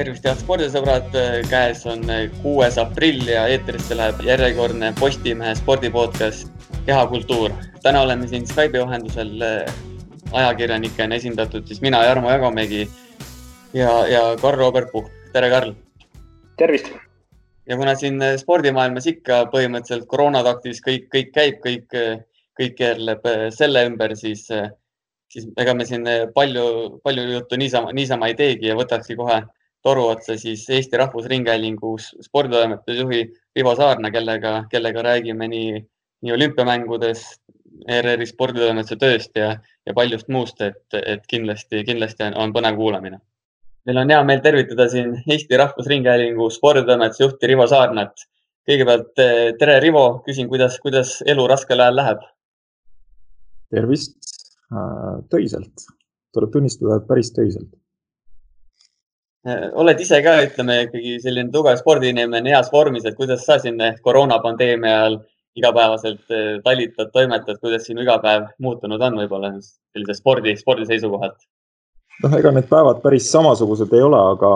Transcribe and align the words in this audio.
tervist, 0.00 0.24
head 0.24 0.38
spordisõbrad, 0.40 1.16
käes 1.50 1.82
on 1.88 2.06
kuues 2.40 2.78
aprill 2.80 3.26
ja 3.28 3.42
eetrisse 3.52 3.96
läheb 3.98 4.22
järjekordne 4.24 4.94
Postimehe 4.96 5.52
spordipodcast 5.58 6.48
Kehakultuur. 6.86 7.52
täna 7.84 8.00
oleme 8.06 8.28
siin 8.28 8.46
Skype'i 8.48 8.80
vahendusel 8.80 9.44
ajakirjanikena 10.32 11.18
esindatud 11.20 11.68
siis 11.68 11.82
mina, 11.84 12.00
Jarmo 12.06 12.30
Jagomägi 12.30 12.86
ja, 13.74 14.06
ja 14.08 14.22
Karl-Robert 14.40 14.88
Puhk. 14.92 15.12
tere, 15.34 15.50
Karl! 15.50 15.74
tervist! 16.56 16.88
ja 17.68 17.76
kuna 17.76 17.94
siin 17.94 18.16
spordimaailmas 18.40 19.06
ikka 19.06 19.44
põhimõtteliselt 19.52 20.08
koroonataktis 20.08 20.80
kõik, 20.86 21.10
kõik 21.12 21.32
käib, 21.36 21.60
kõik, 21.66 22.00
kõik 22.56 22.76
keerleb 22.80 23.32
selle 23.52 23.84
ümber, 23.92 24.16
siis 24.16 24.48
siis 25.28 25.46
ega 25.60 25.76
me 25.76 25.84
siin 25.84 26.08
eh, 26.08 26.26
palju, 26.34 27.00
palju 27.04 27.32
juttu 27.36 27.60
niisama, 27.60 27.92
niisama 27.92 28.32
ei 28.32 28.34
teegi 28.34 28.72
ja 28.72 28.80
võtakski 28.80 29.20
kohe 29.20 29.42
toru 29.82 30.06
otsa 30.12 30.36
siis 30.38 30.66
Eesti 30.70 30.96
Rahvusringhäälingu 31.00 31.94
sporditoimetusjuhi 31.98 33.22
Rivo 33.56 33.74
Saarna, 33.76 34.10
kellega, 34.10 34.64
kellega 34.70 35.02
räägime 35.02 35.48
nii, 35.48 35.80
nii 36.22 36.34
olümpiamängudest, 36.36 37.40
ERR-i 37.88 38.26
sporditoimetuse 38.28 38.98
tööst 39.00 39.36
ja, 39.40 39.54
ja 39.86 39.94
paljust 39.96 40.28
muust, 40.28 40.60
et, 40.60 40.82
et 41.00 41.22
kindlasti, 41.30 41.84
kindlasti 41.88 42.26
on, 42.28 42.36
on 42.44 42.52
põnev 42.56 42.76
kuulamine. 42.76 43.20
meil 43.88 44.02
on 44.02 44.10
hea 44.12 44.24
meel 44.28 44.42
tervitada 44.44 44.88
siin 44.92 45.14
Eesti 45.24 45.56
Rahvusringhäälingu 45.56 46.50
sporditoimetuse 46.50 47.24
juhti 47.24 47.52
Rivo 47.52 47.66
Saarnat. 47.66 48.26
kõigepealt 48.68 49.24
eh, 49.24 49.54
tere, 49.58 49.80
Rivo, 49.80 50.20
küsin, 50.26 50.48
kuidas, 50.48 50.76
kuidas 50.80 51.22
elu 51.26 51.46
raskel 51.48 51.80
ajal 51.80 51.96
läheb? 51.96 52.28
tervist, 53.70 54.18
Äh, 54.70 55.22
töiselt, 55.30 55.82
tuleb 56.30 56.52
tunnistada, 56.54 57.00
et 57.00 57.06
päris 57.08 57.32
töiselt. 57.34 57.72
Äh, 59.48 59.70
oled 59.80 60.00
ise 60.04 60.18
ka, 60.20 60.34
ütleme 60.44 60.82
ikkagi 60.84 61.14
selline 61.22 61.48
tugev 61.52 61.78
spordiinimene, 61.80 62.52
heas 62.52 62.68
vormis, 62.72 63.06
et 63.08 63.16
kuidas 63.16 63.46
sa 63.48 63.56
siin 63.62 63.78
koroonapandeemia 64.04 64.96
ajal 64.98 65.16
igapäevaselt 65.56 66.34
äh, 66.34 66.58
talitad, 66.64 67.08
toimetad, 67.14 67.56
kuidas 67.62 67.86
sinu 67.88 68.04
igapäev 68.04 68.50
muutunud 68.60 69.00
on 69.00 69.16
võib-olla 69.22 69.54
sellise 69.62 70.18
spordi, 70.18 70.54
spordi 70.60 70.84
seisukohalt? 70.90 71.40
noh, 72.20 72.36
ega 72.36 72.52
need 72.52 72.68
päevad 72.68 73.00
päris 73.00 73.30
samasugused 73.32 73.94
ei 73.96 74.04
ole, 74.04 74.20
aga, 74.34 74.50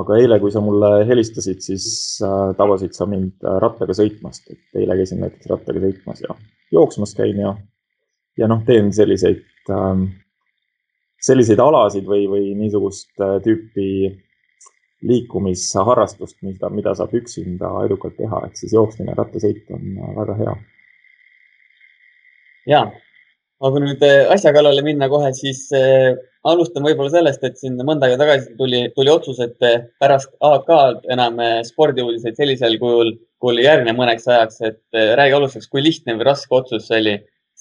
aga 0.00 0.18
eile, 0.18 0.40
kui 0.42 0.50
sa 0.50 0.58
mulle 0.64 0.90
helistasid, 1.06 1.62
siis 1.62 1.86
äh, 2.26 2.50
tabasid 2.58 2.98
sa 2.98 3.06
mind 3.06 3.46
rattaga 3.62 3.94
sõitmast, 3.94 4.50
et 4.50 4.82
eile 4.82 4.98
käisin 4.98 5.22
näiteks 5.22 5.52
rattaga 5.54 5.84
sõitmas 5.86 6.26
ja 6.26 6.34
jooksmas 6.74 7.14
käin 7.14 7.38
ja 7.44 7.54
ja 8.38 8.48
noh, 8.50 8.62
teen 8.66 8.90
selliseid 8.96 9.70
ähm,, 9.70 10.08
selliseid 11.22 11.62
alasid 11.62 12.08
või, 12.08 12.26
või 12.30 12.50
niisugust 12.58 13.10
äh, 13.22 13.38
tüüpi 13.44 13.88
liikumisharrastust, 15.06 16.36
mida, 16.46 16.70
mida 16.70 16.94
saab 16.98 17.14
üksinda 17.18 17.70
edukalt 17.86 18.14
teha, 18.18 18.44
ehk 18.46 18.58
siis 18.58 18.74
jooksmine, 18.76 19.14
rattasõit 19.18 19.70
on 19.74 19.96
äh, 19.96 20.12
väga 20.18 20.36
hea. 20.40 20.56
ja, 22.74 22.82
aga 23.68 23.82
nüüd 23.82 24.02
äh, 24.06 24.18
asja 24.34 24.54
kallale 24.54 24.82
minna 24.86 25.08
kohe, 25.10 25.30
siis 25.38 25.68
alustan 26.46 26.86
võib-olla 26.86 27.14
sellest, 27.14 27.42
et 27.46 27.58
siin 27.58 27.78
mõnda 27.86 28.08
aega 28.08 28.18
tagasi 28.24 28.56
tuli, 28.58 28.84
tuli 28.96 29.10
otsus, 29.14 29.38
et 29.42 29.58
pärast 30.02 30.34
AK-d 30.42 31.06
enam 31.14 31.38
spordiuudiseid 31.66 32.38
sellisel 32.38 32.78
kujul, 32.82 33.14
kui 33.42 33.54
oli 33.54 33.66
järgne 33.66 33.94
mõneks 33.94 34.26
ajaks, 34.30 34.58
et 34.66 35.02
räägi 35.18 35.38
alustuseks, 35.38 35.70
kui 35.70 35.86
lihtne 35.86 36.18
või 36.18 36.30
raske 36.32 36.58
otsus 36.58 36.90
see 36.90 36.98
oli 37.02 37.16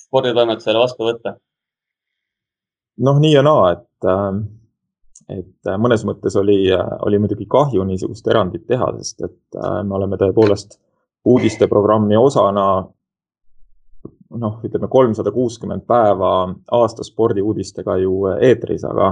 sporditoimetusele 0.06 0.82
vastu 0.82 1.10
võtta? 1.10 1.38
Noh, 2.98 3.20
nii 3.20 3.34
ja 3.34 3.44
naa, 3.46 3.72
et, 3.76 4.08
äh, 4.08 4.30
et 5.38 5.70
äh, 5.70 5.78
mõnes 5.82 6.06
mõttes 6.08 6.36
oli, 6.40 6.64
äh, 6.76 6.96
oli 7.08 7.20
muidugi 7.22 7.48
kahju 7.50 7.86
niisugust 7.88 8.28
erandit 8.28 8.68
teha, 8.68 8.92
sest 9.00 9.24
et 9.28 9.60
me 9.60 9.98
oleme 9.98 10.20
tõepoolest 10.22 10.80
uudisteprogrammi 11.26 12.18
osana 12.18 12.66
noh, 14.42 14.62
ütleme 14.66 14.88
kolmsada 14.90 15.32
kuuskümmend 15.32 15.84
päeva 15.88 16.32
aasta 16.78 17.04
spordiuudistega 17.06 17.98
ju 18.02 18.16
eetris, 18.40 18.86
aga, 18.88 19.12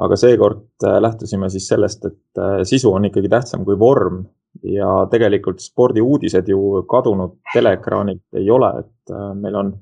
aga 0.00 0.16
seekord 0.16 0.86
lähtusime 1.04 1.50
siis 1.52 1.66
sellest, 1.68 2.06
et 2.06 2.42
sisu 2.70 2.94
on 2.94 3.10
ikkagi 3.10 3.28
tähtsam 3.28 3.66
kui 3.66 3.76
vorm 3.78 4.22
ja 4.62 4.88
tegelikult 5.10 5.60
spordiuudised 5.60 6.48
ju 6.48 6.84
kadunud 6.88 7.34
teleekraanilt 7.52 8.38
ei 8.40 8.48
ole, 8.54 8.70
et 8.84 9.14
meil 9.42 9.58
on 9.58 9.74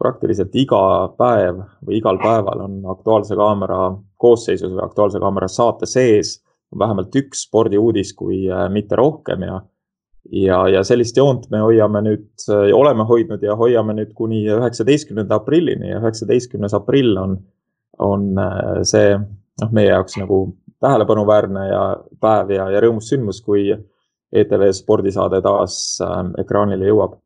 praktiliselt 0.00 0.54
iga 0.56 0.82
päev 1.18 1.60
või 1.84 1.98
igal 2.00 2.18
päeval 2.22 2.64
on 2.64 2.78
Aktuaalse 2.88 3.36
Kaamera 3.36 3.90
koosseisus 4.20 4.72
või 4.72 4.84
Aktuaalse 4.84 5.20
Kaamera 5.20 5.48
saate 5.48 5.88
sees 5.88 6.38
vähemalt 6.78 7.14
üks 7.18 7.44
spordiuudis, 7.46 8.14
kui 8.16 8.44
äh, 8.48 8.68
mitte 8.72 8.96
rohkem 8.96 9.44
ja 9.46 9.60
ja, 10.30 10.60
ja 10.68 10.82
sellist 10.84 11.16
joont 11.16 11.48
me 11.50 11.62
hoiame 11.64 12.02
nüüd, 12.06 12.28
äh, 12.48 12.70
oleme 12.76 13.04
hoidnud 13.08 13.42
ja 13.44 13.56
hoiame 13.56 13.96
nüüd 13.98 14.12
kuni 14.16 14.42
üheksateistkümnenda 14.48 15.40
aprillini 15.40 15.92
ja 15.92 16.00
üheksateistkümnes 16.00 16.76
aprill 16.76 17.16
on, 17.20 17.38
on 17.98 18.28
äh, 18.38 18.82
see 18.88 19.14
noh, 19.18 19.72
meie 19.72 19.90
jaoks 19.90 20.16
nagu 20.20 20.42
tähelepanuväärne 20.80 21.66
ja 21.68 21.80
päev 22.20 22.54
ja, 22.56 22.70
ja 22.72 22.80
rõõmus 22.84 23.10
sündmus, 23.12 23.42
kui 23.44 23.68
ETV 24.30 24.70
spordisaade 24.76 25.40
taas 25.42 25.74
ekraanile 26.38 26.86
jõuab 26.86 27.18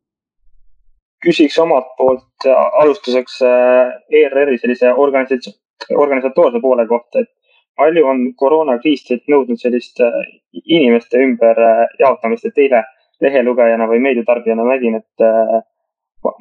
küsiks 1.24 1.58
omalt 1.62 1.92
poolt 1.98 2.46
äh, 2.46 2.80
alustuseks 2.82 3.40
äh, 3.42 3.94
ERR-i 4.20 4.58
sellise 4.60 4.92
organisatsioon, 4.92 5.56
organisatoorse 5.98 6.60
poole 6.62 6.86
kohta, 6.88 7.24
et 7.24 7.30
palju 7.76 8.06
on 8.06 8.24
koroonakriis 8.40 9.06
teilt 9.08 9.30
nõudnud 9.32 9.60
sellist 9.60 10.00
äh, 10.04 10.18
inimeste 10.64 11.22
ümberjaotamist, 11.24 12.50
et 12.50 12.62
eile 12.66 12.84
lehelugejana 13.24 13.86
või 13.88 14.02
meediatarbijana 14.04 14.64
nägin, 14.66 14.98
et 14.98 15.24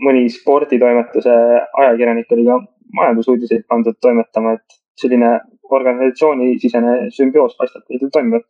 mõni 0.04 0.26
sporditoimetuse 0.34 1.34
ajakirjanik 1.80 2.32
oli 2.34 2.46
ka 2.48 2.58
majandusuudiseid 2.98 3.66
pandud 3.70 3.98
toimetama, 4.02 4.56
et 4.58 4.78
selline 5.00 5.30
organisatsioonisisene 5.78 6.96
sümbioos 7.14 7.56
paistab 7.60 7.86
teil 7.88 8.10
toimivat 8.14 8.48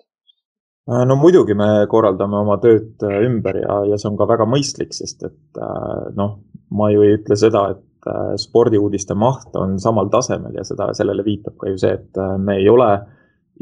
no 0.88 1.16
muidugi 1.16 1.56
me 1.56 1.70
korraldame 1.92 2.40
oma 2.42 2.58
tööd 2.64 3.04
äh, 3.08 3.22
ümber 3.28 3.60
ja, 3.62 3.80
ja 3.88 4.00
see 4.00 4.10
on 4.12 4.20
ka 4.20 4.28
väga 4.30 4.48
mõistlik, 4.50 4.94
sest 4.96 5.24
et 5.24 5.60
äh, 5.62 6.08
noh, 6.18 6.38
ma 6.76 6.90
ju 6.92 7.06
ei 7.06 7.18
ütle 7.20 7.40
seda, 7.40 7.68
et 7.76 7.90
spordiuudiste 8.36 9.16
maht 9.16 9.54
on 9.56 9.78
samal 9.80 10.10
tasemel 10.12 10.58
ja 10.58 10.66
seda, 10.68 10.90
sellele 10.92 11.24
viitab 11.24 11.54
ka 11.56 11.70
ju 11.72 11.78
see, 11.80 11.94
et 11.96 12.18
me 12.44 12.58
ei 12.60 12.66
ole 12.68 12.90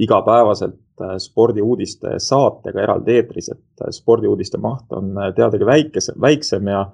igapäevaselt 0.01 1.03
spordiuudiste 1.21 2.15
saatega 2.17 2.81
eraldi 2.81 3.19
eetris, 3.19 3.51
et 3.53 3.83
spordiuudiste 3.93 4.57
maht 4.57 4.89
on 4.97 5.13
teadagi 5.38 5.67
väikesem, 5.69 6.17
väiksem 6.21 6.73
ja 6.73 6.88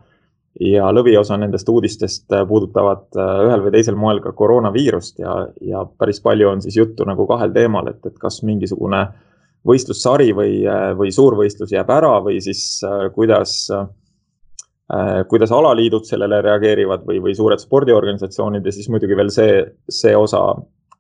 ja 0.59 0.89
lõviosa 0.91 1.37
nendest 1.39 1.69
uudistest 1.71 2.35
puudutavad 2.49 3.15
ühel 3.45 3.63
või 3.63 3.71
teisel 3.77 3.95
moel 3.95 4.19
ka 4.19 4.33
koroonaviirust 4.35 5.23
ja, 5.23 5.37
ja 5.61 5.85
päris 5.85 6.19
palju 6.25 6.49
on 6.51 6.65
siis 6.65 6.75
juttu 6.81 7.07
nagu 7.07 7.29
kahel 7.31 7.55
teemal, 7.55 7.87
et, 7.93 8.03
et 8.09 8.19
kas 8.19 8.41
mingisugune 8.43 9.03
äh, 9.05 9.26
võistlussari 9.67 10.31
või, 10.35 10.61
äh, 10.67 10.91
või 10.97 11.11
suurvõistlus 11.13 11.73
jääb 11.75 11.89
ära 11.93 12.17
või 12.23 12.39
siis 12.43 12.79
äh, 12.87 13.07
kuidas, 13.15 13.59
äh, 13.73 15.21
kuidas 15.29 15.53
alaliidud 15.55 16.07
sellele 16.07 16.41
reageerivad 16.45 17.05
või, 17.07 17.21
või 17.23 17.35
suured 17.37 17.61
spordiorganisatsioonid 17.63 18.65
ja 18.65 18.75
siis 18.75 18.89
muidugi 18.93 19.17
veel 19.19 19.31
see, 19.33 19.61
see 19.89 20.15
osa 20.15 20.43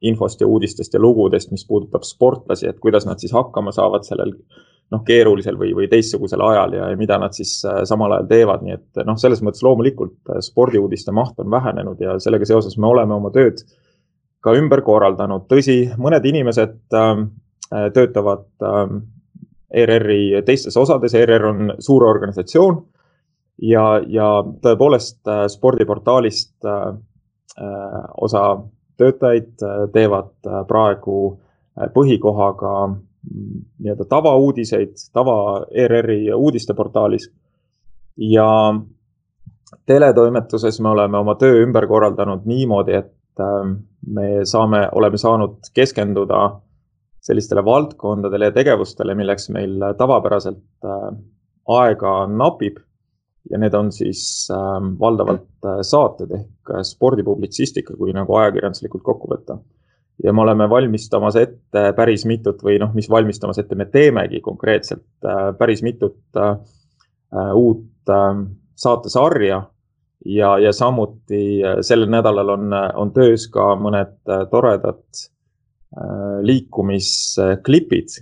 infost 0.05 0.41
ja 0.43 0.47
uudistest 0.47 0.93
ja 0.93 1.01
lugudest, 1.01 1.51
mis 1.51 1.65
puudutab 1.65 2.03
sportlasi, 2.05 2.67
et 2.69 2.79
kuidas 2.79 3.07
nad 3.07 3.19
siis 3.23 3.33
hakkama 3.33 3.73
saavad 3.73 4.05
sellel 4.05 4.35
noh, 4.93 5.01
keerulisel 5.07 5.57
või, 5.59 5.71
või 5.75 5.87
teistsugusel 5.91 6.43
ajal 6.45 6.77
ja, 6.77 6.91
ja 6.91 6.99
mida 6.99 7.17
nad 7.19 7.33
siis 7.35 7.57
samal 7.89 8.13
ajal 8.15 8.29
teevad, 8.29 8.61
nii 8.63 8.75
et 8.77 9.01
noh, 9.07 9.17
selles 9.19 9.41
mõttes 9.43 9.65
loomulikult 9.65 10.37
spordiuudiste 10.45 11.15
maht 11.15 11.39
on 11.41 11.49
vähenenud 11.51 11.99
ja 12.03 12.19
sellega 12.23 12.47
seoses 12.47 12.77
me 12.77 12.87
oleme 12.87 13.17
oma 13.17 13.33
tööd 13.35 13.65
ka 14.43 14.53
ümber 14.55 14.83
korraldanud. 14.85 15.47
tõsi, 15.49 15.79
mõned 15.99 16.25
inimesed 16.29 16.77
äh, 16.95 17.25
töötavad 17.93 18.45
ähm, 18.63 18.97
ERR-i 19.71 20.41
teistes 20.45 20.77
osades, 20.77 21.13
ERR 21.13 21.45
on 21.45 21.73
suur 21.79 22.05
organisatsioon 22.07 22.79
ja, 23.61 23.85
ja 24.07 24.29
tõepoolest 24.63 25.19
äh, 25.27 25.45
spordiportaalist 25.51 26.65
äh, 26.65 26.97
osa 28.21 28.43
töötajaid 28.97 29.61
teevad 29.93 30.29
praegu 30.69 31.39
põhikohaga 31.93 32.73
mm, 32.87 33.59
nii-öelda 33.81 34.05
tavauudiseid, 34.09 34.93
tava 35.13 35.65
ERR-i 35.69 36.33
uudisteportaalis. 36.33 37.27
ja 38.17 38.47
teletoimetuses 39.85 40.79
me 40.81 40.89
oleme 40.89 41.17
oma 41.17 41.35
töö 41.35 41.61
ümber 41.63 41.87
korraldanud 41.87 42.45
niimoodi, 42.45 42.93
et 42.93 43.43
me 44.07 44.45
saame, 44.45 44.87
oleme 44.91 45.17
saanud 45.17 45.69
keskenduda 45.73 46.59
sellistele 47.27 47.63
valdkondadele 47.65 48.51
ja 48.51 48.55
tegevustele, 48.55 49.15
milleks 49.15 49.49
meil 49.55 49.81
tavapäraselt 49.99 50.63
äh, 50.85 51.07
aega 51.77 52.19
napib. 52.31 52.83
ja 53.47 53.55
need 53.55 53.75
on 53.79 53.93
siis 53.95 54.49
ähm, 54.51 54.89
valdavalt 54.99 55.45
äh, 55.63 55.77
saated 55.87 56.33
ehk 56.35 56.71
äh, 56.73 56.81
spordipublitsistika, 56.83 57.93
kui 57.95 58.11
nagu 58.15 58.35
ajakirjanduslikult 58.35 59.03
kokku 59.03 59.31
võtta. 59.31 59.59
ja 60.23 60.33
me 60.33 60.41
oleme 60.41 60.69
valmistamas 60.69 61.35
ette 61.39 61.83
päris 61.95 62.25
mitut 62.25 62.63
või 62.63 62.79
noh, 62.81 62.93
mis 62.95 63.09
valmistamas 63.09 63.59
ette, 63.61 63.75
me 63.75 63.85
teemegi 63.85 64.41
konkreetselt 64.41 65.27
päris 65.59 65.83
mitut 65.85 66.39
uut 67.53 68.11
saatesarja 68.75 69.59
ja, 70.25 70.49
ja 70.59 70.73
samuti 70.73 71.61
sellel 71.85 72.09
nädalal 72.09 72.49
on, 72.49 72.73
on 72.73 73.13
töös 73.13 73.45
ka 73.53 73.75
mõned 73.77 74.17
toredad 74.49 75.03
liikumisklipid. 76.41 78.17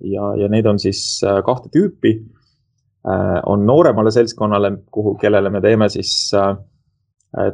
ja, 0.00 0.24
ja 0.36 0.48
neid 0.50 0.66
on 0.66 0.78
siis 0.82 1.20
kahte 1.46 1.70
tüüpi. 1.72 2.12
on 3.46 3.66
nooremale 3.66 4.10
seltskonnale, 4.10 4.72
kuhu, 4.90 5.14
kellele 5.14 5.50
me 5.50 5.60
teeme 5.60 5.88
siis 5.88 6.32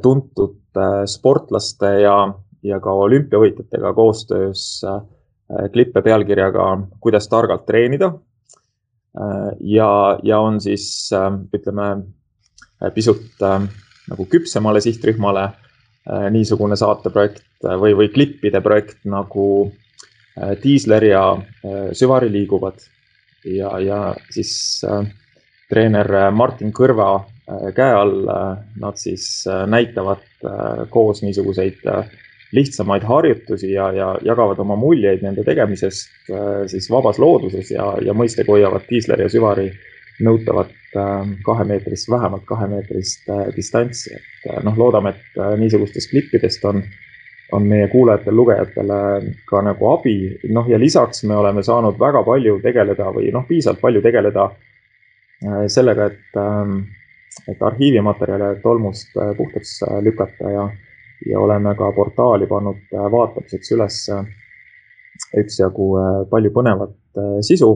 tuntud 0.03 0.81
sportlaste 1.07 1.91
ja 2.01 2.17
ja 2.63 2.79
ka 2.83 2.95
olümpiavõitjatega 3.07 3.93
koostöös 3.95 4.83
äh, 4.87 5.01
klippe 5.73 6.03
pealkirjaga 6.03 6.67
Kuidas 7.01 7.29
targalt 7.29 7.67
treenida. 7.67 8.13
Äh, 9.19 9.51
ja, 9.61 10.19
ja 10.23 10.41
on 10.41 10.61
siis 10.61 11.11
äh, 11.13 11.31
ütleme 11.55 12.07
pisut 12.95 13.43
nagu 14.11 14.25
küpsemale 14.27 14.81
sihtrühmale 14.83 15.53
niisugune 16.35 16.75
saateprojekt 16.75 17.45
või, 17.79 17.93
või 17.95 18.09
klippide 18.11 18.59
projekt 18.61 19.05
nagu 19.07 19.45
Diisler 20.63 21.05
ja 21.07 21.23
Süvari 21.95 22.31
liiguvad. 22.33 22.81
ja, 23.45 23.79
ja 23.79 23.99
siis 24.31 24.83
treener 25.71 26.11
Martin 26.35 26.73
Kõrva 26.75 27.23
käe 27.77 27.95
all 27.95 28.27
nad 28.83 28.99
siis 28.99 29.45
näitavad 29.71 30.27
koos 30.91 31.23
niisuguseid 31.23 31.87
lihtsamaid 32.53 33.03
harjutusi 33.03 33.73
ja, 33.73 33.93
ja 33.93 34.19
jagavad 34.25 34.59
oma 34.61 34.77
muljeid 34.77 35.25
nende 35.25 35.45
tegemisest 35.45 36.31
äh, 36.31 36.67
siis 36.69 36.91
vabas 36.91 37.19
looduses 37.19 37.71
ja, 37.73 37.95
ja 38.05 38.15
mõistagi 38.17 38.53
hoiavad 38.53 38.85
diisleri 38.91 39.25
ja 39.25 39.33
süvari 39.33 39.71
nõutavat 40.21 40.73
äh, 40.73 40.82
kahemeetrist, 41.47 42.11
vähemalt 42.11 42.45
kahemeetrist 42.49 43.31
äh, 43.31 43.47
distantsi, 43.57 44.15
et 44.15 44.65
noh, 44.67 44.77
loodame, 44.79 45.15
et 45.15 45.41
niisugustest 45.61 46.11
klippidest 46.11 46.65
on, 46.69 46.83
on 47.53 47.67
meie 47.69 47.89
kuulajatele-lugejatele 47.93 49.01
ka 49.49 49.63
nagu 49.65 49.89
abi, 49.93 50.17
noh 50.53 50.69
ja 50.69 50.81
lisaks 50.81 51.25
me 51.29 51.37
oleme 51.37 51.65
saanud 51.65 51.99
väga 52.01 52.25
palju 52.29 52.61
tegeleda 52.65 53.11
või 53.17 53.33
noh, 53.33 53.47
piisavalt 53.49 53.81
palju 53.81 54.05
tegeleda 54.05 54.51
sellega, 55.73 56.07
et, 56.07 56.37
et 57.51 57.63
arhiivimaterjale 57.67 58.55
tolmust 58.63 59.17
puhtaks 59.37 59.81
lükata 60.05 60.53
ja 60.53 60.69
ja 61.27 61.41
oleme 61.41 61.75
ka 61.75 61.93
portaali 61.93 62.47
pannud 62.47 62.81
äh, 62.95 63.07
vaatamiseks 63.13 63.73
üles 63.77 63.99
äh, 64.13 64.25
üksjagu 65.39 65.89
äh, 65.99 66.15
palju 66.31 66.53
põnevat 66.55 66.97
sisu 67.45 67.69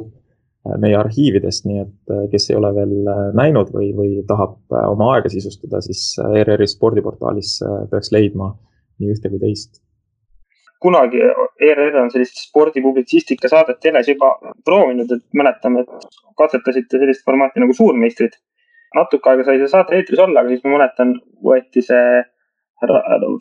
meie 0.83 0.97
arhiividest, 0.99 1.67
nii 1.69 1.81
et 1.83 2.15
kes 2.33 2.51
ei 2.51 2.57
ole 2.59 2.73
veel 2.77 2.95
näinud 3.39 3.73
või, 3.75 3.91
või 3.97 4.23
tahab 4.29 4.57
oma 4.87 5.13
aega 5.15 5.31
sisustada, 5.33 5.81
siis 5.85 6.15
ERR-i 6.27 6.69
spordiportaalis 6.71 7.59
peaks 7.91 8.13
leidma 8.15 8.53
nii 9.01 9.13
ühte 9.15 9.33
kui 9.33 9.43
teist. 9.43 9.83
kunagi 10.83 11.23
ERR 11.67 11.97
on 12.03 12.11
sellist 12.13 12.41
spordipublitsistika 12.49 13.49
saadet 13.49 13.81
teles 13.81 14.09
juba 14.09 14.35
proovinud, 14.65 15.11
et 15.13 15.25
mäletame, 15.35 15.85
et 15.85 16.09
katsetasite 16.39 17.01
sellist 17.01 17.25
formaati 17.25 17.63
nagu 17.63 17.75
Suurmeistrid. 17.75 18.37
natuke 18.95 19.31
aega 19.31 19.45
sai 19.45 19.59
see 19.61 19.69
saate 19.69 19.97
eetris 19.97 20.21
olla, 20.23 20.41
aga 20.41 20.53
siis 20.53 20.65
ma 20.65 20.77
mäletan, 20.77 21.17
võeti 21.45 21.83
see 21.85 22.23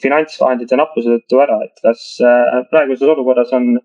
finantsvahendite 0.03 0.77
nappuse 0.79 1.11
tõttu 1.11 1.41
ära, 1.43 1.59
et 1.65 1.81
kas 1.83 2.05
äh, 2.23 2.61
praeguses 2.71 3.07
olukorras 3.11 3.51
on 3.55 3.75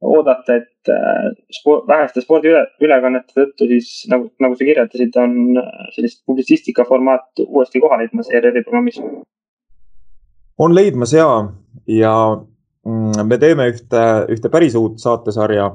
oodata, 0.00 0.56
et 0.56 0.68
äh, 0.92 1.30
sport, 1.54 1.86
väheste 1.88 2.22
spordiülekannete 2.24 3.34
tõttu 3.36 3.68
siis 3.70 3.90
nagu, 4.10 4.30
nagu 4.42 4.58
sa 4.58 4.66
kirjeldasid, 4.68 5.16
on 5.20 5.58
äh, 5.60 5.88
sellist 5.96 6.22
publitsistika 6.26 6.86
formaat 6.88 7.44
uuesti 7.46 7.82
kohale 7.82 8.06
leidmas 8.06 8.30
ERR-i 8.32 8.64
programmis? 8.66 9.00
on 10.58 10.74
leidmas 10.74 11.12
ja, 11.14 11.28
ja 11.86 12.14
mm, 12.84 13.26
me 13.30 13.38
teeme 13.38 13.68
ühte, 13.72 14.04
ühte 14.34 14.50
päris 14.50 14.74
uut 14.78 14.98
saatesarja, 15.02 15.70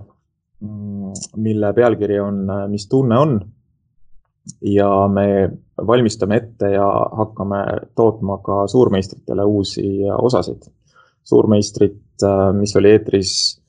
mm, 0.59 1.19
mille 1.43 1.73
pealkiri 1.73 2.19
on 2.19 2.45
Mis 2.71 2.89
tunne 2.91 3.19
on 3.19 3.37
ja 4.61 5.07
me 5.07 5.49
valmistame 5.87 6.35
ette 6.35 6.73
ja 6.73 6.85
hakkame 7.17 7.63
tootma 7.95 8.37
ka 8.43 8.67
suurmeistritele 8.67 9.43
uusi 9.43 9.83
osasid. 10.17 10.63
suurmeistrit, 11.23 12.23
mis 12.59 12.75
oli 12.75 12.89
eetris 12.91 13.29
äh, 13.57 13.62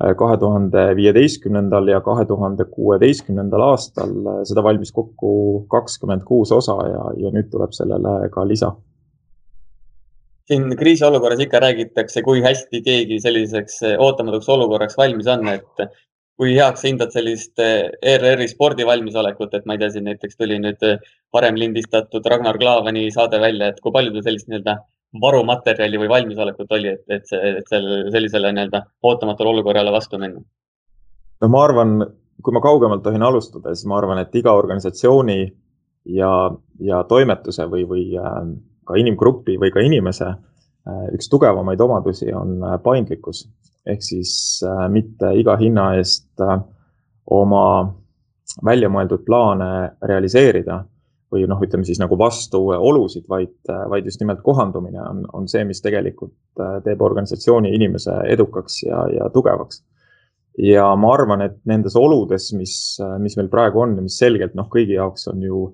kahe 0.00 0.36
tuhande 0.40 0.84
viieteistkümnendal 0.96 1.88
ja 1.92 2.00
kahe 2.00 2.24
tuhande 2.28 2.64
kuueteistkümnendal 2.64 3.64
aastal, 3.66 4.14
seda 4.48 4.64
valmis 4.64 4.92
kokku 4.96 5.32
kakskümmend 5.72 6.24
kuus 6.28 6.52
osa 6.56 6.76
ja, 6.88 7.02
ja 7.24 7.32
nüüd 7.34 7.50
tuleb 7.52 7.74
sellele 7.76 8.30
ka 8.32 8.46
lisa. 8.48 8.72
Siin 10.50 10.72
kriisiolukorras 10.76 11.42
ikka 11.44 11.60
räägitakse, 11.62 12.22
kui 12.26 12.40
hästi 12.42 12.80
keegi 12.82 13.20
selliseks 13.22 13.82
ootamatuks 13.98 14.48
olukorraks 14.50 14.96
valmis 14.98 15.28
on, 15.30 15.44
et 15.52 15.84
kui 16.40 16.54
heaks 16.56 16.86
hindad 16.88 17.12
sellist 17.12 17.60
ERR-i 17.60 18.48
spordivalmisolekut, 18.48 19.52
et 19.54 19.68
ma 19.68 19.76
ei 19.76 19.82
tea, 19.82 19.90
siin 19.94 20.08
näiteks 20.08 20.40
tuli 20.40 20.56
nüüd 20.58 20.80
varem 21.36 21.60
lindistatud 21.60 22.24
Ragnar 22.32 22.58
Klavani 22.58 23.10
saade 23.12 23.38
välja, 23.42 23.68
et 23.70 23.84
kui 23.84 23.92
palju 23.92 24.14
teil 24.16 24.24
sellist 24.30 24.48
nii-öelda 24.48 24.78
varumaterjali 25.20 25.98
või 25.98 26.08
valmisolekut 26.08 26.72
oli, 26.76 26.94
et, 26.94 27.04
et 27.08 27.32
et 27.32 27.68
sellele, 27.68 28.10
sellisele 28.14 28.52
nii-öelda 28.54 28.82
ootamatule 29.02 29.54
olukorrale 29.54 29.92
vastu 29.92 30.18
minna? 30.18 30.42
no 31.40 31.48
ma 31.48 31.64
arvan, 31.64 31.96
kui 32.42 32.54
ma 32.54 32.62
kaugemalt 32.62 33.02
tohin 33.02 33.22
alustada, 33.22 33.74
siis 33.74 33.88
ma 33.90 33.98
arvan, 33.98 34.20
et 34.22 34.34
iga 34.34 34.52
organisatsiooni 34.54 35.40
ja, 36.14 36.34
ja 36.78 37.02
toimetuse 37.08 37.66
või, 37.72 37.86
või 37.88 38.04
äh, 38.18 38.38
ka 38.86 38.98
inimgrupi 39.00 39.58
või 39.58 39.72
ka 39.74 39.82
inimese 39.82 40.28
äh, 40.30 41.08
üks 41.16 41.30
tugevamaid 41.32 41.80
omadusi 41.80 42.30
on 42.34 42.60
paindlikkus 42.84 43.46
ehk 43.86 44.04
siis 44.04 44.32
äh, 44.66 44.86
mitte 44.92 45.32
iga 45.38 45.56
hinna 45.60 45.94
eest 45.98 46.42
äh, 46.44 46.58
oma 47.30 47.64
väljamõeldud 48.66 49.22
plaane 49.24 49.70
realiseerida 50.02 50.80
või 51.30 51.46
noh, 51.46 51.60
ütleme 51.62 51.86
siis 51.86 52.00
nagu 52.02 52.18
vastu 52.18 52.62
olusid, 52.74 53.26
vaid, 53.30 53.54
äh, 53.70 53.84
vaid 53.92 54.08
just 54.08 54.20
nimelt 54.22 54.42
kohandumine 54.46 55.00
on, 55.02 55.24
on 55.36 55.48
see, 55.50 55.62
mis 55.68 55.82
tegelikult 55.84 56.34
teeb 56.84 57.02
organisatsiooni 57.06 57.72
inimese 57.76 58.16
edukaks 58.32 58.82
ja, 58.86 59.04
ja 59.14 59.30
tugevaks. 59.34 59.82
ja 60.58 60.88
ma 60.98 61.14
arvan, 61.14 61.46
et 61.46 61.60
nendes 61.70 61.96
oludes, 61.96 62.50
mis, 62.58 62.74
mis 63.22 63.36
meil 63.38 63.48
praegu 63.48 63.80
on 63.80 63.96
ja 63.96 64.04
mis 64.04 64.18
selgelt 64.18 64.54
noh, 64.58 64.68
kõigi 64.72 64.98
jaoks 64.98 65.30
on 65.30 65.42
ju, 65.46 65.64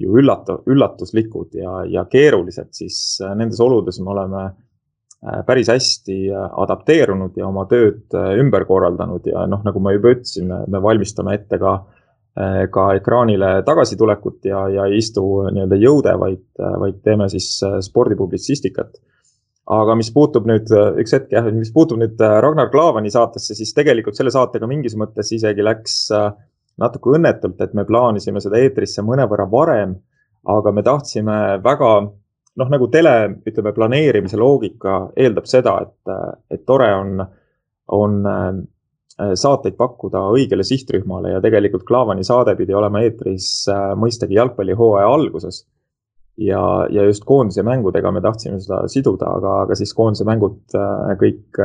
ju 0.00 0.16
üllatav, 0.22 0.62
üllatuslikud 0.70 1.58
ja, 1.58 1.82
ja 1.90 2.06
keerulised, 2.08 2.70
siis 2.72 3.18
nendes 3.36 3.60
oludes 3.60 4.00
me 4.00 4.14
oleme 4.14 4.44
Äh, 5.20 5.42
päris 5.44 5.68
hästi 5.68 6.30
äh, 6.32 6.44
adapteerunud 6.62 7.34
ja 7.36 7.44
oma 7.44 7.66
tööd 7.68 8.14
äh, 8.16 8.38
ümber 8.40 8.64
korraldanud 8.64 9.26
ja 9.28 9.42
noh, 9.44 9.60
nagu 9.66 9.82
ma 9.84 9.92
juba 9.92 10.14
ütlesin, 10.14 10.48
me 10.48 10.80
valmistame 10.80 11.34
ette 11.36 11.58
ka, 11.60 11.74
ka 12.70 12.82
ekraanile 12.94 13.48
tagasitulekut 13.66 14.44
ja, 14.46 14.60
ja 14.70 14.84
ei 14.86 15.00
istu 15.02 15.22
nii-öelda 15.50 15.76
jõude, 15.82 16.12
vaid, 16.16 16.44
vaid 16.56 17.00
teeme 17.02 17.26
siis 17.28 17.56
spordipublitsistikat. 17.82 19.00
aga 19.74 19.96
mis 19.98 20.12
puutub 20.14 20.46
nüüd, 20.46 20.70
üks 21.02 21.16
hetk 21.16 21.34
jah, 21.34 21.48
mis 21.52 21.72
puutub 21.74 21.98
nüüd 21.98 22.22
Ragnar 22.22 22.70
Klavani 22.70 23.10
saatesse, 23.10 23.54
siis 23.58 23.74
tegelikult 23.74 24.16
selle 24.16 24.30
saatega 24.30 24.70
mingis 24.70 24.94
mõttes 24.96 25.32
isegi 25.34 25.66
läks 25.66 25.98
natuke 26.80 27.16
õnnetult, 27.16 27.58
et 27.60 27.74
me 27.74 27.84
plaanisime 27.84 28.40
seda 28.40 28.60
eetrisse 28.62 29.02
mõnevõrra 29.04 29.46
varem, 29.50 29.96
aga 30.48 30.72
me 30.72 30.84
tahtsime 30.86 31.36
väga 31.64 31.90
noh, 32.60 32.70
nagu 32.72 32.88
tele, 32.92 33.14
ütleme, 33.46 33.72
planeerimise 33.76 34.38
loogika 34.40 35.02
eeldab 35.18 35.48
seda, 35.50 35.76
et, 35.84 36.14
et 36.50 36.64
tore 36.68 36.88
on, 36.96 37.24
on 37.96 38.20
äh, 38.26 38.48
saateid 39.38 39.76
pakkuda 39.78 40.22
õigele 40.34 40.64
sihtrühmale 40.66 41.34
ja 41.34 41.42
tegelikult 41.44 41.84
Klaavani 41.88 42.24
saade 42.26 42.54
pidi 42.58 42.76
olema 42.76 43.02
eetris 43.04 43.50
äh, 43.70 43.92
mõistagi 43.98 44.38
jalgpallihooaja 44.38 45.10
alguses. 45.10 45.64
ja, 46.40 46.60
ja 46.88 47.02
just 47.04 47.24
koondise 47.28 47.62
mängudega 47.66 48.12
me 48.12 48.22
tahtsime 48.24 48.60
seda 48.60 48.86
siduda, 48.88 49.28
aga, 49.38 49.54
aga 49.66 49.76
siis 49.76 49.92
koondise 49.94 50.24
mängud 50.24 50.76
äh, 50.78 51.14
kõik 51.20 51.62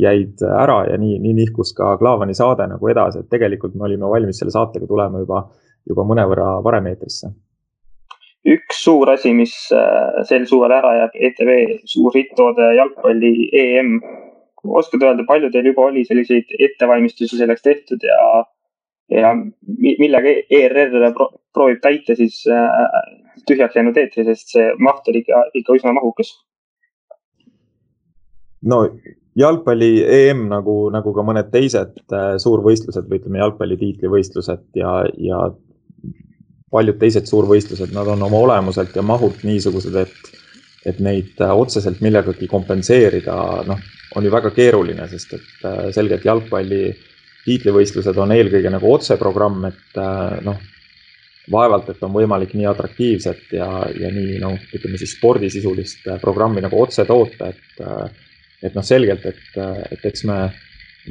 jäid 0.00 0.44
ära 0.48 0.84
ja 0.90 0.98
nii, 0.98 1.18
nii 1.20 1.34
nihkus 1.42 1.74
ka 1.76 1.96
Klaavani 2.00 2.34
saade 2.34 2.68
nagu 2.70 2.88
edasi, 2.88 3.20
et 3.20 3.32
tegelikult 3.32 3.74
me 3.74 3.88
olime 3.90 4.08
valmis 4.08 4.40
selle 4.40 4.54
saatega 4.54 4.88
tulema 4.88 5.20
juba, 5.24 5.48
juba 5.88 6.06
mõnevõrra 6.08 6.54
varem 6.64 6.92
eetrisse 6.92 7.34
üks 8.44 8.82
suur 8.84 9.10
asi, 9.12 9.32
mis 9.36 9.54
äh, 9.72 10.22
sel 10.28 10.44
suvel 10.48 10.72
ära 10.76 10.92
jääb, 10.98 11.16
ETV 11.28 11.50
suur 11.88 12.14
hitttoode 12.16 12.74
jalgpalli 12.78 13.34
EM. 13.56 13.96
Oskad 14.64 15.02
öelda, 15.02 15.26
palju 15.28 15.50
teil 15.52 15.70
juba 15.70 15.88
oli 15.90 16.04
selliseid 16.08 16.54
ettevalmistusi 16.68 17.38
selleks 17.38 17.62
tehtud 17.62 18.04
ja, 18.06 18.44
ja 19.12 19.34
millega 19.34 20.32
ERR 20.50 21.12
proovib 21.54 21.82
täita 21.82 22.16
siis 22.18 22.42
äh, 22.50 22.70
tühjaks 23.48 23.76
jäänud 23.76 23.98
eetri, 24.00 24.24
sest 24.30 24.56
see 24.56 24.70
maht 24.82 25.08
oli 25.10 25.24
ikka, 25.24 25.44
ikka 25.60 25.78
üsna 25.78 25.94
mahukas. 25.96 26.32
No 28.64 28.80
jalgpalli 29.36 29.90
EM 30.06 30.46
nagu, 30.50 30.76
nagu 30.94 31.12
ka 31.14 31.24
mõned 31.26 31.50
teised 31.52 32.00
äh, 32.14 32.34
suurvõistlused 32.42 33.10
või 33.10 33.20
ütleme, 33.20 33.42
jalgpalli 33.42 33.78
tiitlivõistlused 33.80 34.66
ja, 34.78 34.96
ja 35.18 35.48
paljud 36.74 36.98
teised 36.98 37.28
suurvõistlused, 37.30 37.92
nad 37.94 38.08
on 38.10 38.22
oma 38.26 38.40
olemuselt 38.46 38.96
ja 38.96 39.04
mahult 39.06 39.44
niisugused, 39.46 39.94
et, 40.00 40.32
et 40.86 41.00
neid 41.00 41.40
äh, 41.40 41.54
otseselt 41.56 42.02
millegagi 42.04 42.48
kompenseerida, 42.50 43.36
noh, 43.68 43.82
on 44.14 44.24
ju 44.24 44.32
väga 44.32 44.52
keeruline, 44.54 45.08
sest 45.10 45.34
et 45.38 45.66
äh, 45.66 45.88
selgelt 45.96 46.24
jalgpalli 46.26 46.84
tiitlivõistlused 47.44 48.16
on 48.20 48.32
eelkõige 48.32 48.70
nagu 48.72 48.88
otseprogramm, 48.88 49.66
et 49.68 49.98
noh, 50.46 50.60
vaevalt, 51.52 51.90
et 51.92 52.04
on 52.06 52.12
võimalik 52.14 52.54
nii 52.56 52.64
atraktiivset 52.70 53.52
ja, 53.58 53.66
ja 54.00 54.08
nii 54.12 54.38
noh, 54.40 54.54
ütleme 54.72 54.96
siis 54.96 55.12
spordisisulist 55.18 56.08
programmi 56.22 56.64
nagu 56.64 56.78
otse 56.80 57.04
toota, 57.04 57.50
et 57.52 57.82
et 58.64 58.72
noh, 58.72 58.84
selgelt, 58.86 59.26
et, 59.28 59.58
et 59.92 60.06
eks 60.08 60.24
me 60.24 60.38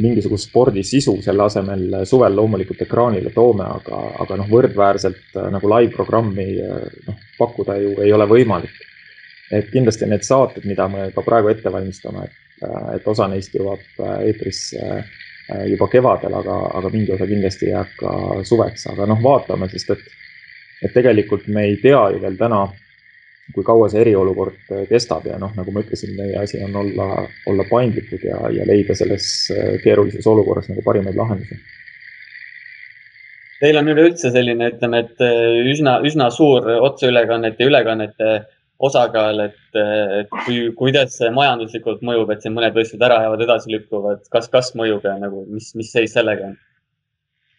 mingisugust 0.01 0.49
spordisisu 0.49 1.19
selle 1.21 1.45
asemel 1.45 1.99
suvel 2.09 2.33
loomulikult 2.33 2.81
ekraanile 2.81 3.29
toome, 3.35 3.67
aga, 3.77 3.99
aga 4.25 4.39
noh, 4.41 4.49
võrdväärselt 4.49 5.37
nagu 5.53 5.69
live-programmi 5.75 6.47
noh, 7.11 7.21
pakkuda 7.37 7.77
ju 7.77 7.93
ei 8.01 8.15
ole 8.15 8.25
võimalik. 8.31 8.73
Et 9.51 9.69
kindlasti 9.73 10.07
need 10.09 10.23
saated, 10.25 10.65
mida 10.69 10.87
me 10.87 11.09
ka 11.15 11.21
praegu 11.25 11.51
ette 11.51 11.71
valmistame, 11.71 12.27
et, 12.27 12.67
et 12.95 13.07
osa 13.07 13.27
neist 13.27 13.55
jõuab 13.55 13.83
eetrisse 14.23 15.03
juba 15.67 15.89
kevadel, 15.91 16.37
aga, 16.39 16.55
aga 16.79 16.89
mingi 16.93 17.11
osa 17.11 17.27
kindlasti 17.27 17.73
jääb 17.73 17.91
ka 17.99 18.13
suveks, 18.47 18.87
aga 18.93 19.09
noh, 19.11 19.19
vaatame, 19.21 19.67
sest 19.73 19.91
et, 19.97 20.05
et 20.87 20.93
tegelikult 20.95 21.49
me 21.51 21.67
ei 21.67 21.75
tea 21.83 21.99
ju 22.15 22.21
veel 22.23 22.39
täna 22.39 22.63
kui 23.51 23.65
kaua 23.67 23.89
see 23.91 24.01
eriolukord 24.03 24.71
äh, 24.71 24.85
kestab 24.87 25.27
ja 25.27 25.37
noh, 25.41 25.51
nagu 25.57 25.73
ma 25.73 25.83
ütlesin, 25.83 26.15
meie 26.15 26.37
asi 26.39 26.61
on 26.63 26.75
olla, 26.79 27.25
olla 27.49 27.65
paindlikud 27.69 28.23
ja, 28.23 28.39
ja 28.53 28.67
leida 28.67 28.95
selles 28.95 29.27
äh, 29.51 29.75
keerulises 29.83 30.27
olukorras 30.29 30.69
nagu 30.71 30.83
parimaid 30.85 31.17
lahendusi. 31.19 31.59
Teil 33.59 33.79
on 33.79 33.87
üleüldse 33.91 34.31
selline, 34.31 34.73
ütleme, 34.73 35.03
et 35.05 35.23
äh, 35.23 35.59
üsna, 35.71 35.99
üsna 36.07 36.29
suur 36.31 36.67
otseülekannete 36.87 37.63
ja 37.63 37.71
ülekannete 37.71 38.31
osakaal, 38.83 39.39
et, 39.47 39.79
et 40.19 40.35
kui, 40.43 40.59
kuidas 40.77 41.17
see 41.19 41.31
majanduslikult 41.33 42.03
mõjub, 42.05 42.31
et 42.33 42.43
siin 42.43 42.55
mõned 42.55 42.75
võistlused 42.75 43.05
ära 43.05 43.21
jäävad, 43.23 43.43
edasi 43.45 43.71
lükkuvad, 43.71 44.23
kas, 44.33 44.49
kas 44.51 44.73
mõjub 44.79 45.05
ja 45.07 45.15
nagu, 45.21 45.45
mis, 45.51 45.71
mis 45.79 45.91
seis 45.95 46.15
sellega 46.17 46.51
on? 46.51 46.57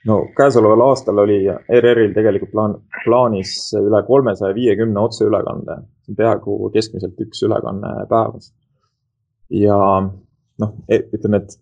no 0.04 0.18
käesoleval 0.36 0.84
aastal 0.84 1.22
oli 1.22 1.38
ERR-il 1.48 2.12
tegelikult 2.16 2.52
plaan, 2.52 2.76
plaanis 3.04 3.54
üle 3.78 4.02
kolmesaja 4.06 4.56
viiekümne 4.56 5.00
otseülekande, 5.00 5.78
peaaegu 6.18 6.58
keskmiselt 6.74 7.20
üks 7.24 7.40
ülekanne 7.46 7.94
päevas. 8.10 8.52
ja 9.50 9.78
noh, 10.60 10.74
e, 10.88 11.00
ütleme, 11.16 11.40
et 11.40 11.56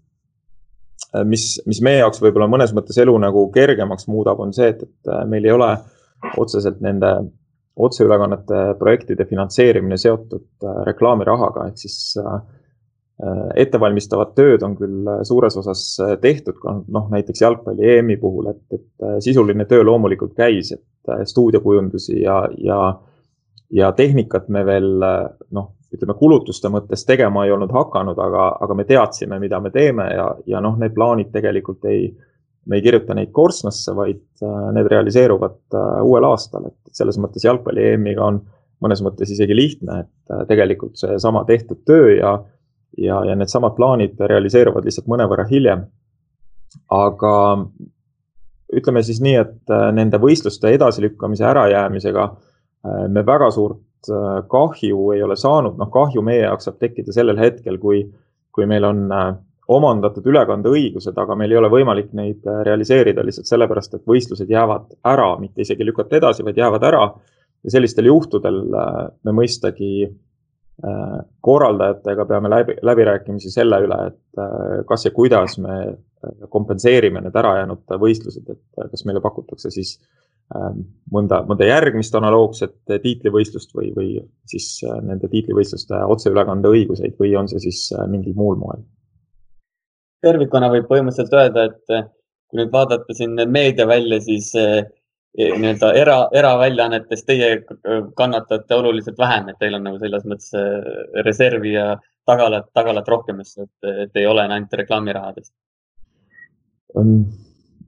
äh, 1.14 1.22
mis, 1.28 1.54
mis 1.66 1.82
meie 1.84 2.02
jaoks 2.02 2.22
võib-olla 2.24 2.50
mõnes 2.50 2.74
mõttes 2.74 2.98
elu 3.02 3.14
nagu 3.22 3.46
kergemaks 3.54 4.08
muudab, 4.10 4.42
on 4.42 4.54
see, 4.56 4.72
et, 4.74 4.82
et 4.82 5.12
äh, 5.12 5.22
meil 5.30 5.46
ei 5.46 5.54
ole 5.54 5.70
otseselt 6.38 6.82
nende 6.82 7.14
otseülekannete 7.76 8.64
projektide 8.78 9.24
finantseerimine 9.28 9.96
seotud 10.00 10.48
äh, 10.64 10.82
reklaamirahaga, 10.88 11.68
ehk 11.70 11.84
siis 11.84 12.16
äh, 12.20 12.40
Äh, 13.22 13.50
ettevalmistavad 13.62 14.32
tööd 14.34 14.64
on 14.66 14.72
küll 14.74 15.06
suures 15.28 15.54
osas 15.60 15.82
tehtud 16.22 16.56
noh, 16.64 17.04
näiteks 17.12 17.42
jalgpalli 17.44 17.92
EM-i 17.98 18.16
puhul, 18.18 18.48
et, 18.50 18.62
et 18.74 19.22
sisuline 19.22 19.66
töö 19.70 19.84
loomulikult 19.86 20.32
käis, 20.34 20.72
et 20.74 21.28
stuudiokujundusi 21.30 22.16
ja, 22.22 22.40
ja, 22.58 22.80
ja 23.70 23.92
tehnikat 23.94 24.48
me 24.50 24.64
veel 24.66 24.88
noh, 24.98 25.68
ütleme 25.94 26.16
kulutuste 26.18 26.72
mõttes 26.72 27.06
tegema 27.06 27.44
ei 27.46 27.54
olnud 27.54 27.70
hakanud, 27.76 28.18
aga, 28.18 28.48
aga 28.64 28.78
me 28.80 28.88
teadsime, 28.88 29.38
mida 29.38 29.60
me 29.62 29.70
teeme 29.70 30.08
ja, 30.10 30.26
ja 30.56 30.64
noh, 30.64 30.80
need 30.80 30.96
plaanid 30.96 31.30
tegelikult 31.36 31.86
ei, 31.92 32.08
me 32.66 32.78
ei 32.78 32.82
kirjuta 32.84 33.14
neid 33.18 33.32
korstnasse, 33.34 33.94
vaid 33.96 34.22
need 34.76 34.86
realiseeruvad 34.90 35.76
uuel 36.06 36.26
aastal, 36.28 36.68
et 36.70 36.94
selles 36.94 37.18
mõttes 37.18 37.42
jalgpalli 37.42 37.88
EM-iga 37.92 38.22
on 38.22 38.38
mõnes 38.82 39.02
mõttes 39.02 39.30
isegi 39.34 39.56
lihtne, 39.56 40.04
et 40.04 40.46
tegelikult 40.48 40.94
seesama 41.00 41.42
tehtud 41.48 41.82
töö 41.86 42.12
ja 42.16 42.36
ja, 42.98 43.24
ja 43.24 43.36
needsamad 43.36 43.74
plaanid 43.76 44.20
realiseeruvad 44.20 44.84
lihtsalt 44.84 45.08
mõnevõrra 45.10 45.46
hiljem. 45.50 45.86
aga 46.92 47.34
ütleme 48.72 49.02
siis 49.04 49.20
nii, 49.20 49.36
et 49.36 49.72
äh, 49.72 49.88
nende 49.92 50.20
võistluste 50.20 50.72
edasilükkamise 50.72 51.44
ärajäämisega 51.44 52.24
äh, 52.24 53.02
me 53.12 53.24
väga 53.26 53.50
suurt 53.52 54.08
äh, 54.08 54.40
kahju 54.48 55.10
ei 55.12 55.22
ole 55.22 55.36
saanud, 55.36 55.76
noh, 55.80 55.90
kahju 55.92 56.24
meie 56.24 56.46
jaoks 56.46 56.68
saab 56.68 56.78
tekkida 56.80 57.12
sellel 57.12 57.40
hetkel, 57.40 57.76
kui, 57.82 58.06
kui 58.52 58.68
meil 58.68 58.88
on 58.88 59.04
omandatud 59.72 60.26
ülekandeõigused, 60.28 61.16
aga 61.18 61.36
meil 61.38 61.54
ei 61.54 61.60
ole 61.60 61.70
võimalik 61.72 62.10
neid 62.16 62.46
realiseerida 62.66 63.24
lihtsalt 63.24 63.50
sellepärast, 63.50 63.94
et 63.96 64.08
võistlused 64.08 64.50
jäävad 64.50 64.92
ära, 65.08 65.30
mitte 65.40 65.64
isegi 65.64 65.86
lükata 65.86 66.18
edasi, 66.20 66.44
vaid 66.46 66.60
jäävad 66.60 66.84
ära. 66.90 67.06
ja 67.62 67.70
sellistel 67.70 68.08
juhtudel 68.10 68.56
me 69.22 69.32
mõistagi 69.32 70.10
Äh, 70.82 71.18
korraldajatega 71.40 72.24
peame 72.26 72.50
läbi, 72.50 72.74
läbirääkimisi 72.82 73.50
selle 73.52 73.76
üle, 73.84 73.98
et 74.08 74.40
äh, 74.40 74.80
kas 74.88 75.04
ja 75.04 75.12
kuidas 75.14 75.58
me 75.62 75.74
äh, 75.84 76.32
kompenseerime 76.50 77.20
need 77.22 77.36
ärajäänud 77.38 77.92
võistlused, 78.02 78.48
et 78.50 78.88
kas 78.90 79.04
meile 79.06 79.22
pakutakse 79.22 79.70
siis 79.70 79.98
mõnda, 81.14 81.38
mõnda 81.46 81.68
järgmist 81.68 82.16
analoogset 82.18 82.74
tiitlivõistlust 83.04 83.70
või, 83.76 83.92
või 83.94 84.08
siis 84.50 84.82
nende 85.06 85.30
tiitlivõistluste 85.32 86.02
otseülekande 86.12 86.72
õiguseid 86.74 87.14
või 87.20 87.30
on 87.38 87.48
see 87.48 87.62
siis 87.62 87.86
mingil 88.10 88.34
muul 88.36 88.58
moel. 88.60 88.82
Tervikuna 90.22 90.70
võib 90.72 90.88
põhimõtteliselt 90.90 91.36
öelda, 91.38 91.68
et 91.70 92.12
kui 92.50 92.60
nüüd 92.60 92.72
vaadata 92.72 93.16
siin 93.16 93.36
meedia 93.50 93.86
välja, 93.88 94.20
siis 94.22 94.52
nii-öelda 95.32 95.92
era, 95.96 96.16
eraväljaannetes 96.36 97.24
teie 97.24 97.54
kannatate 98.16 98.76
oluliselt 98.76 99.18
vähem, 99.18 99.48
et 99.48 99.58
teil 99.60 99.78
on 99.78 99.86
nagu 99.88 100.00
selles 100.02 100.26
mõttes 100.28 100.52
reservi 101.24 101.72
ja 101.72 101.86
tagalat, 102.28 102.68
tagalat 102.76 103.08
rohkem, 103.08 103.40
et, 103.40 103.72
et 104.04 104.20
ei 104.20 104.26
ole 104.28 104.44
ainult 104.44 104.76
reklaamirahadest? 104.82 105.54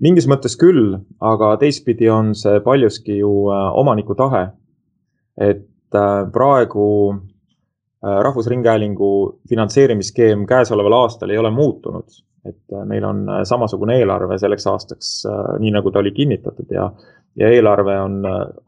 mingis 0.01 0.27
mõttes 0.31 0.57
küll, 0.57 0.97
aga 1.21 1.51
teistpidi 1.61 2.09
on 2.09 2.33
see 2.39 2.61
paljuski 2.65 3.19
ju 3.19 3.31
omaniku 3.53 4.17
tahe. 4.17 4.47
et 5.37 5.69
praegu 6.33 6.87
Rahvusringhäälingu 8.05 9.09
finantseerimisskeem 9.49 10.43
käesoleval 10.47 10.93
aastal 10.93 11.31
ei 11.33 11.39
ole 11.41 11.51
muutunud, 11.51 12.17
et 12.45 12.75
meil 12.85 13.05
on 13.09 13.23
samasugune 13.49 13.97
eelarve 13.97 14.37
selleks 14.39 14.67
aastaks, 14.69 15.13
nii 15.63 15.73
nagu 15.73 15.93
ta 15.93 16.03
oli 16.03 16.13
kinnitatud 16.13 16.75
ja 16.75 16.91
ja 17.37 17.49
eelarve 17.51 17.95
on, 17.99 18.19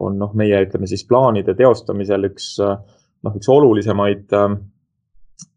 on 0.03 0.17
noh, 0.19 0.33
meie 0.35 0.59
ütleme 0.65 0.89
siis 0.91 1.05
plaanide 1.07 1.55
teostamisel 1.55 2.31
üks 2.31 2.55
noh, 3.27 3.37
üks 3.37 3.51
olulisemaid 3.53 4.35
ähm, 4.37 4.59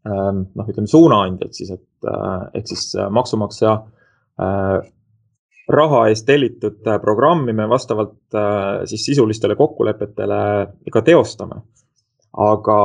noh, 0.06 0.68
ütleme 0.68 0.90
suunaandjaid 0.90 1.56
siis, 1.56 1.72
et 1.74 2.08
äh, 2.08 2.48
ehk 2.60 2.70
siis 2.70 2.92
maksumaksja 3.10 3.74
äh, 3.80 4.90
raha 5.70 6.06
eest 6.10 6.26
tellitud 6.26 6.82
programmi 7.02 7.54
me 7.56 7.68
vastavalt 7.70 8.34
äh, 8.34 8.82
siis 8.90 9.06
sisulistele 9.10 9.56
kokkulepetele 9.58 10.40
ka 10.92 11.02
teostame. 11.06 11.62
aga 12.30 12.78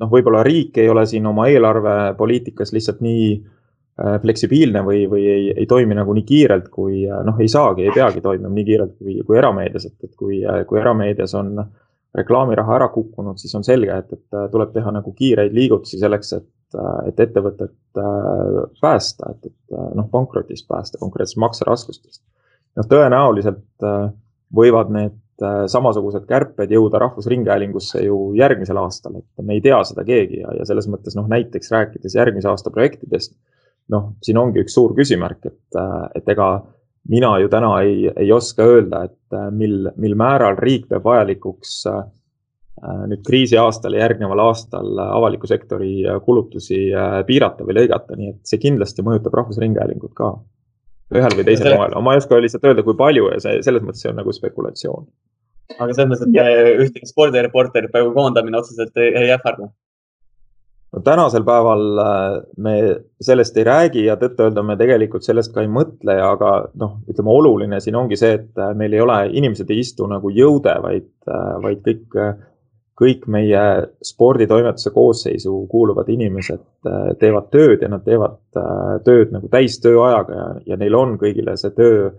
noh, 0.00 0.10
võib-olla 0.10 0.42
riik 0.46 0.78
ei 0.80 0.88
ole 0.90 1.04
siin 1.08 1.26
oma 1.30 1.46
eelarvepoliitikas 1.50 2.72
lihtsalt 2.76 3.02
nii 3.04 3.26
äh, 3.36 4.16
fleksibiilne 4.22 4.82
või, 4.86 5.04
või 5.10 5.26
ei, 5.28 5.50
ei 5.62 5.68
toimi 5.70 5.98
nagu 5.98 6.14
nii 6.16 6.26
kiirelt, 6.28 6.70
kui 6.72 7.04
äh, 7.06 7.20
noh, 7.26 7.38
ei 7.42 7.50
saagi, 7.52 7.86
ei 7.86 7.94
peagi 7.94 8.24
toimima 8.24 8.52
nii 8.54 8.66
kiirelt 8.68 8.96
kui, 8.98 9.18
kui 9.26 9.40
erameedias, 9.40 9.90
et, 9.90 9.98
et 10.08 10.16
kui, 10.16 10.40
äh, 10.44 10.62
kui 10.68 10.80
erameedias 10.80 11.36
on 11.38 11.54
reklaamiraha 12.16 12.74
ära 12.80 12.88
kukkunud, 12.90 13.38
siis 13.38 13.54
on 13.54 13.66
selge, 13.66 14.00
et, 14.02 14.16
et 14.16 14.40
tuleb 14.50 14.72
teha 14.74 14.90
nagu 14.96 15.12
kiireid 15.14 15.52
liigutusi 15.54 16.00
selleks, 16.00 16.32
et, 16.40 16.48
et 17.06 17.20
ettevõtet 17.22 18.00
päästa, 18.80 19.30
et, 19.30 19.46
et 19.46 19.76
noh, 19.94 20.08
pankrotist 20.10 20.66
päästa, 20.66 20.98
konkreetselt 20.98 21.38
makseraskustest. 21.44 22.18
noh, 22.80 22.88
tõenäoliselt 22.90 23.86
võivad 24.58 24.90
need 24.90 25.14
samasugused 25.72 26.26
kärped 26.28 26.72
jõuda 26.74 27.00
Rahvusringhäälingusse 27.02 28.02
ju 28.04 28.18
järgmisel 28.38 28.80
aastal, 28.80 29.20
et 29.20 29.44
me 29.46 29.56
ei 29.56 29.62
tea 29.64 29.78
seda 29.88 30.04
keegi 30.06 30.42
ja, 30.42 30.52
ja 30.58 30.66
selles 30.68 30.88
mõttes 30.90 31.16
noh, 31.16 31.28
näiteks 31.30 31.72
rääkides 31.72 32.16
järgmise 32.18 32.50
aasta 32.50 32.72
projektidest 32.74 33.34
noh, 33.90 34.12
siin 34.22 34.38
ongi 34.40 34.62
üks 34.64 34.76
suur 34.76 34.94
küsimärk, 34.96 35.50
et, 35.50 35.80
et 36.16 36.30
ega 36.34 36.50
mina 37.10 37.34
ju 37.42 37.50
täna 37.52 37.72
ei, 37.84 38.06
ei 38.10 38.30
oska 38.32 38.66
öelda, 38.66 39.04
et 39.08 39.38
mil, 39.56 39.90
mil 40.00 40.16
määral 40.18 40.58
riik 40.60 40.86
peab 40.90 41.06
vajalikuks 41.08 41.74
äh, 41.90 42.02
nüüd 43.10 43.24
kriisiaastal 43.26 43.96
ja 43.96 44.04
järgneval 44.06 44.44
aastal 44.46 45.00
avaliku 45.08 45.48
sektori 45.50 46.04
kulutusi 46.24 46.86
äh, 46.94 47.20
piirata 47.26 47.66
või 47.66 47.80
lõigata, 47.82 48.16
nii 48.18 48.34
et 48.34 48.40
see 48.48 48.62
kindlasti 48.62 49.04
mõjutab 49.06 49.36
Rahvusringhäälingut 49.40 50.14
ka 50.16 50.34
ühel 51.16 51.34
või 51.36 51.46
teisel 51.48 51.74
moel, 51.74 51.96
ma 52.04 52.14
ei 52.14 52.22
oska 52.22 52.38
lihtsalt 52.38 52.68
öelda, 52.70 52.84
kui 52.86 52.96
palju 52.98 53.32
ja 53.32 53.40
see 53.42 53.58
selles 53.66 53.82
mõttes 53.82 54.04
see 54.04 54.12
on 54.12 54.20
nagu 54.20 54.34
spekulatsioon. 54.34 55.08
Aga 55.78 55.94
selles 55.94 56.10
mõttes, 56.10 56.26
et 56.26 56.82
ühtegi 56.86 57.10
spordireporterit 57.10 57.92
praegu 57.92 58.14
koondamine 58.16 58.58
otseselt 58.58 58.96
ei, 59.00 59.12
ei 59.22 59.32
ähvarda. 59.36 59.70
No 60.90 61.00
tänasel 61.06 61.44
päeval 61.46 61.98
äh, 62.02 62.36
me 62.58 62.74
sellest 63.22 63.56
ei 63.60 63.64
räägi 63.66 64.04
ja 64.08 64.16
tõtt-öelda 64.18 64.64
me 64.66 64.74
tegelikult 64.78 65.22
sellest 65.22 65.52
ka 65.54 65.62
ei 65.62 65.70
mõtle, 65.70 66.16
aga 66.18 66.54
noh, 66.82 66.96
ütleme 67.10 67.30
oluline 67.30 67.78
siin 67.82 67.98
ongi 68.00 68.18
see, 68.18 68.32
et 68.40 68.58
äh, 68.58 68.72
meil 68.78 68.96
ei 68.96 69.02
ole, 69.04 69.20
inimesed 69.38 69.70
ei 69.70 69.84
istu 69.84 70.08
nagu 70.10 70.32
jõude, 70.34 70.74
vaid, 70.82 71.12
äh, 71.30 71.52
vaid 71.62 71.84
kõik, 71.86 72.18
kõik 73.00 73.28
meie 73.30 73.62
sporditoimetuse 74.04 74.90
koosseisu 74.92 75.54
kuuluvad 75.70 76.10
inimesed 76.12 76.66
teevad 77.22 77.46
tööd 77.54 77.86
ja 77.86 77.88
nad 77.88 78.02
teevad 78.04 78.34
tööd 79.06 79.30
nagu 79.32 79.48
täistööajaga 79.48 80.36
ja, 80.36 80.48
ja 80.72 80.76
neil 80.80 80.98
on 80.98 81.14
kõigile 81.22 81.54
see 81.56 81.72
töö 81.78 82.10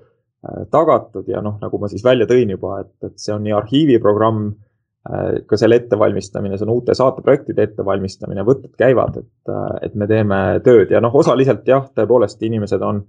tagatud 0.73 1.27
ja 1.29 1.37
noh, 1.45 1.59
nagu 1.61 1.77
ma 1.77 1.85
siis 1.91 2.01
välja 2.01 2.25
tõin 2.25 2.49
juba, 2.49 2.79
et, 2.81 2.95
et 3.05 3.19
see 3.21 3.33
on 3.35 3.43
nii 3.45 3.53
arhiiviprogramm 3.53 4.47
Äh, 5.09 5.39
ka 5.49 5.57
selle 5.57 5.79
ettevalmistamine, 5.79 6.59
see 6.59 6.67
on 6.67 6.75
uute 6.75 6.93
saateprojektide 6.93 7.63
ettevalmistamine, 7.65 8.43
võtted 8.45 8.75
käivad, 8.77 9.15
et, 9.17 9.49
äh, 9.49 9.71
et 9.87 9.95
me 9.97 10.05
teeme 10.05 10.37
tööd 10.61 10.93
ja 10.93 10.99
noh, 11.01 11.15
osaliselt 11.17 11.65
jah, 11.65 11.87
tõepoolest 11.97 12.43
inimesed 12.45 12.85
on, 12.85 12.99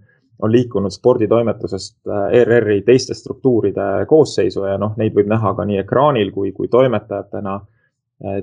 on 0.40 0.52
liikunud 0.54 0.94
sporditoimetusest 0.94 1.98
äh, 2.08 2.22
ERR-i 2.38 2.78
teiste 2.86 3.12
struktuuride 3.12 4.06
koosseisu 4.08 4.64
ja 4.70 4.78
noh, 4.80 4.96
neid 4.96 5.12
võib 5.18 5.28
näha 5.34 5.52
ka 5.58 5.68
nii 5.68 5.82
ekraanil 5.82 6.32
kui, 6.32 6.54
kui 6.56 6.72
toimetajatena 6.72 7.60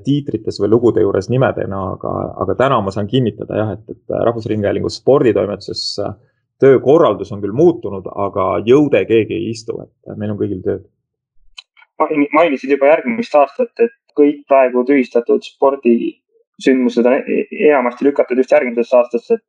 tiitrites 0.03 0.59
või 0.59 0.69
lugude 0.69 1.01
juures 1.01 1.29
nimedena, 1.31 1.77
aga, 1.95 2.09
aga 2.43 2.53
täna 2.59 2.81
ma 2.83 2.91
saan 2.91 3.07
kinnitada 3.07 3.57
jah, 3.63 3.69
et, 3.77 3.85
et 3.95 4.17
Rahvusringhäälingu 4.27 4.91
sporditoimetuses 4.91 5.83
töökorraldus 6.59 7.31
on 7.31 7.41
küll 7.41 7.55
muutunud, 7.55 8.07
aga 8.27 8.51
jõude 8.67 9.05
keegi 9.07 9.35
ei 9.35 9.51
istu, 9.53 9.77
et 9.81 10.17
meil 10.17 10.33
on 10.33 10.39
kõigil 10.39 10.63
tööd 10.65 10.87
mainisid 12.33 12.71
juba 12.71 12.93
järgmist 12.93 13.35
aastat, 13.35 13.71
et 13.79 13.95
kõik 14.17 14.43
praegu 14.47 14.83
tühistatud 14.87 15.43
spordisündmused 15.45 17.07
on 17.07 17.17
e-, 17.19 17.45
enamasti 17.69 18.07
lükatud 18.07 18.39
just 18.39 18.51
järgmisesse 18.55 18.97
aastasse. 18.97 19.33
et 19.39 19.43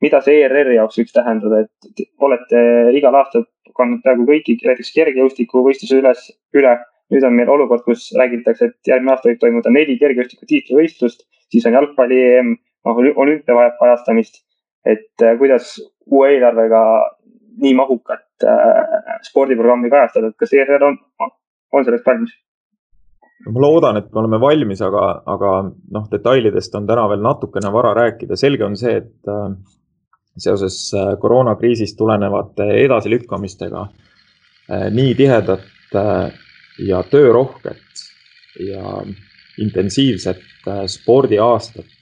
mida 0.00 0.20
see 0.22 0.42
ERR-i 0.44 0.76
jaoks 0.76 1.00
võiks 1.00 1.14
tähendada, 1.14 1.64
et 1.64 2.04
olete 2.22 2.60
igal 2.94 3.14
aastal 3.18 3.48
kandnud 3.74 4.02
peaaegu 4.04 4.26
kõiki, 4.28 4.58
näiteks 4.64 4.94
kergejõustikuvõistluse 4.94 5.98
üles, 5.98 6.30
üle. 6.54 6.78
nüüd 7.08 7.24
on 7.24 7.32
meil 7.32 7.48
olukord, 7.48 7.82
kus 7.86 8.10
räägitakse, 8.20 8.66
et 8.68 8.90
järgmine 8.90 9.14
aasta 9.14 9.30
võib 9.30 9.38
toimuda 9.40 9.70
neli 9.72 9.94
kergejõustiku 9.98 10.44
tiitlivõistlust, 10.50 11.22
siis 11.48 11.64
on 11.66 11.78
jalgpalli 11.78 12.18
EM, 12.34 12.50
noh 12.84 12.98
olümpia 13.16 13.56
vajab 13.56 13.78
kajastamist. 13.80 14.44
et 14.86 15.24
kuidas 15.38 15.72
uue 16.10 16.34
eelarvega 16.34 16.82
nii 17.62 17.74
mahukat 17.74 18.46
äh, 18.46 19.18
spordiprogrammi 19.26 19.90
kajastada, 19.90 20.30
et 20.30 20.38
kas 20.38 20.54
ERR 20.54 20.84
on 20.88 20.98
on 21.72 21.84
selleks 21.84 22.06
valmis? 22.06 22.36
ma 23.48 23.62
loodan, 23.62 23.96
et 24.00 24.08
me 24.12 24.20
oleme 24.22 24.40
valmis, 24.42 24.80
aga, 24.82 25.02
aga 25.30 25.50
noh, 25.94 26.06
detailidest 26.10 26.74
on 26.74 26.88
täna 26.88 27.04
veel 27.08 27.22
natukene 27.22 27.70
vara 27.72 27.94
rääkida. 27.96 28.36
selge 28.36 28.64
on 28.66 28.76
see, 28.76 28.96
et 28.98 29.30
äh, 29.30 29.52
seoses 30.36 30.78
äh, 30.94 31.12
koroonakriisist 31.22 31.96
tulenevate 31.98 32.66
edasilükkamistega 32.82 33.84
äh, 33.86 34.88
nii 34.90 35.14
tihedat 35.18 35.66
ja 36.84 36.98
töörohket 37.08 38.02
ja 38.60 38.98
intensiivset 39.58 40.42
spordiaastat 40.92 41.97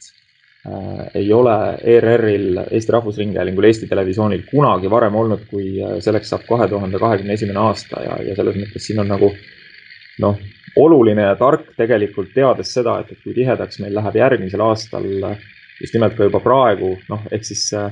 ei 1.15 1.29
ole 1.33 1.57
ERR-il, 1.95 2.63
Eesti 2.71 2.93
Rahvusringhäälingul, 2.93 3.69
Eesti 3.69 3.87
Televisioonil 3.91 4.43
kunagi 4.51 4.91
varem 4.91 5.15
olnud, 5.15 5.45
kui 5.51 5.77
selleks 6.03 6.33
saab 6.33 6.47
kahe 6.49 6.67
tuhande 6.69 6.99
kahekümne 6.99 7.37
esimene 7.39 7.63
aasta 7.63 8.03
ja, 8.03 8.17
ja 8.31 8.35
selles 8.39 8.59
mõttes 8.59 8.89
siin 8.89 8.99
on 9.05 9.13
nagu 9.15 9.31
äh, 9.31 9.45
noh, 10.23 10.39
oluline 10.77 11.29
ja 11.29 11.37
tark 11.39 11.73
tegelikult 11.77 12.33
teades 12.35 12.73
seda, 12.75 13.01
et, 13.01 13.13
et 13.13 13.23
kui 13.25 13.35
tihedaks 13.37 13.81
meil 13.83 13.97
läheb 13.97 14.19
järgmisel 14.21 14.65
aastal 14.65 15.07
just 15.81 15.97
nimelt 15.97 16.17
ka 16.17 16.29
juba 16.29 16.41
praegu, 16.45 16.95
noh, 17.11 17.25
ehk 17.33 17.45
siis 17.45 17.67
äh, 17.77 17.91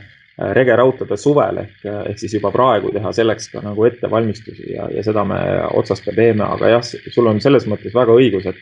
rege 0.57 0.77
raudtade 0.77 1.17
suvel 1.21 1.61
ehk, 1.63 1.77
ehk 2.11 2.21
siis 2.21 2.37
juba 2.39 2.51
praegu 2.55 2.93
teha 2.95 3.13
selleks 3.15 3.51
ka 3.53 3.63
nagu 3.65 3.85
ettevalmistusi 3.87 4.73
ja, 4.73 4.89
ja 4.93 5.05
seda 5.07 5.25
me 5.29 5.41
otsast 5.79 6.07
ka 6.07 6.17
teeme, 6.17 6.47
aga 6.47 6.77
jah, 6.77 6.89
sul 7.15 7.31
on 7.31 7.43
selles 7.45 7.69
mõttes 7.71 7.95
väga 7.95 8.17
õigus, 8.17 8.49
et 8.51 8.59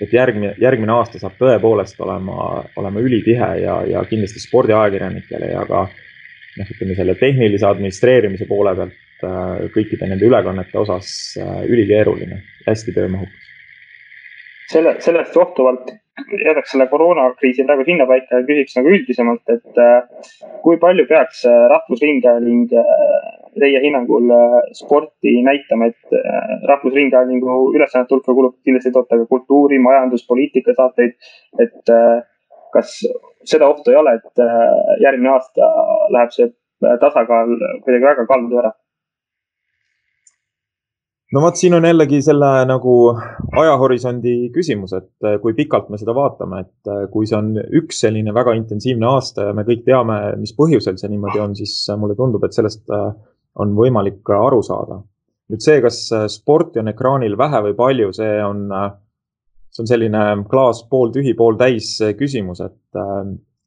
et 0.00 0.12
järgmine, 0.12 0.54
järgmine 0.60 0.92
aasta 0.92 1.18
saab 1.18 1.36
tõepoolest 1.38 2.00
olema, 2.02 2.64
olema 2.76 3.00
ülitihe 3.00 3.50
ja, 3.62 3.78
ja 3.86 4.04
kindlasti 4.08 4.42
spordiajakirjanikele 4.42 5.52
ja 5.52 5.62
ka 5.68 5.86
noh, 6.58 6.74
ütleme 6.76 6.96
selle 6.98 7.14
tehnilise 7.18 7.66
administreerimise 7.66 8.46
poole 8.50 8.74
pealt 8.78 9.00
Äh, 9.24 9.66
kõikide 9.74 10.08
nende 10.10 10.26
ülekannete 10.26 10.78
osas 10.80 11.08
äh, 11.40 11.60
ülikeeruline, 11.70 12.40
hästi 12.66 12.94
töömahukas. 12.96 13.50
selle, 14.72 14.96
sellest 15.04 15.36
johtuvalt 15.38 15.92
jätaks 16.44 16.70
selle 16.72 16.86
koroonakriisi 16.90 17.64
praegu 17.66 17.84
sinnapaika 17.86 18.38
ja 18.40 18.46
küsiks 18.48 18.76
nagu 18.78 18.92
üldisemalt, 18.94 19.42
et 19.50 19.80
äh, 19.82 20.28
kui 20.62 20.78
palju 20.82 21.06
peaks 21.10 21.44
Rahvusringhääling 21.72 22.70
teie 23.58 23.80
hinnangul 23.82 24.30
sporti 24.74 25.36
näitama, 25.46 25.90
et 25.90 26.16
Rahvusringhäälingu 26.70 27.58
ülesannete 27.76 28.14
hulka 28.14 28.34
kulub 28.34 28.56
kindlasti 28.66 28.92
toota 28.94 29.18
ka 29.20 29.26
kultuuri, 29.30 29.78
majandus, 29.78 30.26
poliitika 30.26 30.74
saateid. 30.74 31.14
et 31.62 31.94
kas 32.74 32.96
seda 33.46 33.68
ohtu 33.70 33.92
ei 33.92 33.96
ole, 33.96 34.16
et 34.18 34.42
järgmine 35.02 35.30
aasta 35.34 35.68
läheb 36.16 36.34
see 36.34 36.50
tasakaal 37.00 37.54
kuidagi 37.84 38.10
väga 38.10 38.26
kaldu 38.30 38.58
ära? 38.62 38.74
No 41.34 41.42
vot, 41.42 41.56
siin 41.58 41.74
on 41.74 41.84
jällegi 41.86 42.20
selle 42.22 42.48
nagu 42.68 42.94
ajahorisondi 43.58 44.34
küsimus, 44.54 44.94
et 44.96 45.26
eh, 45.26 45.38
kui 45.42 45.54
pikalt 45.56 45.90
me 45.90 45.98
seda 46.00 46.14
vaatame, 46.16 46.62
et 46.64 46.92
eh, 46.92 47.06
kui 47.12 47.26
see 47.28 47.38
on 47.38 47.54
üks 47.80 48.04
selline 48.04 48.34
väga 48.36 48.54
intensiivne 48.58 49.08
aasta 49.10 49.48
ja 49.48 49.56
me 49.56 49.66
kõik 49.66 49.84
teame, 49.86 50.18
mis 50.40 50.54
põhjusel 50.56 50.98
see 51.00 51.10
niimoodi 51.12 51.42
on, 51.42 51.56
siis 51.58 51.74
mulle 52.00 52.16
tundub, 52.18 52.44
et 52.46 52.56
sellest 52.56 52.86
eh, 52.94 53.08
on 53.62 53.74
võimalik 53.78 54.34
aru 54.34 54.62
saada. 54.66 55.00
nüüd 55.52 55.60
see, 55.60 55.80
kas 55.84 55.98
sporti 56.32 56.80
on 56.80 56.88
ekraanil 56.88 57.34
vähe 57.36 57.58
või 57.66 57.74
palju, 57.76 58.12
see 58.16 58.38
on, 58.40 58.64
see 59.68 59.82
on 59.84 59.90
selline 59.90 60.22
klaas 60.48 60.80
pooltühi, 60.90 61.34
pooltäis 61.36 61.98
küsimus, 62.16 62.62
et, 62.64 63.02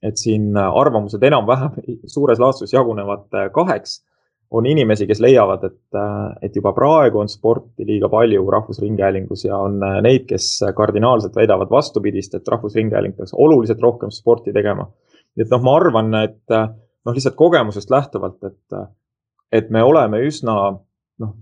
et 0.01 0.17
siin 0.17 0.57
arvamused 0.57 1.21
enam-vähem 1.23 1.77
suures 2.09 2.41
laastus 2.41 2.73
jagunevad 2.73 3.29
kaheks 3.53 3.99
on 4.51 4.65
inimesi, 4.65 5.07
kes 5.07 5.19
leiavad, 5.19 5.63
et, 5.67 5.97
et 6.41 6.55
juba 6.55 6.71
praegu 6.75 7.19
on 7.19 7.29
sporti 7.31 7.85
liiga 7.87 8.09
palju 8.09 8.45
Rahvusringhäälingus 8.51 9.43
ja 9.45 9.57
on 9.59 9.81
neid, 10.03 10.23
kes 10.29 10.47
kardinaalselt 10.75 11.35
väidavad 11.35 11.71
vastupidist, 11.71 12.35
et 12.37 12.47
Rahvusringhääling 12.47 13.17
peaks 13.17 13.35
oluliselt 13.35 13.81
rohkem 13.83 14.11
sporti 14.11 14.53
tegema. 14.55 14.87
et 15.37 15.51
noh, 15.51 15.61
ma 15.61 15.75
arvan, 15.77 16.13
et 16.23 16.55
noh, 16.55 17.13
lihtsalt 17.13 17.35
kogemusest 17.35 17.91
lähtuvalt, 17.91 18.39
et, 18.43 18.79
et 19.51 19.69
me 19.69 19.83
oleme 19.83 20.23
üsna 20.25 20.55
noh, 21.19 21.35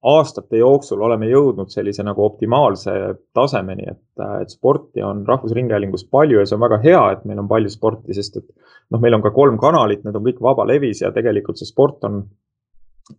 aastate 0.00 0.60
jooksul 0.60 1.00
oleme 1.04 1.28
jõudnud 1.28 1.72
sellise 1.72 2.04
nagu 2.06 2.24
optimaalse 2.24 2.92
tasemeni, 3.36 3.88
et, 3.90 4.22
et 4.40 4.52
sporti 4.52 5.02
on 5.04 5.24
Rahvusringhäälingus 5.28 6.06
palju 6.12 6.40
ja 6.40 6.46
see 6.48 6.56
on 6.56 6.64
väga 6.64 6.80
hea, 6.84 7.02
et 7.14 7.26
meil 7.28 7.42
on 7.42 7.48
palju 7.50 7.72
sporti, 7.72 8.16
sest 8.16 8.40
et 8.40 8.46
noh, 8.90 9.00
meil 9.00 9.16
on 9.16 9.24
ka 9.24 9.32
kolm 9.36 9.58
kanalit, 9.60 10.04
need 10.04 10.16
on 10.16 10.24
kõik 10.24 10.40
vabalevis 10.44 11.02
ja 11.04 11.12
tegelikult 11.16 11.60
see 11.60 11.68
sport 11.68 12.08
on 12.08 12.22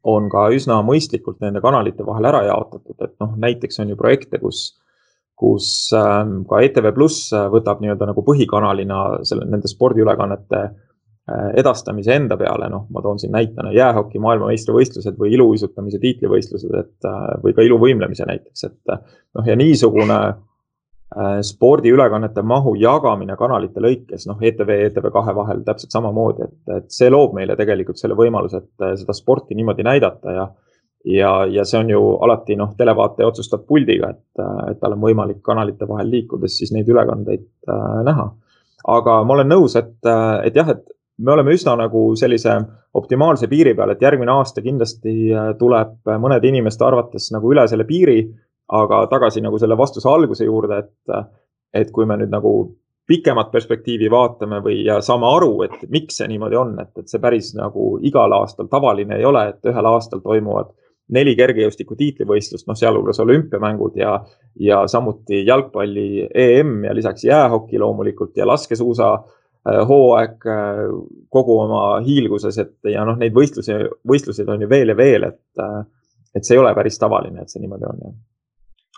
on 0.04 0.30
ka 0.32 0.48
üsna 0.56 0.80
mõistlikult 0.86 1.42
nende 1.44 1.62
kanalite 1.64 2.06
vahel 2.08 2.30
ära 2.32 2.46
jaotatud, 2.50 2.98
et 3.00 3.16
noh, 3.24 3.36
näiteks 3.42 3.82
on 3.84 3.94
ju 3.94 3.98
projekte, 4.00 4.40
kus, 4.42 4.64
kus 5.38 5.68
ähm, 5.98 6.42
ka 6.50 6.62
ETV 6.66 6.92
Pluss 6.96 7.32
võtab 7.54 7.82
nii-öelda 7.84 8.12
nagu 8.12 8.24
põhikanalina 8.28 9.02
selle, 9.28 9.48
nende 9.50 9.72
spordiülekannete 9.72 10.62
äh, 10.62 11.50
edastamise 11.62 12.16
enda 12.18 12.38
peale, 12.40 12.70
noh, 12.74 12.86
ma 12.94 13.04
toon 13.06 13.20
siin 13.22 13.34
näitena 13.36 13.74
jäähoki 13.76 14.22
maailmameistrivõistlused 14.24 15.18
või 15.20 15.34
iluuisutamise 15.38 16.02
tiitlivõistlused, 16.04 16.78
et 16.78 17.10
äh, 17.10 17.26
või 17.44 17.58
ka 17.58 17.66
iluvõimlemise 17.68 18.30
näiteks, 18.30 18.70
et 18.70 18.96
noh, 18.96 19.46
ja 19.48 19.58
niisugune 19.60 20.22
Äh, 20.22 20.51
spordiülekannete 21.42 22.42
mahu 22.42 22.76
jagamine 22.80 23.36
kanalite 23.36 23.82
lõikes, 23.84 24.26
noh, 24.30 24.38
ETV 24.40 24.70
ja 24.78 24.90
ETV2 24.90 25.34
vahel 25.36 25.64
täpselt 25.68 25.92
samamoodi, 25.92 26.46
et, 26.48 26.76
et 26.78 26.86
see 26.94 27.10
loob 27.12 27.34
meile 27.36 27.58
tegelikult 27.60 28.00
selle 28.00 28.16
võimaluse, 28.16 28.62
et 28.64 28.86
äh, 28.86 28.94
seda 29.00 29.16
sporti 29.18 29.58
niimoodi 29.58 29.84
näidata 29.88 30.36
ja 30.38 30.52
ja, 31.02 31.32
ja 31.50 31.64
see 31.66 31.80
on 31.80 31.90
ju 31.90 32.00
alati 32.22 32.56
noh, 32.56 32.76
televaataja 32.78 33.28
otsustab 33.28 33.66
puldiga, 33.68 34.12
et, 34.14 34.24
äh, 34.40 34.72
et 34.72 34.80
tal 34.80 34.96
on 34.96 35.02
võimalik 35.04 35.42
kanalite 35.44 35.88
vahel 35.90 36.12
liikudes 36.14 36.56
siis 36.62 36.72
neid 36.72 36.88
ülekandeid 36.88 37.44
äh, 37.68 38.00
näha. 38.08 38.30
aga 38.96 39.18
ma 39.28 39.36
olen 39.36 39.52
nõus, 39.52 39.76
et, 39.76 39.98
et 40.46 40.56
jah, 40.56 40.70
et 40.72 40.86
me 41.20 41.34
oleme 41.34 41.52
üsna 41.54 41.76
nagu 41.78 42.06
sellise 42.18 42.56
optimaalse 42.98 43.50
piiri 43.52 43.76
peal, 43.76 43.92
et 43.92 44.02
järgmine 44.02 44.32
aasta 44.32 44.64
kindlasti 44.64 45.14
tuleb 45.60 46.10
mõnede 46.24 46.50
inimeste 46.50 46.86
arvates 46.88 47.28
nagu 47.36 47.52
üle 47.54 47.68
selle 47.70 47.86
piiri 47.86 48.24
aga 48.72 49.06
tagasi 49.12 49.44
nagu 49.44 49.60
selle 49.60 49.78
vastuse 49.78 50.10
alguse 50.10 50.46
juurde, 50.48 50.78
et, 50.80 51.26
et 51.74 51.92
kui 51.92 52.08
me 52.08 52.18
nüüd 52.20 52.32
nagu 52.32 52.54
pikemat 53.12 53.50
perspektiivi 53.52 54.08
vaatame 54.12 54.62
või 54.64 54.84
ja 54.86 55.02
saame 55.04 55.28
aru, 55.28 55.52
et 55.66 55.82
miks 55.92 56.22
see 56.22 56.30
niimoodi 56.32 56.56
on, 56.60 56.78
et, 56.80 56.94
et 57.02 57.12
see 57.12 57.20
päris 57.20 57.52
nagu 57.58 57.98
igal 58.08 58.32
aastal 58.38 58.70
tavaline 58.72 59.18
ei 59.18 59.26
ole, 59.28 59.48
et 59.52 59.72
ühel 59.72 59.90
aastal 59.90 60.24
toimuvad 60.24 60.72
neli 61.12 61.34
kergejõustiku 61.36 61.98
tiitlivõistlust, 62.00 62.70
noh, 62.70 62.78
sealhulgas 62.80 63.20
olümpiamängud 63.20 63.98
ja, 64.00 64.16
ja 64.64 64.86
samuti 64.88 65.42
jalgpalli 65.44 66.28
EM 66.30 66.86
ja 66.88 66.96
lisaks 66.96 67.26
jäähoki 67.28 67.82
loomulikult 67.82 68.38
ja 68.40 68.48
laskesuusa 68.48 69.12
äh, 69.18 69.82
hooaeg 69.90 70.48
äh, 70.48 70.84
kogu 71.30 71.60
oma 71.66 71.84
hiilguses, 72.06 72.62
et 72.64 72.94
ja 72.94 73.04
noh, 73.08 73.20
neid 73.20 73.36
võistlusi, 73.36 73.76
võistluseid 74.08 74.56
on 74.56 74.64
ju 74.64 74.72
veel 74.72 74.94
ja 74.94 74.98
veel, 74.98 75.28
et, 75.34 75.44
äh, 75.60 75.82
et 76.32 76.48
see 76.48 76.56
ei 76.56 76.64
ole 76.64 76.72
päris 76.78 77.02
tavaline, 77.02 77.44
et 77.44 77.52
see 77.52 77.60
niimoodi 77.60 77.92
on, 77.92 78.06
jah 78.08 78.20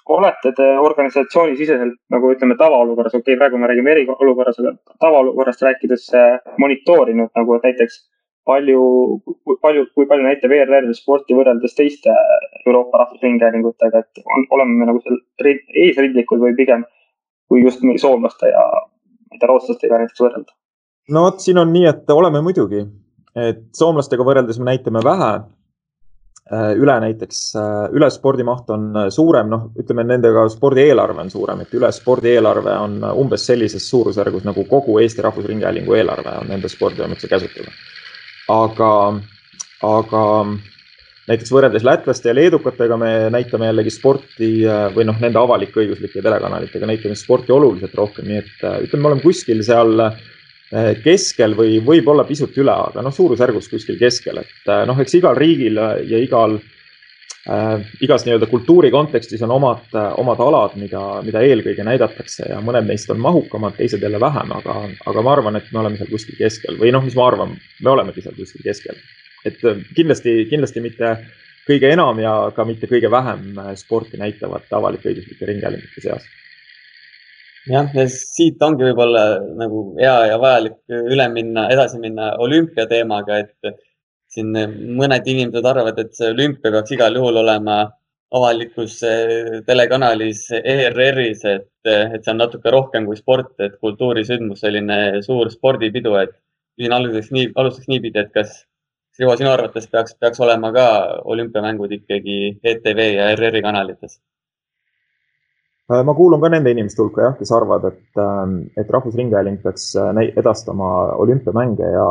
olete 0.10 0.52
te 0.58 0.66
organisatsioonisiseselt 0.80 1.96
nagu 2.12 2.32
ütleme 2.34 2.58
tavaolukorras, 2.60 3.14
okei 3.14 3.34
okay,, 3.34 3.38
praegu 3.40 3.60
me 3.60 3.70
räägime 3.72 3.94
eriolukorras, 3.94 4.60
aga 4.60 4.74
tavaolukorrast 5.00 5.64
rääkides 5.64 6.10
monitoorinud 6.60 7.32
nagu 7.40 7.60
näiteks 7.64 8.02
palju, 8.46 8.82
palju, 9.62 9.86
kui 9.96 10.08
palju 10.10 10.26
näitab 10.28 10.52
ERR 10.52 10.90
sporti 10.98 11.36
võrreldes 11.38 11.76
teiste 11.78 12.16
Euroopa 12.66 13.04
rahvusringhäälingutega, 13.04 14.04
et 14.04 14.26
on, 14.26 14.48
oleme 14.58 14.80
me 14.80 14.90
nagu 14.92 15.00
seal 15.06 15.22
eesrindlikud 15.86 16.44
või 16.44 16.56
pigem 16.58 16.84
kui 17.52 17.64
just 17.64 17.84
mingi 17.86 18.02
soomlaste 18.02 18.52
ja 18.52 18.66
ma 18.74 19.36
ei 19.36 19.40
tea, 19.40 19.50
rootslastega 19.50 20.02
näiteks 20.02 20.24
võrrelda? 20.26 20.56
no 21.16 21.26
vot, 21.28 21.42
siin 21.44 21.60
on 21.62 21.72
nii, 21.76 21.88
et 21.92 22.12
oleme 22.12 22.44
muidugi, 22.44 22.84
et 23.40 23.66
soomlastega 23.78 24.26
võrreldes 24.28 24.60
me 24.60 24.72
näitame 24.72 25.04
vähe 25.06 25.32
äh, 25.36 25.44
üle 26.52 26.96
näiteks, 27.00 27.38
äh, 27.56 27.96
üle 27.96 28.10
spordimaht 28.12 28.70
on 28.76 28.90
äh, 29.00 29.10
suurem, 29.16 29.48
noh, 29.50 29.70
ütleme 29.80 30.04
nendega 30.04 30.44
spordieelarve 30.52 31.24
on 31.24 31.32
suurem, 31.32 31.64
et 31.64 31.74
üle 31.78 31.92
spordieelarve 31.96 32.74
on 32.84 33.00
umbes 33.14 33.46
sellises 33.48 33.88
suurusjärgus 33.90 34.44
nagu 34.44 34.66
kogu 34.68 35.00
Eesti 35.00 35.24
Rahvusringhäälingu 35.24 35.96
eelarve 35.96 36.36
on 36.42 36.52
nende 36.52 36.70
spordiametuse 36.70 37.32
käsutada 37.32 37.72
aga, 38.52 38.92
aga 39.84 40.24
näiteks 41.30 41.52
võrreldes 41.54 41.86
lätlaste 41.88 42.30
ja 42.32 42.36
leedukatega 42.36 42.98
me 43.00 43.12
näitame 43.34 43.70
jällegi 43.70 43.94
sporti 43.94 44.52
äh, 44.68 44.88
või 44.96 45.08
noh, 45.08 45.20
nende 45.24 45.40
avalik-õiguslike 45.40 46.24
telekanalitega 46.24 46.90
näitame 46.90 47.16
sporti 47.20 47.56
oluliselt 47.56 47.96
rohkem, 47.96 48.28
nii 48.28 48.42
et 48.42 48.66
äh, 48.68 48.80
ütleme, 48.88 49.06
me 49.06 49.12
oleme 49.14 49.26
kuskil 49.26 49.64
seal 49.66 50.08
äh, 50.10 50.20
keskel 51.04 51.54
või 51.58 51.78
võib-olla 51.86 52.24
pisut 52.26 52.56
üle, 52.58 52.74
aga 52.74 53.04
noh, 53.06 53.14
suurusjärgus 53.14 53.68
kuskil 53.70 54.00
keskel, 54.00 54.40
et 54.42 54.72
noh, 54.88 55.00
eks 55.04 55.20
igal 55.20 55.36
riigil 55.38 55.78
ja 55.78 56.22
igal 56.24 56.56
äh, 56.58 57.84
igas 58.02 58.26
nii-öelda 58.26 58.50
kultuuri 58.50 58.90
kontekstis 58.94 59.44
on 59.46 59.54
omad, 59.54 59.90
omad 60.18 60.42
alad, 60.42 60.78
mida, 60.82 61.04
mida 61.26 61.44
eelkõige 61.46 61.86
näidatakse 61.86 62.48
ja 62.50 62.62
mõned 62.64 62.90
neist 62.90 63.12
on 63.14 63.22
mahukamad, 63.22 63.78
teised 63.78 64.02
jälle 64.02 64.22
vähem, 64.24 64.56
aga, 64.58 64.80
aga 65.12 65.26
ma 65.26 65.36
arvan, 65.36 65.60
et 65.60 65.70
me 65.74 65.84
oleme 65.84 66.00
seal 66.00 66.10
kuskil 66.10 66.40
keskel 66.40 66.80
või 66.82 66.96
noh, 66.96 67.06
mis 67.06 67.20
ma 67.20 67.28
arvan, 67.30 67.54
me 67.84 67.94
olemegi 67.94 68.26
seal 68.26 68.40
kuskil 68.40 68.66
keskel 68.66 68.98
et 69.46 69.60
kindlasti, 69.96 70.44
kindlasti 70.50 70.84
mitte 70.84 71.14
kõige 71.68 71.92
enam 71.94 72.20
ja 72.20 72.34
ka 72.56 72.66
mitte 72.68 72.90
kõige 72.92 73.12
vähem 73.12 73.60
äh, 73.60 73.74
sporti 73.80 74.20
näitavate 74.20 74.76
avalik-õiguslike 74.76 75.48
ringhäälingute 75.48 76.04
seas. 76.04 76.26
Jah, 77.72 77.90
ja 77.96 78.06
siit 78.12 78.62
ongi 78.66 78.86
võib-olla 78.90 79.24
nagu 79.60 79.84
hea 80.00 80.16
ja 80.32 80.38
vajalik 80.42 80.78
üle 81.14 81.28
minna, 81.34 81.68
edasi 81.74 82.00
minna 82.02 82.34
olümpia 82.44 82.86
teemaga, 82.90 83.40
et 83.44 83.76
siin 84.34 84.54
mõned 84.98 85.28
inimesed 85.30 85.66
arvavad, 85.66 86.00
et 86.02 86.16
see 86.18 86.32
olümpia 86.34 86.74
peaks 86.74 86.96
igal 86.96 87.20
juhul 87.20 87.38
olema 87.44 87.84
avalikus 88.34 88.98
äh, 89.06 89.62
telekanalis 89.68 90.48
ERR-is, 90.58 91.44
et, 91.46 91.70
et 91.86 92.20
see 92.24 92.34
on 92.34 92.42
natuke 92.42 92.72
rohkem 92.74 93.06
kui 93.06 93.20
sport, 93.20 93.54
et 93.62 93.78
kultuurisündmus, 93.84 94.64
selline 94.66 95.00
suur 95.26 95.52
spordipidu, 95.54 96.16
et 96.18 96.34
küsin 96.80 96.96
alguseks 96.98 97.30
nii, 97.36 97.52
alustaks 97.62 97.92
niipidi, 97.92 98.24
et 98.24 98.32
kas 98.34 98.64
Rivo, 99.14 99.36
sinu 99.38 99.52
arvates 99.52 99.86
peaks, 99.92 100.16
peaks 100.18 100.40
olema 100.42 100.72
ka 100.74 100.86
olümpiamängud 101.30 101.92
ikkagi 102.00 102.38
ETV 102.66 103.02
ja 103.14 103.28
ERR-i 103.36 103.62
kanalites? 103.62 104.16
Äh, 105.92 106.04
ma 106.08 106.14
kuulun 106.16 106.40
ka 106.40 106.48
nende 106.48 106.72
inimeste 106.72 107.02
hulka 107.04 107.26
jah, 107.26 107.34
kes 107.36 107.50
arvavad, 107.52 107.90
et, 107.92 108.20
ähm, 108.22 108.54
et 108.80 108.92
Rahvusringhääling 108.92 109.58
peaks 109.66 109.90
äh, 110.00 110.20
edastama 110.40 110.92
olümpiamänge 111.20 111.90
ja, 111.92 112.06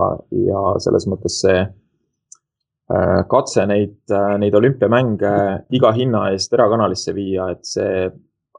ja 0.48 0.64
selles 0.84 1.06
mõttes 1.08 1.38
see 1.40 1.62
äh, 1.62 3.22
katse 3.30 3.64
neid, 3.70 3.96
neid 4.42 4.58
olümpiamänge 4.60 5.32
iga 5.78 5.92
hinna 5.96 6.26
eest 6.34 6.52
erakanalisse 6.52 7.14
viia, 7.16 7.48
et 7.54 7.64
see 7.64 8.10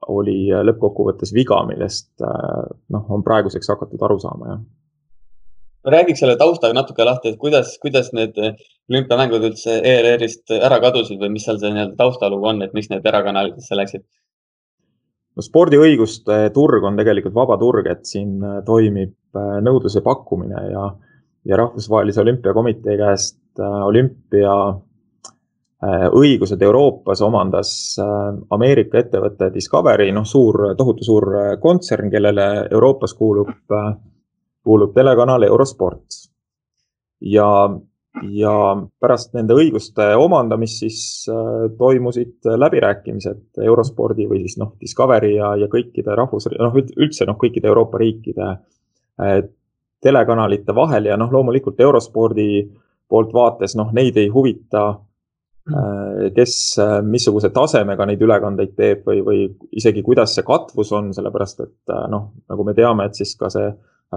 oli 0.09 0.49
lõppkokkuvõttes 0.67 1.29
viga, 1.31 1.61
millest 1.63 2.09
noh, 2.19 3.05
on 3.13 3.21
praeguseks 3.23 3.69
hakatud 3.71 4.01
aru 4.03 4.17
saama, 4.19 4.49
jah 4.49 4.63
räägiks 5.93 6.21
selle 6.23 6.35
taustaga 6.39 6.75
natuke 6.75 7.03
lahti, 7.03 7.33
et 7.33 7.39
kuidas, 7.39 7.73
kuidas 7.83 8.09
need 8.15 8.37
olümpiamängud 8.39 9.43
üldse 9.49 9.77
ERR-ist 9.83 10.53
ära 10.55 10.77
kadusid 10.83 11.19
või 11.19 11.33
mis 11.35 11.43
seal 11.43 11.59
see 11.59 11.71
nii-öelda 11.75 11.97
taustalugu 11.99 12.47
on, 12.51 12.61
et 12.63 12.75
miks 12.75 12.87
need 12.91 13.03
erakanalitesse 13.11 13.75
läksid? 13.75 14.05
No 15.35 15.45
spordiõiguste 15.45 16.37
turg 16.53 16.85
on 16.87 16.97
tegelikult 16.99 17.35
vaba 17.35 17.57
turg, 17.61 17.89
et 17.89 18.05
siin 18.09 18.37
äh, 18.43 18.61
toimib 18.65 19.13
äh, 19.37 19.59
nõudluse 19.65 20.03
pakkumine 20.05 20.65
ja, 20.71 20.87
ja 21.49 21.59
Rahvusvahelise 21.59 22.23
Olümpiakomitee 22.23 22.97
käest 23.01 23.39
äh, 23.59 23.77
olümpia 23.89 24.57
õigused 25.83 26.61
Euroopas 26.63 27.19
omandas 27.27 27.69
Ameerika 28.55 29.01
ettevõte 29.01 29.49
Discovery, 29.51 30.13
noh, 30.15 30.23
suur, 30.23 30.69
tohutu 30.79 31.03
suur 31.03 31.25
kontsern, 31.59 32.07
kellele 32.07 32.45
Euroopas 32.71 33.11
kuulub 33.19 33.49
kuulub 34.63 34.93
telekanal 34.95 35.43
Eurosport. 35.43 36.05
ja, 37.21 37.47
ja 38.21 38.53
pärast 39.01 39.33
nende 39.33 39.55
õiguste 39.57 40.05
omandamist 40.19 40.83
siis 40.83 40.99
äh, 41.31 41.65
toimusid 41.77 42.45
läbirääkimised 42.61 43.63
Eurospordi 43.65 44.27
või 44.29 44.43
siis 44.43 44.59
noh, 44.61 44.75
Discovery 44.81 45.33
ja, 45.37 45.53
ja 45.57 45.69
kõikide 45.71 46.15
rahvus, 46.17 46.47
noh 46.59 46.77
üldse 46.77 47.25
noh, 47.29 47.37
kõikide 47.41 47.71
Euroopa 47.71 48.01
riikide 48.01 48.49
äh, 48.51 49.39
telekanalite 50.03 50.75
vahel 50.75 51.09
ja 51.09 51.17
noh, 51.17 51.31
loomulikult 51.33 51.81
Eurospordi 51.81 52.67
poolt 53.09 53.33
vaates, 53.33 53.75
noh, 53.79 53.89
neid 53.95 54.17
ei 54.21 54.29
huvita 54.33 54.83
äh, 54.91 56.29
kes 56.35 56.57
missuguse 57.09 57.49
tasemega 57.55 58.05
neid 58.05 58.21
ülekandeid 58.21 58.75
teeb 58.77 59.09
või, 59.09 59.23
või 59.25 59.41
isegi 59.73 60.05
kuidas 60.05 60.37
see 60.37 60.45
katvus 60.45 60.93
on, 60.93 61.09
sellepärast 61.17 61.65
et 61.65 61.97
noh, 62.13 62.29
nagu 62.49 62.67
me 62.67 62.77
teame, 62.77 63.09
et 63.09 63.17
siis 63.17 63.33
ka 63.39 63.49
see 63.53 63.73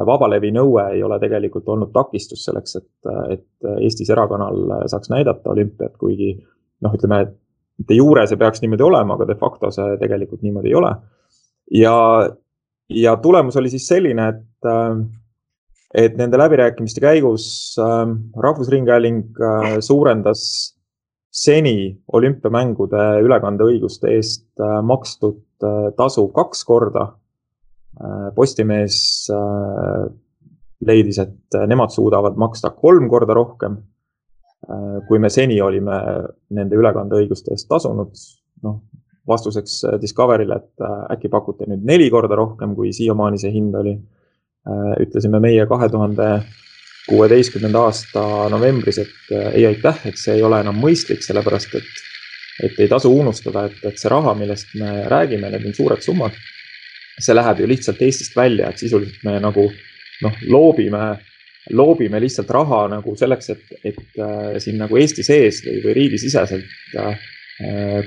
vabalevi 0.07 0.51
nõue 0.55 0.83
ei 0.95 1.03
ole 1.03 1.19
tegelikult 1.23 1.69
olnud 1.73 1.93
takistus 1.95 2.45
selleks, 2.45 2.77
et, 2.81 3.11
et 3.33 3.71
Eestis 3.81 4.11
erakanal 4.13 4.87
saaks 4.91 5.11
näidata 5.13 5.53
olümpiat, 5.53 5.95
kuigi 6.01 6.35
noh, 6.85 6.95
ütleme, 6.97 7.23
et 7.25 7.35
de 7.89 7.99
jure 7.99 8.25
see 8.29 8.41
peaks 8.41 8.63
niimoodi 8.63 8.85
olema, 8.87 9.17
aga 9.17 9.29
de 9.29 9.37
facto 9.41 9.71
see 9.75 9.97
tegelikult 10.01 10.43
niimoodi 10.45 10.73
ei 10.73 10.79
ole. 10.79 10.93
ja, 11.81 11.97
ja 12.89 13.17
tulemus 13.23 13.57
oli 13.57 13.73
siis 13.73 13.89
selline, 13.89 14.29
et, 14.33 14.71
et 16.05 16.17
nende 16.19 16.41
läbirääkimiste 16.41 17.03
käigus 17.05 17.49
äh, 17.83 18.07
Rahvusringhääling 18.47 19.23
äh, 19.41 19.77
suurendas 19.81 20.43
seni 21.37 21.97
olümpiamängude 22.17 23.05
ülekandeõiguste 23.25 24.15
eest 24.17 24.49
äh, 24.61 24.81
makstud 24.85 25.43
tasu 25.97 26.27
kaks 26.37 26.67
korda 26.69 27.07
Äh, 27.09 27.26
Postimees 28.37 28.97
äh, 29.33 30.07
leidis, 30.87 31.21
et 31.23 31.57
nemad 31.69 31.95
suudavad 31.95 32.37
maksta 32.37 32.75
kolm 32.77 33.09
korda 33.09 33.37
rohkem, 33.37 33.79
äh, 34.69 34.99
kui 35.09 35.21
me 35.23 35.31
seni 35.33 35.57
olime 35.65 35.97
nende 36.57 36.77
ülekandeõiguste 36.77 37.55
eest 37.57 37.69
tasunud. 37.71 38.13
noh, 38.65 38.77
vastuseks 39.29 39.83
Discovery'le, 40.01 40.57
et 40.57 40.85
äkki 41.13 41.29
pakute 41.29 41.67
nüüd 41.69 41.83
neli 41.85 42.07
korda 42.11 42.37
rohkem, 42.39 42.75
kui 42.77 42.93
siiamaani 42.93 43.41
see 43.41 43.51
hind 43.53 43.75
oli. 43.75 43.97
ütlesime 45.01 45.39
meie 45.39 45.67
kahe 45.71 45.87
tuhande 45.89 46.27
kuueteistkümnenda 47.07 47.85
aasta 47.87 48.23
novembris, 48.51 48.99
et 48.99 49.35
ei 49.53 49.67
aitäh, 49.67 50.01
et 50.11 50.19
see 50.19 50.35
ei 50.35 50.43
ole 50.43 50.59
enam 50.61 50.79
mõistlik, 50.83 51.23
sellepärast 51.23 51.77
et, 51.79 52.01
et 52.67 52.81
ei 52.83 52.89
tasu 52.91 53.13
unustada, 53.15 53.69
et, 53.69 53.79
et 53.87 53.99
see 53.99 54.11
raha, 54.11 54.35
millest 54.35 54.75
me 54.81 55.05
räägime, 55.07 55.53
need 55.53 55.69
on 55.69 55.77
suured 55.77 56.03
summad 56.03 56.35
see 57.20 57.37
läheb 57.37 57.62
ju 57.62 57.68
lihtsalt 57.70 58.02
Eestist 58.02 58.37
välja, 58.37 58.70
et 58.70 58.83
sisuliselt 58.83 59.22
me 59.24 59.38
nagu 59.40 59.66
noh, 60.24 60.42
loobime, 60.48 61.05
loobime 61.76 62.20
lihtsalt 62.22 62.50
raha 62.55 62.87
nagu 62.92 63.16
selleks, 63.18 63.50
et, 63.55 63.79
et 63.85 64.20
äh, 64.20 64.59
siin 64.62 64.81
nagu 64.83 64.98
Eesti 65.00 65.24
sees 65.26 65.62
või, 65.64 65.81
või 65.85 65.96
riigisiseselt 66.00 66.98
äh, 67.00 67.31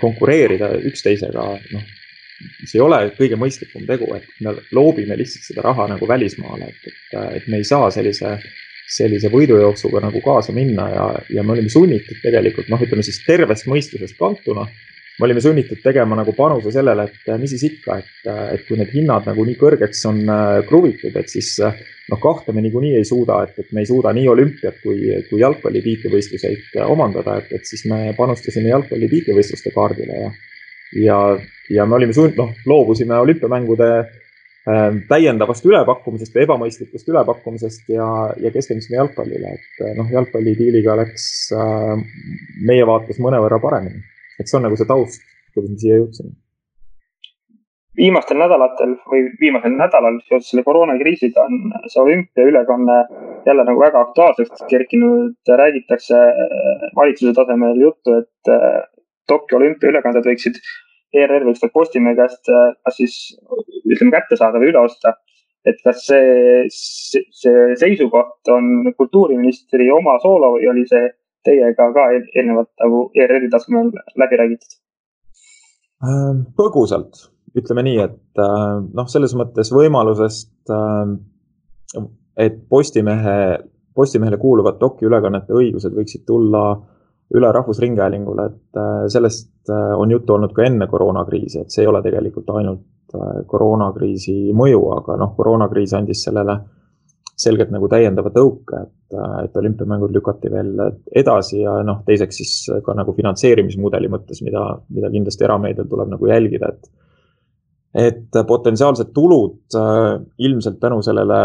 konkureerida 0.01 0.75
üksteisega, 0.85 1.45
noh, 1.73 1.85
see 2.63 2.77
ei 2.77 2.83
ole 2.85 3.01
kõige 3.17 3.37
mõistlikum 3.39 3.85
tegu, 3.87 4.07
et 4.15 4.27
me 4.45 4.53
loobime 4.75 5.17
lihtsalt 5.19 5.47
seda 5.49 5.65
raha 5.65 5.89
nagu 5.95 6.07
välismaale, 6.07 6.69
et, 6.69 6.91
et, 6.91 7.15
et 7.41 7.47
me 7.49 7.59
ei 7.59 7.65
saa 7.67 7.89
sellise, 7.93 8.37
sellise 8.89 9.31
võidujooksuga 9.33 10.03
nagu 10.05 10.21
kaasa 10.25 10.53
minna 10.55 10.85
ja, 10.93 11.07
ja 11.33 11.43
me 11.43 11.55
olime 11.55 11.73
sunnitud 11.73 12.21
tegelikult 12.23 12.69
noh, 12.69 12.81
ütleme 12.85 13.03
siis 13.05 13.19
tervest 13.25 13.67
mõistusest 13.69 14.17
kantuna 14.21 14.67
me 15.19 15.27
olime 15.27 15.41
sunnitud 15.43 15.81
tegema 15.83 16.15
nagu 16.15 16.31
panuse 16.35 16.71
sellele, 16.71 17.05
et 17.09 17.31
mis 17.41 17.51
siis 17.51 17.65
ikka, 17.67 17.97
et, 17.99 18.29
et 18.55 18.61
kui 18.67 18.77
need 18.79 18.91
hinnad 18.93 19.27
nagu 19.27 19.43
nii 19.45 19.57
kõrgeks 19.59 20.05
on 20.07 20.21
kruvitud, 20.69 21.15
et 21.19 21.31
siis 21.31 21.57
noh, 21.59 22.19
kahte 22.21 22.55
me 22.55 22.63
niikuinii 22.63 22.95
ei 22.99 23.07
suuda, 23.07 23.41
et, 23.45 23.57
et 23.59 23.73
me 23.75 23.83
ei 23.83 23.89
suuda 23.89 24.13
nii 24.15 24.29
olümpiat 24.31 24.79
kui, 24.83 25.09
kui 25.29 25.41
jalgpalli 25.41 25.81
tiitlivõistluseid 25.85 26.79
omandada, 26.87 27.39
et, 27.43 27.51
et 27.59 27.67
siis 27.67 27.83
me 27.91 28.13
panustasime 28.17 28.71
jalgpalli 28.71 29.11
tiitlivõistluste 29.11 29.73
kaardile 29.75 30.23
ja, 30.23 30.31
ja, 31.03 31.19
ja 31.75 31.85
me 31.85 31.99
olime 31.99 32.15
sund-, 32.15 32.39
noh, 32.39 32.55
loobusime 32.69 33.19
olümpiamängude 33.19 33.91
täiendavast 35.09 35.65
ülepakkumisest 35.65 36.35
või 36.35 36.43
ebamõistlikust 36.45 37.07
ülepakkumisest 37.09 37.87
ja, 37.89 38.05
ja 38.37 38.51
keskendusime 38.53 38.99
jalgpallile, 38.99 39.55
et 39.57 39.83
noh, 39.97 40.09
jalgpallidiiliga 40.13 40.97
läks 40.99 41.25
meie 42.67 42.85
vaates 42.85 43.21
mõnevõrra 43.23 43.57
paremini. 43.63 44.03
Et 44.39 44.47
see 44.47 44.59
on 44.59 44.67
nagu 44.67 44.77
see 44.79 44.89
taust, 44.89 45.25
kuidas 45.53 45.73
me 45.73 45.81
siia 45.81 45.99
jõudsime. 45.99 46.35
viimastel 47.99 48.37
nädalatel 48.39 48.93
või 49.11 49.25
viimasel 49.41 49.73
nädalal 49.75 50.19
seoses 50.27 50.51
selle 50.51 50.63
koroonakriisiga 50.63 51.45
on 51.49 51.73
see 51.91 52.03
olümpiaülekanne 52.03 52.99
jälle 53.47 53.65
nagu 53.67 53.81
väga 53.81 54.03
aktuaalseks 54.07 54.67
kerkinud. 54.69 55.35
räägitakse 55.63 56.19
äh, 56.19 56.85
valitsuse 56.95 57.33
tasemel 57.33 57.81
juttu, 57.81 58.21
et 58.21 58.53
Tokyo 59.27 59.57
olümpiaülekanded 59.59 60.25
võiksid 60.25 60.61
ERR 61.13 61.47
võiks 61.47 61.63
ka 61.63 61.71
Postimehe 61.73 62.17
käest 62.17 62.49
äh, 62.53 62.75
kas 62.85 62.99
siis 63.01 63.15
ütleme 63.89 64.13
kätte 64.13 64.37
saada 64.37 64.61
või 64.61 64.71
üle 64.73 64.85
osta. 64.85 65.15
et 65.67 65.75
kas 65.83 66.05
see, 66.07 66.67
see 66.71 67.73
seisukoht 67.81 68.47
on 68.53 68.93
kultuuriministri 68.97 69.89
oma 69.91 70.15
soolo 70.23 70.53
või 70.55 70.69
oli 70.71 70.85
see 70.87 71.09
teiega 71.47 71.89
ka 71.95 72.05
eelnevalt 72.17 72.71
nagu 72.83 73.01
ERR-i 73.15 73.49
tasemel 73.51 73.91
läbi 74.19 74.39
räägitud? 74.41 74.77
Ähm, 76.03 76.45
põgusalt, 76.55 77.25
ütleme 77.59 77.83
nii, 77.87 77.97
et 78.05 78.43
äh, 78.43 78.77
noh, 78.83 79.09
selles 79.11 79.35
mõttes 79.39 79.73
võimalusest, 79.75 80.53
äh, 80.71 82.03
et 82.39 82.61
Postimehe, 82.69 83.39
Postimehele 83.95 84.39
kuuluvad 84.39 84.79
dokiülekannete 84.79 85.55
õigused 85.55 85.95
võiksid 85.95 86.23
tulla 86.27 86.63
üle 87.35 87.49
Rahvusringhäälingule, 87.53 88.45
et 88.47 88.77
sellest 89.13 89.69
on 89.69 90.09
juttu 90.09 90.33
olnud 90.33 90.53
ka 90.55 90.63
enne 90.65 90.87
koroonakriisi, 90.89 91.59
et 91.61 91.69
see 91.69 91.83
ei 91.83 91.89
ole 91.91 91.99
tegelikult 92.01 92.47
ainult 92.57 92.87
Äh, 93.09 93.41
koroonakriisi 93.49 94.51
mõju, 94.53 94.83
aga 94.93 95.15
noh, 95.17 95.31
koroonakriis 95.33 95.95
andis 95.97 96.19
sellele 96.27 96.53
selgelt 97.39 97.71
nagu 97.71 97.87
täiendava 97.91 98.31
tõuke, 98.35 98.83
et, 98.85 99.15
äh, 99.15 99.35
et 99.47 99.59
olümpiamängud 99.59 100.13
lükati 100.15 100.51
veel 100.51 100.71
edasi 101.21 101.61
ja 101.61 101.79
noh, 101.87 102.01
teiseks 102.07 102.39
siis 102.41 102.55
ka 102.85 102.95
nagu 102.97 103.15
finantseerimismudeli 103.15 104.11
mõttes, 104.11 104.41
mida, 104.45 104.65
mida 104.93 105.11
kindlasti 105.13 105.47
erameedial 105.47 105.87
tuleb 105.89 106.15
nagu 106.15 106.33
jälgida, 106.33 106.73
et 106.73 107.05
et 107.89 108.35
potentsiaalsed 108.45 109.07
tulud 109.15 109.73
äh, 109.73 110.19
ilmselt 110.45 110.75
tänu 110.79 110.99
sellele 111.01 111.39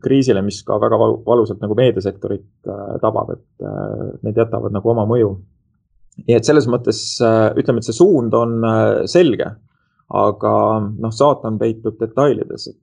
kriisile, 0.00 0.40
mis 0.40 0.62
ka 0.64 0.78
väga 0.80 0.96
valusalt 1.26 1.60
nagu 1.60 1.76
meediasektorit 1.76 2.70
äh, 2.72 2.94
tabab, 3.02 3.34
et 3.34 3.66
need 4.24 4.40
jätavad 4.40 4.72
nagu 4.72 4.94
oma 4.94 5.04
mõju. 5.10 5.34
nii 6.24 6.36
et 6.36 6.44
selles 6.44 6.66
mõttes 6.68 7.02
ütleme, 7.20 7.80
et 7.80 7.86
see 7.86 7.96
suund 7.96 8.34
on 8.34 8.56
selge 9.08 9.50
aga 10.10 10.54
noh, 10.98 11.12
saatan 11.14 11.58
peitub 11.60 12.00
detailides, 12.00 12.66
et, 12.72 12.80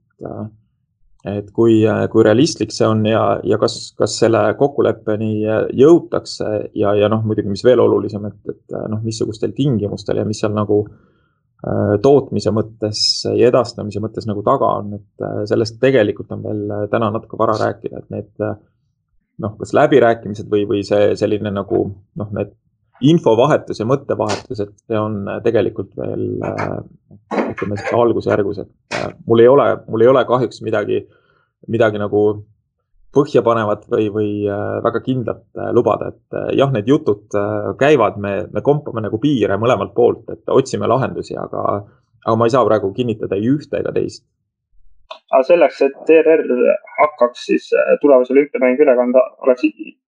et 1.26 1.50
kui, 1.50 1.80
kui 2.12 2.24
realistlik 2.24 2.70
see 2.74 2.86
on 2.86 3.02
ja, 3.08 3.22
ja 3.44 3.58
kas, 3.58 3.92
kas 3.98 4.14
selle 4.20 4.42
kokkuleppeni 4.58 5.32
jõutakse 5.76 6.50
ja, 6.78 6.94
ja 6.94 7.10
noh, 7.10 7.24
muidugi, 7.26 7.50
mis 7.50 7.64
veel 7.66 7.82
olulisem, 7.82 8.28
et, 8.30 8.38
et 8.54 8.78
noh, 8.92 9.02
missugustel 9.02 9.54
tingimustel 9.56 10.22
ja 10.22 10.26
mis 10.28 10.38
seal 10.44 10.54
nagu 10.54 10.84
äh, 10.86 11.96
tootmise 12.04 12.54
mõttes 12.54 13.02
ja 13.26 13.50
edastamise 13.50 14.02
mõttes 14.04 14.30
nagu 14.30 14.46
taga 14.46 14.70
on, 14.78 14.94
et 15.00 15.26
äh, 15.26 15.42
sellest 15.50 15.80
tegelikult 15.82 16.30
on 16.36 16.46
veel 16.46 16.88
täna 16.92 17.10
natuke 17.14 17.40
vara 17.40 17.58
rääkida, 17.66 18.04
et 18.04 18.14
need 18.14 18.48
noh, 19.42 19.58
kas 19.58 19.74
läbirääkimised 19.74 20.48
või, 20.50 20.64
või 20.70 20.86
see 20.86 21.12
selline 21.18 21.50
nagu 21.54 21.82
noh, 22.18 22.32
need 22.34 22.54
infovahetus 23.04 23.80
ja 23.80 23.86
mõttevahetus, 23.88 24.60
et 24.64 24.74
see 24.88 24.98
on 24.98 25.22
äh, 25.28 25.40
tegelikult 25.44 25.90
veel 25.98 26.28
äh, 26.44 26.78
ütleme 27.52 27.78
siis 27.78 27.94
algusjärgus, 27.94 28.62
et 28.64 28.98
äh, 28.98 29.10
mul 29.26 29.42
ei 29.44 29.50
ole, 29.50 29.68
mul 29.88 30.04
ei 30.04 30.10
ole 30.10 30.24
kahjuks 30.28 30.62
midagi, 30.66 31.04
midagi 31.70 32.00
nagu 32.02 32.22
põhjapanevat 33.14 33.86
või, 33.88 34.08
või 34.12 34.32
väga 34.84 35.00
kindlat 35.00 35.40
lubada, 35.72 36.10
et 36.12 36.56
jah, 36.58 36.68
need 36.74 36.90
jutud 36.90 37.32
käivad, 37.80 38.18
me, 38.20 38.32
me 38.52 38.60
kompame 38.62 39.00
nagu 39.00 39.16
piire 39.22 39.56
mõlemalt 39.58 39.94
poolt, 39.96 40.26
et 40.34 40.52
otsime 40.52 40.86
lahendusi, 40.86 41.32
aga, 41.40 41.62
aga 42.20 42.34
ma 42.36 42.46
ei 42.46 42.52
saa 42.52 42.66
praegu 42.68 42.92
kinnitada 42.94 43.38
ei 43.40 43.48
ühte 43.48 43.80
ega 43.80 43.94
teist. 43.96 44.26
aga 45.32 45.40
selleks, 45.48 45.80
et 45.88 46.12
ERR 46.18 46.44
hakkaks 46.98 47.48
siis 47.48 47.70
tulevase 48.04 48.36
olümpiamängu 48.36 48.84
üle 48.84 48.98
kanda, 49.00 49.24
oleks 49.46 49.64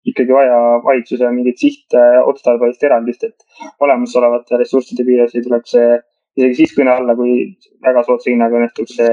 ikkagi 0.09 0.35
vaja 0.35 0.57
valitsuse 0.83 1.29
mingit 1.31 1.61
sihtotstarbelist 1.61 2.83
eraldist, 2.83 3.23
et 3.23 3.79
olemasolevate 3.83 4.59
ressursside 4.59 5.05
piires 5.07 5.35
ei 5.35 5.45
tuleks 5.45 5.75
see 5.77 5.93
isegi 6.39 6.63
siis 6.63 6.75
kõne 6.75 6.93
alla, 6.93 7.15
kui 7.17 7.43
väga 7.85 8.03
soodsa 8.07 8.31
hinnaga 8.31 8.57
õnnestuks 8.59 8.95
see 8.97 9.11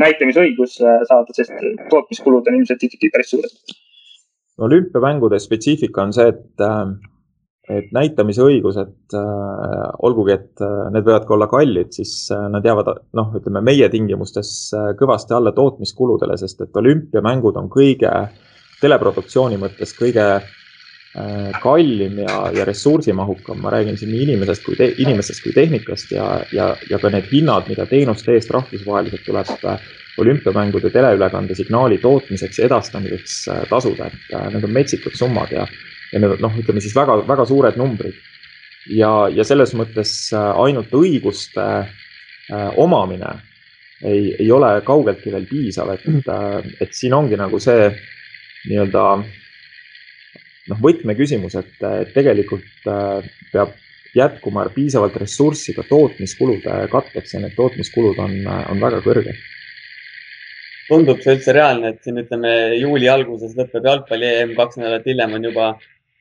näitamisõigus 0.00 0.78
saada, 0.80 1.36
sest 1.36 1.52
tootmiskulud 1.90 2.46
on 2.48 2.60
ilmselt 2.60 2.86
ikkagi 2.88 3.10
päris 3.12 3.34
suured. 3.34 3.74
olümpiamängude 4.64 5.38
spetsiifika 5.42 6.06
on 6.06 6.14
see, 6.16 6.32
et, 6.32 6.64
et 7.74 7.92
näitamisõigused, 7.92 9.16
olgugi 10.08 10.34
et 10.38 10.64
need 10.94 11.04
võivad 11.04 11.28
ka 11.28 11.36
olla 11.36 11.50
kallid, 11.52 11.92
siis 11.92 12.16
nad 12.32 12.64
jäävad 12.64 12.90
noh, 13.18 13.36
ütleme 13.36 13.62
meie 13.66 13.90
tingimustes 13.92 14.72
kõvasti 14.98 15.36
alla 15.36 15.52
tootmiskuludele, 15.52 16.38
sest 16.40 16.64
et 16.64 16.82
olümpiamängud 16.82 17.60
on 17.60 17.68
kõige 17.72 18.08
äh, 18.08 18.32
teleproduktsiooni 18.80 19.58
mõttes 19.60 19.94
kõige 19.96 20.24
äh, 20.34 21.50
kallim 21.62 22.18
ja, 22.24 22.38
ja 22.54 22.66
ressursimahukam, 22.68 23.60
ma 23.62 23.72
räägin 23.74 23.98
siin 24.00 24.12
nii 24.14 24.24
inimesest 24.28 24.64
kui 24.66 24.78
te, 24.78 24.90
inimestest 25.02 25.44
kui 25.44 25.54
tehnikast 25.56 26.14
ja, 26.14 26.28
ja, 26.54 26.72
ja 26.90 27.00
ka 27.02 27.12
need 27.14 27.30
hinnad, 27.32 27.68
mida 27.70 27.86
teenuste 27.90 28.34
eest 28.34 28.52
rahvusvaheliselt 28.54 29.26
tuleb 29.26 29.54
äh, 29.70 29.88
olümpiamängude 30.18 30.92
teleülekande 30.94 31.56
signaali 31.58 31.98
tootmiseks 32.02 32.60
ja 32.60 32.68
edastamiseks 32.68 33.40
äh, 33.54 33.64
tasuda, 33.70 34.10
et 34.10 34.54
need 34.54 34.68
on 34.68 34.76
metsikud 34.76 35.16
summad 35.18 35.54
ja, 35.54 35.66
ja 36.12 36.22
need 36.22 36.36
on 36.36 36.46
noh, 36.48 36.62
ütleme 36.62 36.82
siis 36.82 36.94
väga, 36.96 37.20
väga 37.28 37.48
suured 37.50 37.80
numbrid. 37.80 38.20
ja, 38.90 39.28
ja 39.32 39.44
selles 39.44 39.72
mõttes 39.74 40.10
ainult 40.36 40.92
õiguste 40.92 41.64
omamine 42.76 43.30
ei, 44.04 44.34
ei 44.38 44.50
ole 44.52 44.68
kaugeltki 44.84 45.32
veel 45.32 45.46
piisav, 45.48 45.94
et, 45.94 46.04
et 46.80 46.92
siin 46.92 47.14
ongi 47.16 47.38
nagu 47.40 47.60
see 47.62 47.88
nii-öelda 48.68 49.04
noh, 50.70 50.78
võtmeküsimus, 50.84 51.56
et 51.60 51.88
tegelikult 52.14 52.88
äh, 52.90 53.26
peab 53.52 53.74
jätkuma 54.14 54.68
piisavalt 54.74 55.16
ressurssi 55.18 55.74
ka 55.74 55.82
tootmiskulude 55.88 56.84
katteks 56.92 57.34
ja 57.34 57.42
need 57.42 57.56
tootmiskulud 57.58 58.20
on, 58.22 58.36
on 58.46 58.80
väga 58.80 59.02
kõrged. 59.04 59.42
tundub 60.88 61.20
see 61.24 61.34
üldse 61.34 61.52
reaalne, 61.56 61.94
et 61.94 62.02
siin 62.04 62.20
ütleme 62.20 62.50
juuli 62.78 63.08
alguses 63.08 63.56
lõpeb 63.58 63.86
jalgpalli 63.88 64.32
EM, 64.40 64.52
kaks 64.58 64.78
nädalat 64.78 65.06
hiljem 65.08 65.38
on 65.38 65.46
juba, 65.48 65.70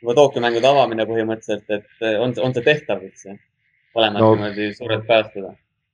juba 0.02 0.16
Tokyo 0.20 0.42
mängude 0.42 0.70
avamine 0.70 1.06
põhimõtteliselt, 1.10 1.68
et 1.70 2.08
on, 2.20 2.34
on 2.40 2.56
see 2.56 2.66
tehtav 2.66 3.04
üldse? 3.04 3.38
mõlemad 3.94 4.24
no, 4.24 4.32
niimoodi 4.40 4.72
suurelt 4.74 5.06
päästada? 5.06 5.54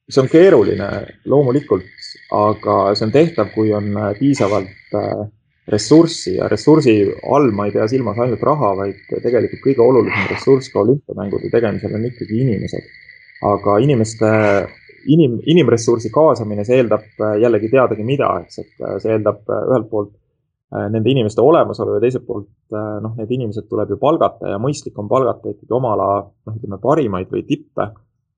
see 0.10 0.24
on 0.24 0.30
keeruline 0.32 0.88
loomulikult, 1.30 1.90
aga 2.34 2.78
see 2.96 3.10
on 3.10 3.12
tehtav, 3.14 3.52
kui 3.54 3.74
on 3.76 3.92
piisavalt 4.22 4.96
äh, 4.96 5.26
ressurssi 5.70 6.36
ja 6.36 6.48
ressursi 6.52 6.96
all 7.36 7.52
ma 7.56 7.68
ei 7.68 7.74
pea 7.76 7.88
silmas 7.92 8.20
ainult 8.20 8.44
raha, 8.46 8.74
vaid 8.80 9.02
tegelikult 9.10 9.64
kõige 9.66 9.86
olulisem 9.86 10.30
ressurss 10.32 10.72
ka 10.74 10.82
olümpiamängude 10.84 11.52
tegemisel 11.54 11.96
on 11.98 12.08
ikkagi 12.10 12.42
inimesed. 12.46 12.96
aga 13.50 13.78
inimeste, 13.80 14.30
inim, 15.08 15.38
inimressursi 15.48 16.10
kaasamine, 16.12 16.66
see 16.68 16.82
eeldab 16.82 17.06
jällegi 17.40 17.70
teadagi 17.72 18.04
mida, 18.04 18.34
eks, 18.44 18.60
et 18.60 18.82
see 19.04 19.14
eeldab 19.14 19.46
ühelt 19.48 19.88
poolt 19.92 20.12
nende 20.70 21.10
inimeste 21.10 21.42
olemasolu 21.42 21.96
ja 21.96 22.04
teiselt 22.04 22.26
poolt 22.28 22.50
noh, 22.76 23.16
need 23.18 23.32
inimesed 23.38 23.70
tuleb 23.70 23.96
ju 23.96 23.98
palgata 24.02 24.52
ja 24.52 24.60
mõistlik 24.62 24.98
on 25.02 25.08
palgata 25.10 25.54
ikkagi 25.54 25.74
oma 25.74 25.96
ala 25.96 26.10
noh, 26.20 26.58
ütleme 26.58 26.78
parimaid 26.84 27.32
või 27.34 27.46
tippe. 27.48 27.88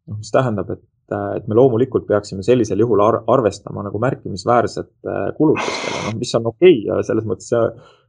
noh, 0.08 0.20
mis 0.22 0.32
tähendab, 0.32 0.70
et 0.72 0.84
et, 1.12 1.38
et 1.38 1.47
me 1.50 1.58
loomulikult 1.58 2.08
peaksime 2.08 2.43
sellisel 2.45 2.80
juhul 2.80 3.02
ar 3.04 3.19
arvestama 3.32 3.84
nagu 3.86 4.00
märkimisväärsete 4.02 5.17
kulutustega, 5.38 6.06
noh, 6.08 6.17
mis 6.19 6.34
on 6.39 6.47
okei 6.52 6.78
okay 6.80 6.88
ja 6.88 7.00
selles 7.08 7.28
mõttes 7.28 7.52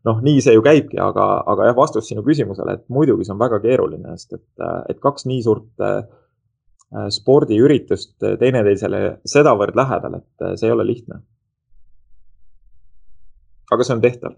noh, 0.07 0.23
nii 0.23 0.41
see 0.45 0.55
ju 0.57 0.65
käibki, 0.65 0.99
aga, 1.03 1.27
aga 1.53 1.71
jah, 1.71 1.77
vastus 1.79 2.09
sinu 2.11 2.25
küsimusele, 2.27 2.79
et 2.79 2.87
muidugi 2.93 3.27
see 3.27 3.35
on 3.35 3.43
väga 3.43 3.61
keeruline, 3.65 4.17
sest 4.19 4.39
et, 4.39 4.65
et 4.93 5.03
kaks 5.03 5.27
nii 5.31 5.43
suurt 5.45 5.85
äh, 5.85 6.01
spordiüritust 7.13 8.19
teineteisele 8.41 9.05
sedavõrd 9.29 9.79
lähedal, 9.79 10.19
et 10.21 10.59
see 10.61 10.69
ei 10.69 10.75
ole 10.75 10.87
lihtne. 10.89 11.23
aga 13.73 13.85
see 13.89 13.95
on 13.97 14.03
tehtav 14.05 14.35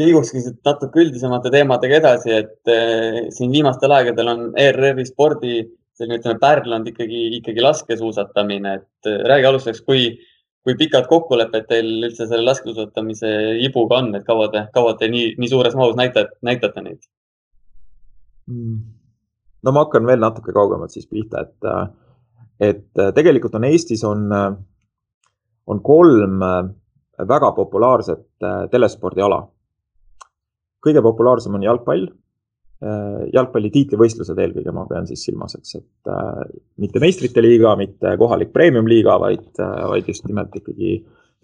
liigukski 0.00 0.40
siit 0.42 0.64
natuke 0.66 0.98
üldisemate 1.04 1.50
teemadega 1.52 1.98
edasi, 2.00 2.32
et 2.32 2.70
siin 3.36 3.52
viimastel 3.52 3.92
aegadel 3.92 4.30
on 4.32 4.40
ERR-i 4.58 5.04
spordi 5.06 5.60
selline, 5.98 6.18
ütleme, 6.20 6.40
pärl 6.40 6.76
on 6.76 6.86
ikkagi, 6.88 7.22
ikkagi 7.38 7.64
laskesuusatamine, 7.64 8.74
et 8.80 9.10
räägi 9.28 9.48
alustuseks, 9.48 9.82
kui, 9.86 10.06
kui 10.64 10.76
pikad 10.78 11.08
kokkulepped 11.10 11.68
teil 11.70 11.90
üldse 12.08 12.26
selle 12.26 12.46
laskesuusatamise 12.48 13.32
ibuga 13.66 14.00
on, 14.00 14.12
et 14.18 14.26
kaua 14.26 14.48
te, 14.52 14.66
kaua 14.74 14.96
te 14.98 15.10
nii, 15.12 15.34
nii 15.40 15.52
suures 15.52 15.76
mahus 15.78 15.98
näitate, 15.98 16.38
näitate 16.46 16.84
neid? 16.84 17.02
Mm. 18.50 18.80
no 19.62 19.72
ma 19.72 19.84
hakkan 19.84 20.06
veel 20.08 20.18
natuke 20.18 20.52
kaugemalt 20.52 20.90
siis 20.90 21.06
pihta, 21.06 21.44
et, 21.44 21.68
et 22.58 23.02
tegelikult 23.14 23.54
on 23.54 23.68
Eestis 23.68 24.02
on, 24.04 24.24
on 24.32 25.82
kolm 25.86 26.42
väga 27.28 27.52
populaarset 27.54 28.48
telespordiala. 28.72 29.38
kõige 30.82 31.02
populaarsem 31.06 31.54
on 31.54 31.62
jalgpall 31.62 32.08
Äh, 32.10 32.21
jalgpalli 33.32 33.70
tiitlivõistlused 33.70 34.38
eelkõige 34.42 34.72
ma 34.74 34.84
pean 34.88 35.06
siis 35.06 35.24
silmas, 35.28 35.54
eks, 35.58 35.76
et 35.78 36.10
äh, 36.10 36.40
mitte 36.82 37.02
meistrite 37.02 37.44
liiga, 37.44 37.76
mitte 37.78 38.16
kohalik 38.18 38.52
premium-liiga, 38.54 39.18
vaid, 39.22 39.48
äh, 39.62 39.82
vaid 39.92 40.08
just 40.10 40.26
nimelt 40.26 40.54
ikkagi 40.58 40.96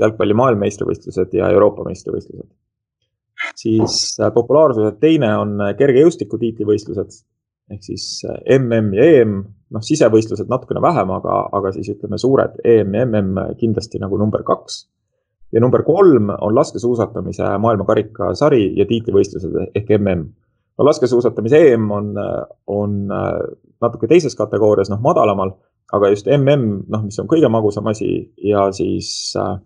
jalgpalli 0.03 0.37
maailmameistrivõistlused 0.39 1.37
ja 1.39 1.51
Euroopa 1.55 1.87
meistrivõistlused. 1.87 2.51
siis 3.55 4.19
äh, 4.21 4.33
populaarsuse 4.35 4.97
teine 5.01 5.31
on 5.39 5.59
kergejõustiku 5.79 6.41
tiitlivõistlused 6.43 7.21
ehk 7.71 7.85
siis 7.85 8.25
mm 8.25 8.95
ja 8.97 9.07
EM, 9.21 9.39
noh, 9.77 9.85
sisevõistlused 9.85 10.49
natukene 10.49 10.81
vähem, 10.83 11.11
aga, 11.13 11.41
aga 11.53 11.73
siis 11.77 11.91
ütleme, 11.93 12.19
suured 12.19 12.57
EM 12.65 12.95
ja 12.97 13.07
mm 13.07 13.59
kindlasti 13.61 14.01
nagu 14.03 14.19
number 14.19 14.43
kaks. 14.43 14.87
ja 15.53 15.61
number 15.61 15.83
kolm 15.83 16.29
on 16.41 16.55
laskesuusatamise 16.55 17.55
maailmakarikasari 17.63 18.75
ja 18.77 18.87
tiitlivõistlused 18.89 19.77
ehk 19.79 19.97
mm 20.01 20.29
no 20.79 20.87
laskesuusatamise 20.87 21.59
EM 21.73 21.91
on, 21.91 22.13
on 22.67 22.99
äh, 23.13 23.41
natuke 23.83 24.07
teises 24.11 24.37
kategoorias, 24.39 24.91
noh 24.93 25.01
madalamal, 25.03 25.55
aga 25.93 26.11
just 26.13 26.29
mm, 26.31 26.67
noh, 26.93 27.07
mis 27.07 27.19
on 27.21 27.29
kõige 27.31 27.51
magusam 27.53 27.89
asi 27.91 28.11
ja 28.45 28.69
siis 28.73 29.35
äh, 29.39 29.57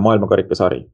maailmakarikasari. 0.00 0.84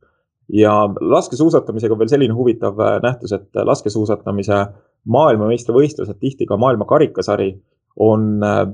ja 0.53 0.73
laskesuusatamisega 1.01 1.99
veel 1.99 2.11
selline 2.11 2.35
huvitav 2.35 2.81
äh, 2.81 2.99
nähtus, 3.03 3.33
et 3.33 3.63
laskesuusatamise 3.65 4.65
maailmameistrivõistlused, 5.09 6.19
tihti 6.21 6.47
ka 6.47 6.57
maailmakarikasari 6.57 7.53
on 8.01 8.43
äh, 8.45 8.67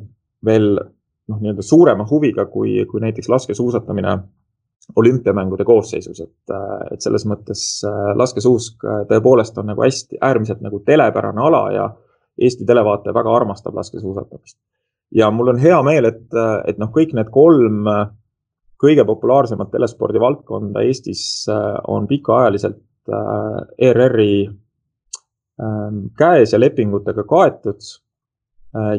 veel 0.45 0.75
noh, 1.29 1.41
nii-öelda 1.41 1.63
suurema 1.63 2.07
huviga 2.11 2.47
kui, 2.47 2.85
kui 2.91 3.03
näiteks 3.05 3.29
laskesuusatamine 3.29 4.19
olümpiamängude 4.97 5.65
koosseisus, 5.65 6.21
et, 6.21 6.53
et 6.93 7.05
selles 7.05 7.27
mõttes 7.29 7.63
äh, 7.87 8.13
laskesuusk 8.17 8.85
äh, 8.85 9.03
tõepoolest 9.11 9.59
on 9.61 9.69
nagu 9.73 9.85
hästi, 9.85 10.21
äärmiselt 10.25 10.63
nagu 10.65 10.81
telepärane 10.87 11.45
ala 11.45 11.65
ja 11.75 11.89
Eesti 12.39 12.63
televaataja 12.65 13.15
väga 13.15 13.33
armastab 13.35 13.75
laskesuusatamist. 13.75 14.59
ja 15.15 15.31
mul 15.31 15.49
on 15.55 15.59
hea 15.59 15.83
meel, 15.83 16.07
et, 16.07 16.27
et 16.71 16.79
noh, 16.79 16.91
kõik 16.95 17.13
need 17.19 17.31
kolm 17.35 17.89
äh, 17.91 18.07
kõige 18.79 19.05
populaarsemat 19.05 19.73
telespordi 19.73 20.21
valdkonda 20.23 20.85
Eestis 20.87 21.49
on 21.89 22.07
pikaajaliselt 22.07 23.11
ERR-i 23.79 24.35
ähm, 24.47 25.97
käes 26.19 26.53
ja 26.53 26.61
lepingutega 26.61 27.25
kaetud 27.27 27.83
Äh, 27.83 28.08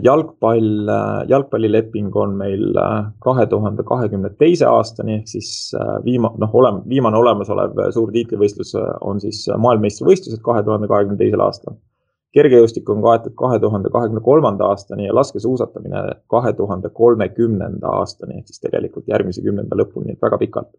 jalgpall, 0.03 0.89
äh, 0.89 1.25
jalgpallileping 1.29 2.15
on 2.15 2.33
meil 2.37 2.77
äh, 2.77 3.11
kahe 3.21 3.45
tuhande 3.45 3.83
kahekümne 3.85 4.31
teise 4.39 4.65
aastani 4.65 5.19
ehk 5.19 5.27
siis 5.29 5.75
viima-, 6.05 6.33
noh, 6.41 6.55
olem-, 6.61 6.81
viimane 6.89 7.17
olemasolev 7.17 7.77
suur 7.93 8.09
tiitlivõistlus 8.15 8.73
on 9.01 9.21
siis 9.21 9.45
maailmameistrivõistlused 9.53 10.41
kahe 10.45 10.63
tuhande 10.65 10.89
kahekümne 10.89 11.17
teisel 11.21 11.45
aastal. 11.45 11.77
kergejõustik 12.33 12.89
on 12.89 13.01
kaetud 13.01 13.33
kahe 13.37 13.59
tuhande 13.59 13.89
kahekümne 13.93 14.21
kolmanda 14.25 14.65
aastani 14.73 15.05
ja 15.05 15.13
laskesuusatamine 15.15 16.01
kahe 16.29 16.53
tuhande 16.53 16.89
kolmekümnenda 16.89 17.93
aastani 17.99 18.39
ehk 18.39 18.49
siis 18.49 18.65
tegelikult 18.65 19.07
järgmise 19.07 19.45
kümnenda 19.45 19.77
lõpuni, 19.77 20.17
et 20.17 20.21
väga 20.21 20.37
pikalt. 20.37 20.73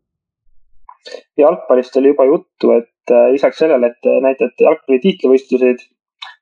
jalgpallist 1.39 1.97
oli 1.97 2.11
juba 2.11 2.25
juttu, 2.25 2.75
et 2.75 3.15
lisaks 3.33 3.59
sellele, 3.59 3.87
et 3.87 4.13
näitate 4.27 4.67
jalgpalli 4.67 4.99
tiitlivõistluseid, 5.07 5.87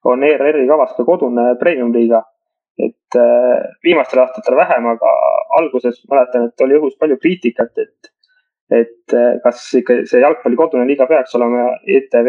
on 0.04 0.24
ERR-i 0.24 0.66
kavas 0.66 0.96
ka 0.96 1.04
kodune 1.04 1.44
premium-liiga 1.60 2.24
et 3.08 3.18
äh, 3.20 3.72
viimastel 3.84 4.20
aastatel 4.20 4.56
vähem, 4.56 4.86
aga 4.86 5.10
alguses 5.58 6.00
mäletan, 6.10 6.48
et 6.48 6.64
oli 6.64 6.76
õhus 6.76 6.96
palju 7.00 7.16
kriitikat, 7.22 7.72
et, 7.80 8.10
et 8.70 9.14
äh, 9.16 9.38
kas 9.44 9.62
ikka 9.80 10.02
see 10.10 10.20
jalgpalli 10.20 10.58
kodune 10.60 10.84
liiga 10.88 11.06
peaks 11.08 11.34
olema 11.38 11.70
ETV 11.86 12.28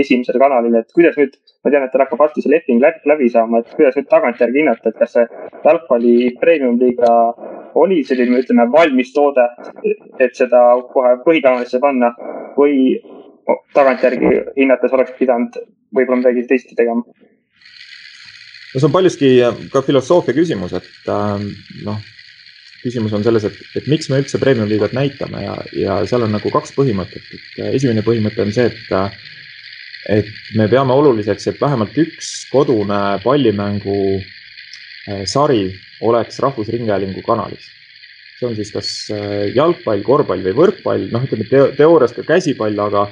esimesel 0.00 0.40
kanalil, 0.40 0.78
et 0.80 0.88
kuidas 0.96 1.18
nüüd, 1.20 1.36
ma 1.64 1.72
tean, 1.74 1.84
et 1.84 1.92
teil 1.92 2.04
hakkab 2.06 2.24
varsti 2.24 2.44
see 2.44 2.54
leping 2.54 2.80
läbi, 2.80 3.04
läbi 3.10 3.28
saama, 3.34 3.60
et 3.60 3.76
kuidas 3.76 3.98
nüüd 3.98 4.08
tagantjärgi 4.08 4.62
hinnata, 4.62 4.88
et 4.88 4.98
kas 5.02 5.14
see 5.18 5.28
jalgpalli 5.66 6.16
premium-liiga 6.40 7.14
oli 7.78 8.00
selline, 8.08 8.40
ütleme, 8.40 8.68
valmis 8.72 9.12
toode, 9.12 9.44
et 10.18 10.34
seda 10.38 10.64
kohe 10.94 11.18
põhikanalisse 11.26 11.82
panna 11.84 12.14
või 12.56 12.96
tagantjärgi 13.76 14.32
hinnates 14.56 14.92
oleks 14.96 15.12
pidanud 15.20 15.56
võib-olla 15.94 16.22
midagi 16.22 16.48
teisiti 16.48 16.76
tegema? 16.78 17.04
No 18.74 18.80
see 18.80 18.88
on 18.88 18.94
paljuski 18.94 19.34
ka 19.72 19.82
filosoofia 19.86 20.36
küsimus, 20.36 20.74
et 20.76 21.10
äh, 21.12 21.48
noh, 21.86 22.00
küsimus 22.82 23.14
on 23.16 23.24
selles, 23.26 23.46
et, 23.48 23.58
et 23.78 23.88
miks 23.90 24.08
me 24.10 24.20
üldse 24.22 24.38
premium 24.42 24.68
liigat 24.70 24.94
näitame 24.96 25.42
ja, 25.44 25.56
ja 25.76 25.98
seal 26.08 26.26
on 26.26 26.34
nagu 26.36 26.52
kaks 26.52 26.74
põhimõtet, 26.76 27.24
et 27.34 27.60
äh, 27.62 27.72
esimene 27.78 28.04
põhimõte 28.06 28.44
on 28.44 28.54
see, 28.54 28.68
et 28.70 28.94
äh, 28.94 29.18
et 30.08 30.28
me 30.56 30.68
peame 30.70 30.94
oluliseks, 30.94 31.50
et 31.50 31.58
vähemalt 31.60 31.96
üks 32.00 32.46
kodune 32.52 33.18
pallimängu 33.24 33.98
äh, 34.16 35.24
sari 35.28 35.66
oleks 36.06 36.38
Rahvusringhäälingu 36.40 37.24
kanalis. 37.26 37.66
see 38.38 38.46
on 38.46 38.54
siis 38.54 38.68
kas 38.70 38.88
jalgpall, 39.50 40.04
korvpall 40.06 40.44
või 40.46 40.54
võrkpall, 40.54 41.08
noh, 41.10 41.24
ütleme 41.26 41.48
te 41.50 41.64
teoorias 41.74 42.12
ka 42.14 42.22
käsipall, 42.22 42.78
aga, 42.84 43.08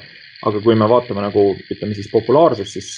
aga 0.46 0.60
kui 0.62 0.76
me 0.78 0.86
vaatame 0.86 1.24
nagu 1.24 1.48
ütleme 1.66 1.96
siis 1.98 2.06
populaarsust, 2.12 2.76
siis 2.76 2.92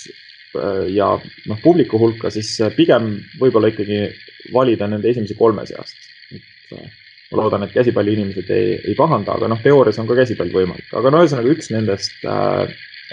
ja 0.92 1.11
noh, 1.49 1.61
publiku 1.62 2.01
hulka, 2.01 2.31
siis 2.35 2.55
äh, 2.64 2.73
pigem 2.77 3.16
võib-olla 3.40 3.73
ikkagi 3.73 4.07
valida 4.55 4.88
nende 4.90 5.11
esimese 5.11 5.37
kolme 5.38 5.66
seast. 5.68 5.97
et 6.33 6.77
äh, 6.77 6.88
ma 7.31 7.42
loodan, 7.42 7.66
et 7.66 7.75
käsipalliinimesed 7.75 8.51
ei, 8.55 8.77
ei 8.88 8.97
pahanda, 8.97 9.37
aga 9.37 9.51
noh, 9.53 9.61
teoorias 9.62 9.99
on 10.01 10.09
ka 10.09 10.16
käsipall 10.16 10.53
võimalik, 10.55 10.88
aga 10.97 11.12
no 11.12 11.23
ühesõnaga 11.25 11.53
üks 11.53 11.71
nendest 11.75 12.25
äh, 12.25 12.71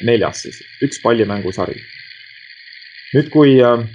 neljast 0.07 0.47
siis, 0.47 0.61
üks 0.83 1.01
pallimängusari. 1.03 1.77
nüüd, 3.15 3.31
kui 3.33 3.57
äh, 3.63 3.85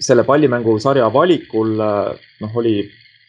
selle 0.00 0.24
pallimängusarja 0.28 1.08
valikul 1.14 1.74
äh, 1.80 2.28
noh, 2.42 2.60
oli 2.60 2.76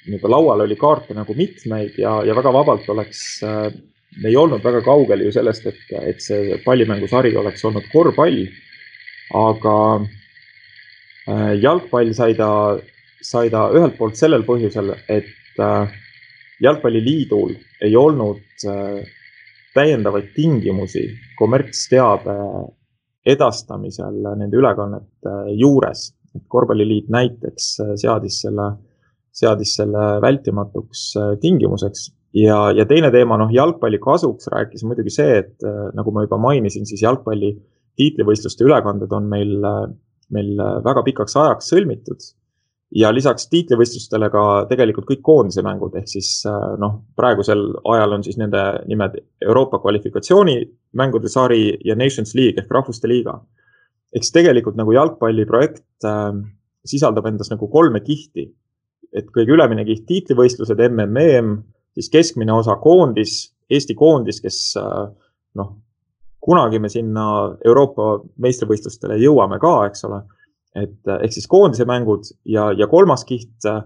nii-öelda 0.03 0.29
laual 0.29 0.65
oli 0.65 0.75
kaarte 0.75 1.15
nagu 1.15 1.34
mitmeid 1.38 1.95
ja, 1.97 2.17
ja 2.27 2.36
väga 2.36 2.51
vabalt 2.51 2.89
oleks 2.91 3.21
äh, 3.47 3.71
me 4.21 4.29
ei 4.29 4.38
olnud 4.38 4.63
väga 4.63 4.82
kaugel 4.86 5.25
ju 5.25 5.32
sellest, 5.34 5.65
et, 5.69 5.82
et 6.01 6.21
see 6.21 6.58
pallimängusari 6.65 7.34
oleks 7.39 7.63
olnud 7.65 7.88
korvpall 7.91 8.43
aga 9.31 9.77
äh, 11.27 11.53
jalgpall 11.62 12.13
sai 12.13 12.33
ta, 12.38 12.49
sai 13.23 13.49
ta 13.53 13.67
ühelt 13.73 13.97
poolt 13.97 14.19
sellel 14.19 14.45
põhjusel, 14.47 14.93
et 15.07 15.62
äh, 15.62 15.91
jalgpalliliidul 16.63 17.55
ei 17.83 17.95
olnud 17.99 18.67
äh, 18.69 19.03
täiendavaid 19.73 20.33
tingimusi 20.36 21.07
kommertsteabe 21.39 22.36
edastamisel 23.25 24.19
nende 24.38 24.59
ülekannete 24.59 25.38
juures. 25.57 26.12
et 26.36 26.43
korvpalliliit 26.49 27.09
näiteks 27.13 27.65
seadis 28.01 28.39
selle, 28.41 28.65
seadis 29.31 29.75
selle 29.77 30.03
vältimatuks 30.21 31.13
tingimuseks 31.41 32.07
ja, 32.33 32.57
ja 32.73 32.86
teine 32.89 33.12
teema, 33.13 33.38
noh, 33.38 33.53
jalgpalli 33.53 33.99
kasuks 34.01 34.49
rääkis 34.49 34.83
muidugi 34.83 35.13
see, 35.13 35.38
et 35.43 35.65
nagu 35.93 36.12
ma 36.12 36.25
juba 36.25 36.39
mainisin, 36.41 36.86
siis 36.89 37.05
jalgpalli 37.05 37.53
tiitlivõistluste 37.99 38.65
ülekanded 38.65 39.12
on 39.13 39.27
meil, 39.29 39.58
meil 40.34 40.63
väga 40.86 41.03
pikaks 41.06 41.38
ajaks 41.38 41.73
sõlmitud. 41.73 42.32
ja 42.93 43.10
lisaks 43.10 43.47
tiitlivõistlustele 43.49 44.27
ka 44.29 44.41
tegelikult 44.69 45.08
kõik 45.10 45.21
koondise 45.25 45.63
mängud, 45.65 45.95
ehk 45.97 46.08
siis 46.12 46.43
noh, 46.77 46.99
praegusel 47.17 47.63
ajal 47.89 48.17
on 48.19 48.23
siis 48.23 48.38
nende 48.38 48.62
nimed 48.86 49.17
Euroopa 49.41 49.79
kvalifikatsioonimängude 49.82 51.29
sari 51.29 51.77
ja 51.86 51.95
Nations 51.97 52.36
League 52.38 52.62
ehk 52.62 52.69
Rahvuste 52.71 53.10
Liiga. 53.10 53.39
eks 54.13 54.29
tegelikult 54.32 54.77
nagu 54.77 54.94
jalgpalliprojekt 54.94 56.06
äh, 56.06 56.37
sisaldab 56.85 57.27
endas 57.29 57.52
nagu 57.52 57.67
kolme 57.71 58.04
kihti. 58.04 58.52
et 59.13 59.27
kõige 59.29 59.54
ülemine 59.54 59.83
kiht 59.85 60.08
tiitlivõistlused, 60.10 60.79
MMEM, 60.89 61.60
siis 61.94 62.08
keskmine 62.10 62.54
osa 62.54 62.79
koondis, 62.81 63.52
Eesti 63.69 63.94
koondis, 63.94 64.39
kes 64.41 64.58
äh, 64.81 65.04
noh, 65.58 65.75
kunagi 66.44 66.79
me 66.83 66.91
sinna 66.91 67.25
Euroopa 67.65 68.17
meistrivõistlustele 68.44 69.17
jõuame 69.21 69.60
ka, 69.63 69.73
eks 69.89 70.08
ole. 70.10 70.23
et 70.75 71.12
ehk 71.19 71.33
siis 71.35 71.46
koondise 71.48 71.85
mängud 71.85 72.31
ja, 72.50 72.71
ja 72.73 72.87
kolmas 72.89 73.23
kiht 73.29 73.67
äh, 73.69 73.83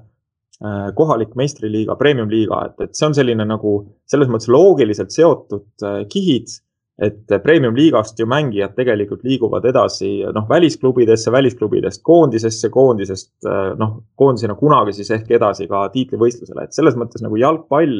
kohalik 0.95 1.35
meistriliiga, 1.35 1.97
premium-liiga, 1.99 2.61
et, 2.69 2.87
et 2.87 2.95
see 2.95 3.09
on 3.09 3.17
selline 3.17 3.43
nagu 3.45 3.73
selles 4.07 4.31
mõttes 4.31 4.47
loogiliselt 4.51 5.11
seotud 5.11 5.85
äh, 5.85 6.05
kihid 6.09 6.55
et 6.97 7.29
premium-liigast 7.43 8.17
ju 8.17 8.25
mängijad 8.25 8.71
tegelikult 8.73 9.21
liiguvad 9.27 9.67
edasi 9.69 10.23
noh, 10.33 10.47
välisklubidesse, 10.49 11.29
välisklubidest 11.31 12.01
koondisesse, 12.01 12.71
koondisest 12.73 13.45
noh, 13.77 13.99
koondisena 14.17 14.55
kunagi 14.57 14.95
siis 14.97 15.11
ehk 15.13 15.29
edasi 15.37 15.67
ka 15.69 15.83
tiitlivõistlusele, 15.93 16.65
et 16.65 16.73
selles 16.73 16.97
mõttes 16.97 17.21
nagu 17.21 17.37
jalgpall 17.37 17.99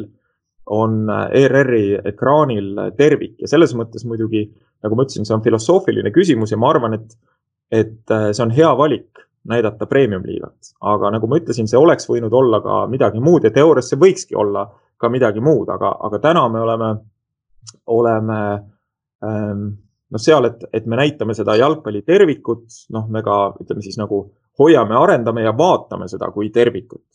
on 0.74 1.07
ERR-i 1.09 1.97
ekraanil 2.11 2.74
tervik. 2.97 3.38
Ja 3.41 3.47
selles 3.51 3.74
mõttes 3.78 4.03
muidugi, 4.07 4.43
nagu 4.84 4.97
ma 4.97 5.05
ütlesin, 5.05 5.28
see 5.28 5.36
on 5.36 5.43
filosoofiline 5.45 6.11
küsimus 6.15 6.51
ja 6.51 6.59
ma 6.59 6.74
arvan, 6.74 6.97
et, 6.97 7.15
et 7.72 8.15
see 8.32 8.43
on 8.43 8.51
hea 8.55 8.74
valik 8.78 9.28
näidata 9.47 9.88
premium-liigat, 9.88 10.74
aga 10.91 11.11
nagu 11.15 11.28
ma 11.30 11.39
ütlesin, 11.39 11.70
see 11.72 11.80
oleks 11.80 12.09
võinud 12.09 12.34
olla 12.36 12.59
ka 12.63 12.82
midagi 12.91 13.22
muud 13.24 13.47
ja 13.47 13.51
teoorias 13.55 13.88
see 13.91 13.99
võikski 13.99 14.36
olla 14.36 14.65
ka 14.99 15.09
midagi 15.13 15.39
muud, 15.43 15.70
aga, 15.72 15.93
aga 16.03 16.20
täna 16.20 16.43
me 16.51 16.63
oleme, 16.65 16.89
oleme 17.95 18.39
ähm, 19.24 19.68
noh, 20.11 20.22
seal, 20.22 20.49
et, 20.49 20.65
et 20.74 20.89
me 20.89 20.99
näitame 20.99 21.36
seda 21.38 21.55
jalgpalli 21.59 22.03
tervikut, 22.07 22.65
noh, 22.95 23.07
me 23.13 23.24
ka 23.24 23.38
ütleme 23.61 23.86
siis 23.86 23.99
nagu 24.01 24.26
hoiame, 24.59 24.97
arendame 24.97 25.45
ja 25.45 25.53
vaatame 25.55 26.09
seda 26.11 26.32
kui 26.34 26.49
tervikut. 26.53 27.05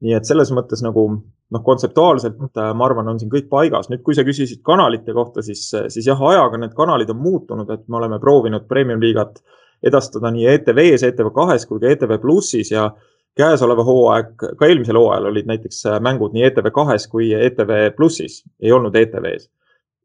nii 0.00 0.14
et 0.16 0.24
selles 0.24 0.48
mõttes 0.56 0.80
nagu 0.80 1.02
noh, 1.50 1.62
kontseptuaalselt 1.66 2.40
äh, 2.56 2.72
ma 2.74 2.86
arvan, 2.86 3.08
on 3.12 3.20
siin 3.20 3.30
kõik 3.32 3.48
paigas. 3.50 3.90
nüüd, 3.90 4.02
kui 4.06 4.14
sa 4.14 4.24
küsisid 4.26 4.62
kanalite 4.66 5.14
kohta, 5.16 5.42
siis, 5.42 5.66
siis 5.88 6.06
jah, 6.06 6.20
ajaga 6.30 6.60
need 6.60 6.74
kanalid 6.78 7.10
on 7.10 7.20
muutunud, 7.22 7.70
et 7.70 7.86
me 7.88 8.00
oleme 8.00 8.20
proovinud 8.22 8.68
premium-liigat 8.70 9.42
edastada 9.82 10.30
nii 10.30 10.46
ETV-s, 10.54 11.06
ETV2-s 11.08 11.66
kui 11.68 11.80
ka 11.80 11.94
ETV 11.94 12.18
Plussis 12.20 12.70
ja 12.72 12.90
käesoleva 13.36 13.84
hooaeg, 13.86 14.34
ka 14.58 14.68
eelmisel 14.68 14.98
hooajal 14.98 15.30
olid 15.30 15.48
näiteks 15.48 15.84
äh, 15.86 16.00
mängud 16.02 16.34
nii 16.36 16.46
ETV2-s 16.50 17.08
kui 17.10 17.32
ETV 17.34 17.90
Plussis, 17.96 18.42
ei 18.62 18.72
olnud 18.72 18.96
ETV-s. 18.96 19.50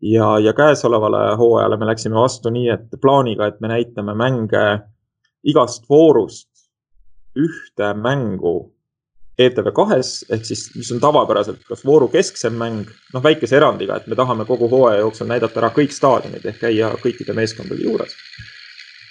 ja, 0.02 0.40
ja 0.40 0.54
käesolevale 0.54 1.36
hooajale 1.38 1.78
me 1.78 1.86
läksime 1.92 2.16
vastu 2.16 2.50
nii, 2.50 2.70
et 2.70 3.00
plaaniga, 3.02 3.48
et 3.48 3.60
me 3.62 3.72
näitame 3.72 4.16
mänge 4.16 4.66
igast 5.44 5.90
voorust 5.90 6.50
ühte 7.36 7.94
mängu 7.94 8.75
ETV2-s 9.36 10.32
ehk 10.32 10.46
siis, 10.48 10.70
mis 10.78 10.92
on 10.96 11.02
tavapäraselt 11.04 11.64
kas 11.68 11.84
vooru 11.86 12.08
kesksem 12.12 12.56
mäng, 12.56 12.88
noh, 13.14 13.24
väikese 13.24 13.58
erandiga, 13.60 13.98
et 14.00 14.08
me 14.08 14.16
tahame 14.16 14.46
kogu 14.48 14.70
hooaja 14.72 15.02
jooksul 15.04 15.28
näidata 15.28 15.60
ära 15.60 15.72
kõik 15.76 15.92
staadionid 15.92 16.46
ehk 16.46 16.62
käia 16.64 16.94
kõikide 17.04 17.36
meeskondade 17.36 17.84
juures. 17.84 18.16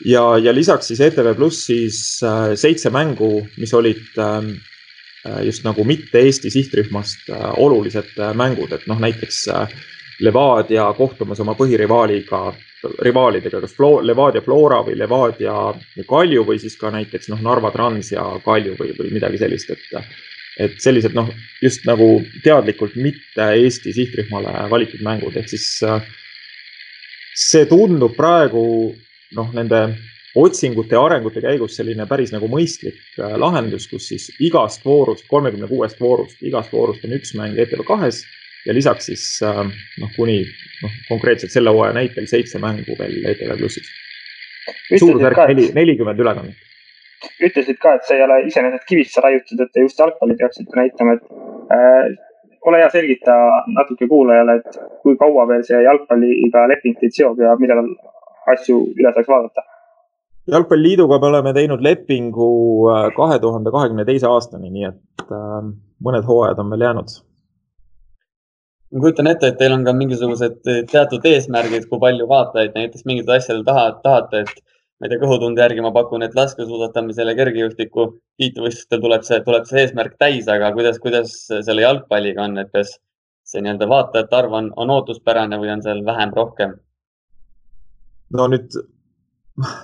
Ja, 0.05 0.39
ja 0.41 0.55
lisaks 0.55 0.89
siis 0.91 1.01
ETV 1.05 1.35
Plussis 1.37 1.99
äh, 2.25 2.55
seitse 2.59 2.91
mängu, 2.91 3.45
mis 3.61 3.75
olid 3.77 4.19
ähm, 4.19 4.55
äh, 5.27 5.45
just 5.47 5.65
nagu 5.65 5.85
mitte 5.85 6.25
Eesti 6.25 6.51
sihtrühmast 6.51 7.29
äh, 7.31 7.51
olulised 7.61 8.17
mängud, 8.35 8.73
et 8.73 8.89
noh, 8.91 9.01
näiteks 9.01 9.45
Levadia 10.25 10.87
kohtumas 10.97 11.41
oma 11.43 11.57
põhirivaaliga, 11.59 12.53
rivaalidega, 13.05 13.61
kas 13.65 13.75
Flo, 13.77 13.99
Levadia 14.05 14.43
Flora 14.45 14.83
või 14.87 14.99
Levadia 14.99 15.55
Kalju 16.09 16.45
või 16.49 16.61
siis 16.63 16.77
ka 16.81 16.93
näiteks 16.95 17.31
noh, 17.33 17.43
Narva 17.45 17.73
Trans 17.75 18.13
ja 18.13 18.25
Kalju 18.45 18.77
või, 18.81 18.95
või 18.99 19.13
midagi 19.19 19.41
sellist, 19.43 19.75
et 19.75 20.07
et 20.55 20.77
sellised 20.79 21.17
noh, 21.17 21.27
just 21.59 21.83
nagu 21.83 22.21
teadlikult 22.45 22.95
mitte 22.95 23.49
Eesti 23.59 23.91
sihtrühmale 23.97 24.69
valitud 24.71 25.01
mängud, 25.03 25.35
ehk 25.35 25.49
siis 25.51 25.67
see 27.35 27.65
tundub 27.67 28.15
praegu 28.15 28.63
noh, 29.35 29.49
nende 29.57 29.89
otsingute 30.35 30.97
ja 30.97 31.03
arengute 31.07 31.43
käigus 31.43 31.77
selline 31.79 32.07
päris 32.11 32.33
nagu 32.35 32.49
mõistlik 32.51 32.99
äh, 33.19 33.37
lahendus, 33.39 33.87
kus 33.91 34.09
siis 34.11 34.29
igast 34.43 34.85
voorust, 34.87 35.27
kolmekümne 35.31 35.69
kuuest 35.71 36.01
voorust, 36.03 36.41
igast 36.43 36.73
voorust 36.75 37.05
on 37.07 37.15
üks 37.19 37.35
mäng 37.39 37.59
ETV 37.59 37.85
kahes 37.87 38.25
ja 38.67 38.75
lisaks 38.75 39.11
siis 39.11 39.25
äh, 39.45 39.63
noh, 40.01 40.13
kuni 40.17 40.43
noh, 40.83 40.99
konkreetselt 41.09 41.53
selle 41.53 41.73
hooaja 41.75 41.97
näitel 41.97 42.29
seitse 42.31 42.61
mängu 42.63 42.97
veel 42.99 43.19
ETV 43.33 43.57
Plussis. 43.59 43.91
suurusjärk 44.99 45.43
neli, 45.53 45.71
nelikümmend 45.77 46.21
ülekannet. 46.21 46.71
ütlesid 47.41 47.81
ka, 47.81 47.97
et 47.97 48.07
see 48.09 48.19
ei 48.19 48.25
ole 48.25 48.41
iseenesest 48.49 48.87
kivisse 48.89 49.25
raiutud, 49.25 49.61
et 49.61 49.73
te 49.73 49.85
just 49.85 50.01
jalgpalli 50.01 50.37
peaksite 50.41 50.81
näitama, 50.81 51.19
et 51.19 51.25
äh, 51.77 52.15
ole 52.69 52.81
hea, 52.81 52.89
selgita 52.93 53.37
natuke 53.77 54.09
kuulajale, 54.09 54.59
et 54.61 54.81
kui 55.05 55.17
kaua 55.21 55.47
veel 55.49 55.65
see 55.69 55.81
jalgpalliga 55.85 56.67
leping 56.73 56.99
teid 57.01 57.17
seob 57.17 57.41
ja 57.41 57.55
millal 57.61 57.85
asju 58.55 58.81
üle 58.97 59.13
saaks 59.13 59.31
vaadata? 59.31 59.69
jalgpalliliiduga 60.53 61.19
me 61.21 61.31
oleme 61.31 61.53
teinud 61.57 61.85
lepingu 61.85 62.49
äh, 62.93 63.07
kahe 63.17 63.39
tuhande 63.41 63.73
kahekümne 63.73 64.05
teise 64.05 64.29
aastani, 64.29 64.73
nii 64.73 64.91
et 64.91 65.31
äh, 65.33 65.61
mõned 66.05 66.27
hooajad 66.29 66.61
on 66.61 66.73
veel 66.75 66.85
jäänud. 66.89 67.15
Ma 68.95 69.03
kujutan 69.03 69.31
ette, 69.31 69.51
et 69.51 69.59
teil 69.59 69.75
on 69.75 69.83
ka 69.87 69.95
mingisugused 69.97 70.61
teatud 70.91 71.27
eesmärgid, 71.27 71.89
kui 71.91 72.01
palju 72.03 72.29
vaatajaid 72.31 72.77
näiteks 72.79 73.07
mingitel 73.09 73.37
asjadel 73.37 73.65
taha, 73.67 73.89
tahate, 74.05 74.45
et 74.45 74.63
ma 75.01 75.09
ei 75.09 75.13
tea, 75.13 75.23
kõhutunde 75.25 75.65
järgi 75.65 75.83
ma 75.83 75.91
pakun, 75.95 76.23
et 76.23 76.37
laskesuusatamisel 76.39 77.33
ja 77.33 77.37
kergejõustiku 77.41 78.07
tiitlivõistlustel 78.41 79.03
tuleb 79.03 79.27
see, 79.27 79.41
tuleb 79.49 79.67
see 79.69 79.83
eesmärk 79.83 80.15
täis, 80.23 80.47
aga 80.51 80.71
kuidas, 80.77 81.03
kuidas 81.03 81.35
selle 81.51 81.83
jalgpalliga 81.83 82.47
on, 82.47 82.57
et 82.63 82.71
kas 82.75 82.95
see 83.45 83.65
nii-öelda 83.65 83.91
vaatajate 83.91 84.39
arv 84.39 84.59
on, 84.61 84.73
on 84.81 84.95
ootuspärane 84.95 85.59
või 85.61 85.75
on 85.75 85.85
seal 85.85 86.03
vähem, 86.07 86.33
rohkem? 86.39 86.79
no 88.35 88.47
nüüd 88.51 88.79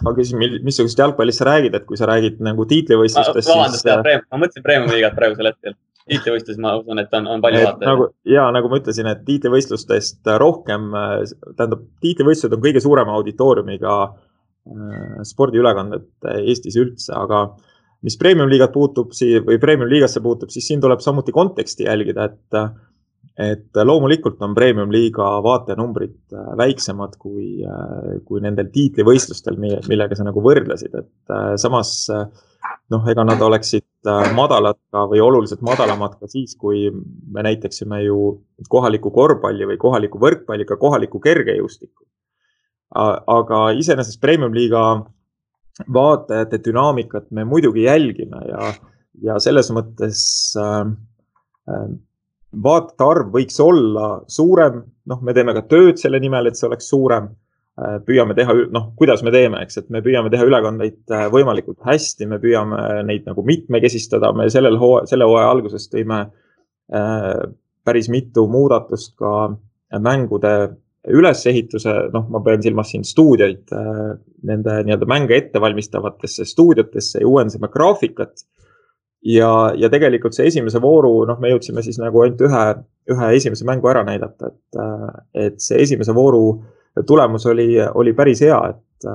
ma 0.04 0.14
küsin, 0.16 0.40
missugust 0.66 0.98
jalgpallist 0.98 1.42
sa 1.42 1.50
räägid, 1.50 1.76
et 1.78 1.86
kui 1.86 1.98
sa 1.98 2.08
räägid 2.11 2.40
nagu 2.42 2.66
tiitlivõistlustest. 2.70 3.50
vabandust, 3.50 3.86
äh, 3.86 4.22
ma 4.30 4.40
mõtlesin 4.42 4.64
Premiumi 4.66 4.96
liigat 4.96 5.18
praegusel 5.18 5.50
hetkel. 5.50 5.76
Tiitlivõistlus, 6.11 6.58
ma 6.62 6.74
usun, 6.80 7.00
et 7.02 7.14
on, 7.16 7.28
on 7.30 7.44
palju 7.44 7.62
vaatajaid. 7.64 7.86
nagu 7.88 8.08
ja 8.28 8.48
nagu 8.54 8.70
ma 8.72 8.80
ütlesin, 8.82 9.08
et 9.11 9.24
tiitlivõistlustest 9.28 10.32
rohkem, 10.42 10.90
äh, 10.98 11.16
tähendab, 11.54 11.86
tiitlivõistlused 12.04 12.56
on 12.56 12.62
kõige 12.66 12.82
suurema 12.84 13.16
auditooriumiga 13.18 13.96
äh, 14.04 15.24
spordiülekanded 15.30 16.30
Eestis 16.42 16.78
üldse, 16.80 17.14
aga 17.16 17.46
mis 18.06 18.16
premium 18.20 18.48
liigat 18.50 18.72
puutub 18.72 19.12
või 19.46 19.58
premium 19.61 19.90
liigasse 19.90 20.22
puutub, 20.24 20.52
siis 20.52 20.66
siin 20.70 20.80
tuleb 20.80 21.02
samuti 21.04 21.34
konteksti 21.36 21.88
jälgida, 21.88 22.30
et 22.30 22.62
et 23.40 23.80
loomulikult 23.86 24.40
on 24.44 24.54
premium-liiga 24.56 25.26
vaatajanumbrid 25.44 26.34
äh, 26.34 26.52
väiksemad 26.61 27.16
kui, 27.20 27.62
äh, 27.64 28.20
kui 28.26 28.42
nendel 28.44 28.70
tiitlivõistlustel, 28.74 29.58
millega 29.61 30.18
sa 30.18 30.26
nagu 30.26 30.42
võrdlesid, 30.44 30.94
et 30.98 31.34
äh, 31.34 31.54
samas 31.61 31.94
noh, 32.91 33.07
ega 33.11 33.25
nad 33.27 33.41
oleksid 33.43 34.11
madalad 34.37 34.79
ka 34.93 35.05
või 35.11 35.23
oluliselt 35.25 35.62
madalamad 35.66 36.16
ka 36.21 36.29
siis, 36.31 36.57
kui 36.59 36.89
me 36.91 37.45
näitaksime 37.47 38.03
ju 38.05 38.18
kohalikku 38.68 39.12
korvpalli 39.14 39.68
või 39.73 39.79
kohalikku 39.81 40.21
võrkpalli, 40.23 40.66
ka 40.68 40.79
kohalikku 40.81 41.21
kergejõustikku. 41.21 42.05
aga 43.39 43.59
iseenesest 43.79 44.21
premium-liiga 44.21 44.85
vaatajate 45.95 46.59
dünaamikat 46.64 47.31
me 47.31 47.45
muidugi 47.45 47.85
jälgime 47.85 48.41
ja, 48.49 48.73
ja 49.23 49.39
selles 49.39 49.71
mõttes 49.71 50.23
äh, 50.59 50.91
vaatajate 52.51 53.07
arv 53.07 53.31
võiks 53.35 53.61
olla 53.62 54.09
suurem, 54.29 54.83
noh, 55.07 55.23
me 55.23 55.35
teeme 55.35 55.55
ka 55.55 55.62
tööd 55.71 56.01
selle 56.01 56.21
nimel, 56.21 56.51
et 56.51 56.59
see 56.59 56.68
oleks 56.68 56.91
suurem. 56.91 57.31
Äh, 57.81 57.97
püüame 58.05 58.35
teha, 58.37 58.53
noh, 58.74 58.91
kuidas 58.99 59.22
me 59.24 59.31
teeme, 59.33 59.62
eks, 59.64 59.78
et 59.81 59.87
me 59.95 60.03
püüame 60.05 60.28
teha 60.33 60.45
ülekandeid 60.45 61.12
äh, 61.14 61.28
võimalikult 61.33 61.78
hästi, 61.87 62.26
me 62.28 62.37
püüame 62.43 62.81
neid 63.09 63.28
nagu 63.31 63.45
mitmekesistada, 63.47 64.35
me 64.37 64.51
sellel 64.53 64.76
hooaja, 64.81 65.07
selle 65.09 65.28
hooaja 65.28 65.49
alguses 65.55 65.87
tõime 65.89 66.18
äh, 66.26 67.39
päris 67.87 68.11
mitu 68.12 68.45
muudatust 68.53 69.14
ka 69.20 69.33
mängude 70.03 70.53
ülesehituse, 71.09 71.95
noh, 72.12 72.26
ma 72.28 72.43
pean 72.45 72.61
silmas 72.61 72.91
siin 72.93 73.07
stuudioid, 73.09 73.72
nende 74.47 74.74
nii-öelda 74.85 75.07
mänge 75.09 75.39
ettevalmistavatesse 75.39 76.45
stuudiotesse 76.45 77.22
ja 77.22 77.28
uuendasime 77.31 77.70
graafikat. 77.72 78.45
Ja, 79.24 79.49
ja 79.81 79.89
tegelikult 79.93 80.37
see 80.37 80.51
esimese 80.53 80.83
vooru, 80.85 81.14
noh, 81.28 81.41
me 81.41 81.55
jõudsime 81.55 81.81
siis 81.87 81.97
nagu 82.01 82.20
ainult 82.20 82.45
ühe, 82.45 82.66
ühe 83.16 83.31
esimese 83.39 83.64
mängu 83.68 83.89
ära 83.91 84.05
näidata, 84.05 84.53
et, 84.53 84.85
et 85.49 85.64
see 85.64 85.81
esimese 85.87 86.12
vooru 86.16 86.45
tulemus 87.07 87.47
oli, 87.47 87.74
oli 87.95 88.14
päris 88.16 88.43
hea, 88.45 88.61
et, 88.72 89.11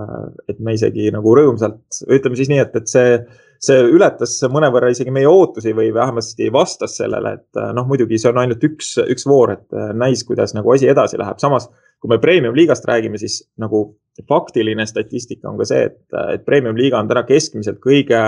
et 0.50 0.60
me 0.64 0.76
isegi 0.78 1.10
nagu 1.14 1.36
rõõmsalt, 1.38 2.04
ütleme 2.08 2.40
siis 2.40 2.50
nii, 2.52 2.62
et, 2.64 2.76
et 2.80 2.90
see, 2.90 3.18
see 3.62 3.82
ületas 3.92 4.38
mõnevõrra 4.52 4.90
isegi 4.94 5.14
meie 5.14 5.28
ootusi 5.30 5.76
või 5.78 5.92
vähemasti 5.94 6.48
vastas 6.54 6.98
sellele, 7.02 7.36
et 7.40 7.64
noh, 7.78 7.88
muidugi 7.90 8.20
see 8.22 8.32
on 8.32 8.42
ainult 8.44 8.64
üks, 8.66 8.96
üks 9.04 9.28
voor, 9.30 9.58
et 9.58 9.82
näis, 9.98 10.24
kuidas 10.28 10.56
nagu 10.58 10.74
asi 10.74 10.90
edasi 10.92 11.20
läheb, 11.22 11.42
samas 11.44 11.70
kui 12.06 12.12
me 12.12 12.20
premium 12.22 12.56
liigast 12.56 12.86
räägime, 12.86 13.18
siis 13.18 13.42
nagu 13.62 13.98
faktiline 14.30 14.86
statistika 14.86 15.50
on 15.50 15.58
ka 15.58 15.68
see, 15.68 15.88
et, 15.90 16.02
et 16.34 16.46
premium 16.46 16.78
liiga 16.78 17.00
on 17.00 17.10
täna 17.10 17.26
keskmiselt 17.28 17.82
kõige 17.84 18.22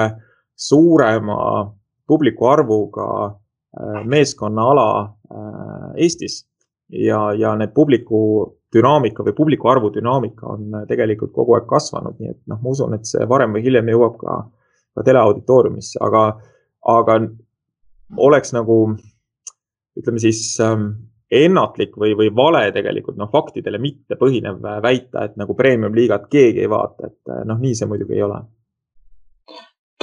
suurema 0.58 1.38
publiku 2.08 2.50
arvuga 2.50 3.08
äh, 3.28 4.02
meeskonnaala 4.06 4.88
äh, 5.04 6.04
Eestis. 6.08 6.46
Ja, 6.90 7.34
ja 7.34 7.56
need 7.60 7.74
publiku 7.76 8.20
dünaamika 8.76 9.24
või 9.24 9.36
publiku 9.36 9.72
arvu 9.72 9.92
dünaamika 9.96 10.48
on 10.54 10.84
tegelikult 10.88 11.34
kogu 11.36 11.56
aeg 11.58 11.68
kasvanud, 11.70 12.18
nii 12.20 12.32
et 12.34 12.40
noh, 12.52 12.60
ma 12.62 12.74
usun, 12.76 12.96
et 12.98 13.08
see 13.08 13.28
varem 13.30 13.56
või 13.56 13.64
hiljem 13.66 13.92
jõuab 13.94 14.18
ka, 14.22 14.38
ka 14.96 15.06
teleauditooriumisse, 15.08 16.00
aga, 16.04 16.24
aga 16.94 17.20
oleks 18.28 18.54
nagu 18.56 18.80
ütleme 19.98 20.22
siis 20.22 20.42
ähm, 20.64 20.90
ennatlik 21.32 21.96
või, 22.00 22.14
või 22.20 22.30
vale 22.36 22.68
tegelikult 22.76 23.18
noh, 23.20 23.32
faktidele 23.32 23.80
mitte 23.82 24.20
põhinev 24.20 24.60
väita, 24.84 25.26
et 25.26 25.40
nagu 25.40 25.56
premium-liigat 25.58 26.28
keegi 26.32 26.64
ei 26.64 26.72
vaata, 26.72 27.12
et 27.12 27.36
noh, 27.48 27.60
nii 27.60 27.76
see 27.76 27.90
muidugi 27.90 28.20
ei 28.20 28.24
ole 28.28 28.44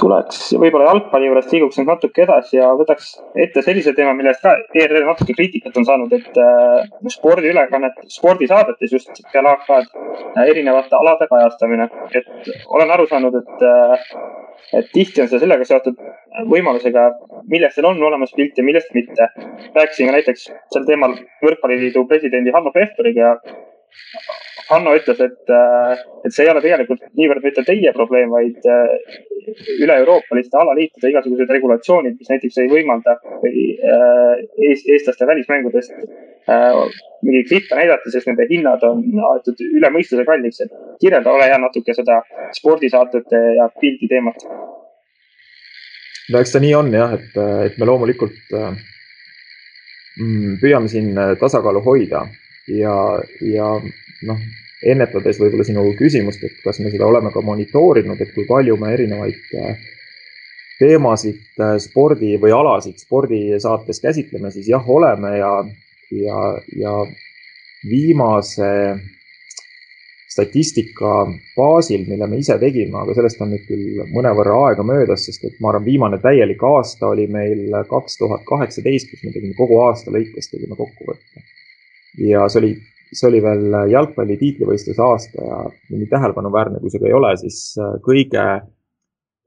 tuleks 0.01 0.39
võib-olla 0.59 0.89
jalgpalli 0.89 1.29
juurest 1.29 1.53
liiguks 1.55 1.77
nüüd 1.79 1.87
natuke 1.87 2.23
edasi 2.25 2.57
ja 2.57 2.71
võtaks 2.75 3.13
ette 3.45 3.63
sellise 3.63 3.93
teema, 3.95 4.13
millest 4.17 4.43
ka 4.43 4.55
ERR 4.75 5.05
natuke 5.07 5.35
kriitikat 5.37 5.77
on 5.79 5.87
saanud, 5.87 6.15
et 6.17 6.39
äh, 6.41 6.89
spordiülekannet, 7.15 8.01
spordisaadetes 8.11 8.95
just 8.95 9.21
peale 9.31 9.53
AK-d 9.55 9.95
äh, 10.35 10.41
erinevate 10.49 10.99
alade 10.99 11.29
kajastamine. 11.31 11.87
et 12.11 12.51
olen 12.67 12.91
aru 12.91 13.07
saanud, 13.11 13.39
et 13.39 13.65
äh,, 13.69 14.09
et 14.79 14.91
tihti 14.91 15.23
on 15.23 15.31
see 15.31 15.39
sellega 15.39 15.67
seotud 15.67 15.99
võimalusega, 16.51 17.05
millest 17.51 17.79
teil 17.79 17.87
on 17.91 18.03
olemas 18.03 18.33
pilt 18.35 18.57
ja 18.57 18.67
millest 18.67 18.91
mitte. 18.97 19.29
rääkisin 19.75 20.11
ka 20.11 20.17
näiteks 20.17 20.49
sel 20.73 20.89
teemal 20.89 21.15
Võrkpalliliidu 21.45 22.03
presidendi 22.09 22.51
Hanno 22.55 22.73
Pevkuriga 22.75 23.29
ja 23.29 23.35
Hanno 24.69 24.95
ütles, 24.97 25.19
et, 25.21 25.51
äh, 25.53 25.99
et 26.25 26.33
see 26.33 26.45
ei 26.45 26.49
ole 26.49 26.61
tegelikult 26.63 27.03
niivõrd 27.17 27.43
mitte 27.45 27.61
teie 27.67 27.91
probleem, 27.93 28.31
vaid 28.33 28.63
äh, 28.65 29.17
üle-euroopaliste 29.83 30.57
alaliitude 30.57 31.11
igasugused 31.11 31.51
regulatsioonid, 31.53 32.15
mis 32.17 32.31
näiteks 32.31 32.57
ei 32.63 32.71
võimalda 32.71 33.13
või 33.43 33.65
äh, 33.77 34.41
eestlaste 34.71 35.27
välismängudest 35.29 35.93
mingeid 37.25 37.47
klippe 37.49 37.77
näidata, 37.77 38.11
sest 38.13 38.27
nende 38.29 38.45
hinnad 38.49 38.83
on 38.85 39.01
aetud 39.31 39.61
üle 39.65 39.89
mõistuse 39.93 40.25
kalliks. 40.27 40.61
et 40.61 40.73
kirjelda, 41.01 41.33
ole 41.33 41.47
hea 41.49 41.57
natuke 41.61 41.93
seda 41.97 42.19
spordisaatete 42.53 43.39
ja 43.57 43.65
pildi 43.81 44.09
teemat. 44.09 44.45
no 46.29 46.41
eks 46.41 46.53
ta 46.53 46.61
nii 46.61 46.73
on 46.77 46.93
jah, 46.93 47.15
et, 47.17 47.33
et 47.65 47.77
me 47.81 47.89
loomulikult 47.89 48.53
mm, 48.53 50.57
püüame 50.61 50.89
siin 50.89 51.17
tasakaalu 51.41 51.81
hoida 51.85 52.25
ja, 52.67 52.95
ja 53.41 53.81
noh, 54.23 54.39
ennetades 54.85 55.39
võib-olla 55.41 55.65
sinu 55.67 55.85
küsimust, 55.99 56.43
et 56.43 56.57
kas 56.63 56.79
me 56.79 56.91
seda 56.93 57.07
oleme 57.07 57.31
ka 57.33 57.41
monitoorinud, 57.41 58.21
et 58.21 58.33
kui 58.35 58.45
palju 58.49 58.77
me 58.81 58.93
erinevaid 58.93 59.55
äh, 59.59 59.83
teemasid 60.79 61.41
äh, 61.59 61.75
spordi 61.83 62.35
või 62.41 62.53
alasid 62.55 62.99
spordisaates 63.01 64.01
käsitleme, 64.03 64.51
siis 64.51 64.69
jah, 64.71 64.89
oleme 64.89 65.37
ja, 65.39 65.51
ja, 66.11 66.39
ja 66.75 66.95
viimase 67.89 68.71
statistika 70.35 71.11
baasil, 71.55 72.03
mille 72.09 72.27
me 72.27 72.41
ise 72.41 72.57
tegime, 72.59 72.97
aga 72.99 73.13
sellest 73.15 73.39
on 73.43 73.53
nüüd 73.53 73.63
küll 73.69 74.01
mõnevõrra 74.11 74.57
aega 74.67 74.83
möödas, 74.83 75.23
sest 75.29 75.45
et 75.47 75.61
ma 75.63 75.71
arvan, 75.71 75.85
viimane 75.85 76.19
täielik 76.23 76.63
aasta 76.67 77.07
oli 77.13 77.29
meil 77.31 77.71
kaks 77.87 78.19
tuhat 78.19 78.43
kaheksateist, 78.49 79.13
kus 79.13 79.23
me 79.23 79.31
tegime 79.31 79.55
kogu 79.55 79.79
aasta 79.85 80.11
lõikes 80.11 80.51
tegime 80.51 80.75
kokkuvõtte. 80.75 81.45
ja 82.19 82.43
see 82.51 82.61
oli 82.61 82.73
see 83.13 83.27
oli 83.29 83.41
veel 83.43 83.75
jalgpalli 83.91 84.37
tiitlivõistluse 84.39 85.03
aasta 85.03 85.43
ja 85.43 85.59
nii 85.93 86.07
tähelepanuväärne, 86.11 86.79
kui 86.81 86.93
see 86.93 87.01
ka 87.01 87.09
ei 87.09 87.17
ole, 87.17 87.33
siis 87.41 87.59
äh, 87.81 87.97
kõige 88.05 88.45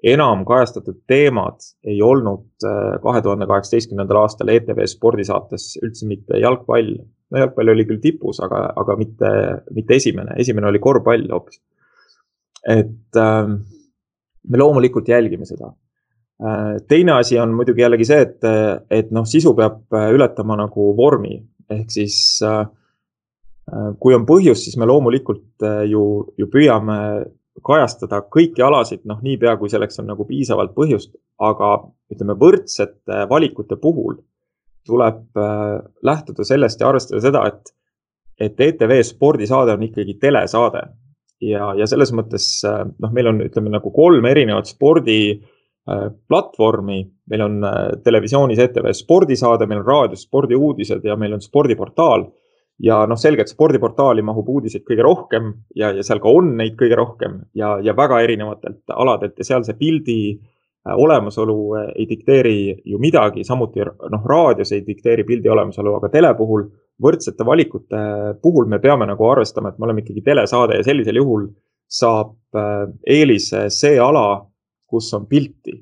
enam 0.08 0.44
kajastatud 0.46 1.00
teemad 1.10 1.64
ei 1.88 1.98
olnud 2.04 2.66
äh, 2.66 2.98
kahe 3.02 3.22
tuhande 3.24 3.48
kaheksateistkümnendal 3.50 4.22
aastal 4.22 4.52
ETV 4.54 4.84
spordisaates 4.90 5.72
üldse 5.82 6.06
mitte 6.10 6.38
jalgpall. 6.42 6.94
no 7.30 7.42
jalgpall 7.42 7.74
oli 7.74 7.88
küll 7.88 8.02
tipus, 8.02 8.40
aga, 8.44 8.68
aga 8.78 8.96
mitte, 9.00 9.32
mitte 9.74 9.98
esimene, 9.98 10.38
esimene 10.38 10.70
oli 10.70 10.82
korvpall 10.82 11.26
hoopis. 11.32 11.60
et 12.68 13.18
äh, 13.18 13.44
me 14.48 14.64
loomulikult 14.64 15.08
jälgime 15.08 15.46
seda. 15.46 15.74
teine 16.88 17.12
asi 17.18 17.38
on 17.42 17.50
muidugi 17.50 17.82
jällegi 17.82 18.04
see, 18.06 18.20
et, 18.22 18.44
et 18.94 19.08
noh, 19.10 19.24
sisu 19.26 19.56
peab 19.58 19.90
ületama 20.14 20.54
nagu 20.60 20.92
vormi 20.96 21.32
ehk 21.74 21.90
siis 21.90 22.38
äh, 22.46 22.60
Äh, 22.62 22.68
kui 24.00 24.14
on 24.16 24.24
põhjust, 24.28 24.66
siis 24.66 24.78
me 24.80 24.86
loomulikult 24.88 25.66
äh, 25.66 25.82
ju, 25.90 26.02
ju 26.38 26.48
püüame 26.52 26.98
kajastada 27.66 28.20
kõiki 28.30 28.62
alasid, 28.62 29.02
noh, 29.08 29.18
niipea 29.24 29.56
kui 29.58 29.70
selleks 29.72 29.98
on 30.00 30.08
nagu 30.12 30.24
piisavalt 30.28 30.76
põhjust, 30.76 31.12
aga 31.42 31.72
ütleme, 32.12 32.36
võrdsete 32.38 33.24
valikute 33.30 33.76
puhul 33.82 34.20
tuleb 34.88 35.36
äh, 35.36 35.74
lähtuda 36.06 36.46
sellest 36.46 36.80
ja 36.80 36.88
arvestada 36.88 37.20
seda, 37.24 37.44
et, 37.50 37.74
et 38.40 38.64
ETV 38.68 39.00
spordisaade 39.04 39.74
on 39.76 39.84
ikkagi 39.88 40.16
telesaade. 40.22 40.86
Ja, 41.44 41.72
ja 41.78 41.86
selles 41.86 42.10
mõttes 42.10 42.48
noh, 42.66 43.12
meil 43.14 43.28
on, 43.30 43.44
ütleme 43.44 43.70
nagu 43.70 43.92
kolm 43.94 44.24
erinevat 44.26 44.66
spordi 44.66 45.38
platvormi, 45.86 46.96
meil 47.30 47.44
on 47.44 47.62
televisioonis 48.02 48.58
ETV 48.64 48.88
spordisaade, 48.92 49.68
meil 49.70 49.84
on 49.84 49.86
raadios 49.86 50.24
spordiuudised 50.26 51.06
ja 51.06 51.14
meil 51.16 51.36
on 51.36 51.44
spordiportaal 51.44 52.26
ja 52.82 52.98
noh, 53.10 53.18
selge, 53.18 53.42
et 53.44 53.52
spordiportaali 53.52 54.22
mahub 54.26 54.48
uudiseid 54.54 54.84
kõige 54.86 55.04
rohkem 55.06 55.50
ja, 55.76 55.90
ja 55.96 56.04
seal 56.06 56.20
ka 56.22 56.30
on 56.30 56.54
neid 56.60 56.76
kõige 56.78 56.98
rohkem 56.98 57.40
ja, 57.58 57.76
ja 57.82 57.94
väga 57.96 58.20
erinevatelt 58.26 58.94
aladelt 58.94 59.38
ja 59.38 59.46
seal 59.46 59.66
see 59.66 59.78
pildi 59.78 60.18
äh, 60.34 60.94
olemasolu 60.94 61.58
äh, 61.80 61.88
ei 61.96 62.06
dikteeri 62.10 62.58
ju 62.86 63.00
midagi, 63.02 63.44
samuti 63.46 63.82
noh, 63.82 64.28
raadios 64.30 64.72
ei 64.76 64.84
dikteeri 64.86 65.26
pildi 65.26 65.50
olemasolu, 65.50 65.96
aga 65.98 66.12
tele 66.12 66.34
puhul, 66.38 66.68
võrdsete 67.02 67.46
valikute 67.46 68.04
puhul 68.42 68.70
me 68.70 68.80
peame 68.82 69.06
nagu 69.10 69.26
arvestama, 69.30 69.72
et 69.72 69.78
me 69.78 69.88
oleme 69.88 70.04
ikkagi 70.04 70.22
telesaade 70.30 70.78
ja 70.78 70.86
sellisel 70.86 71.18
juhul 71.18 71.50
saab 71.88 72.36
äh, 72.54 72.86
eelise 73.08 73.66
see 73.74 73.98
ala, 73.98 74.44
kus 74.88 75.10
on 75.18 75.26
pilti. 75.26 75.80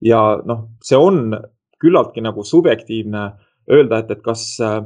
ja 0.00 0.38
noh, 0.46 0.68
see 0.80 0.96
on 0.96 1.34
küllaltki 1.82 2.22
nagu 2.22 2.42
subjektiivne 2.46 3.24
öelda, 3.68 4.00
et, 4.00 4.16
et 4.16 4.22
kas 4.24 4.54
äh, 4.64 4.80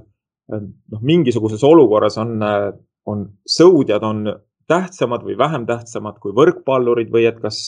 noh, 0.50 1.02
mingisuguses 1.02 1.62
olukorras 1.64 2.18
on, 2.18 2.38
on 3.06 3.26
sõudjad 3.48 4.02
on 4.06 4.24
tähtsamad 4.70 5.24
või 5.26 5.36
vähem 5.38 5.66
tähtsamad 5.66 6.18
kui 6.22 6.34
võrkpallurid 6.36 7.10
või 7.12 7.26
et 7.28 7.40
kas, 7.42 7.64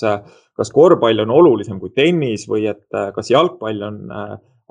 kas 0.57 0.73
korvpall 0.73 1.25
on 1.25 1.33
olulisem 1.35 1.81
kui 1.83 1.93
tennis 1.95 2.47
või 2.49 2.69
et 2.71 2.87
kas 3.15 3.31
jalgpall 3.33 3.83
on, 3.83 3.99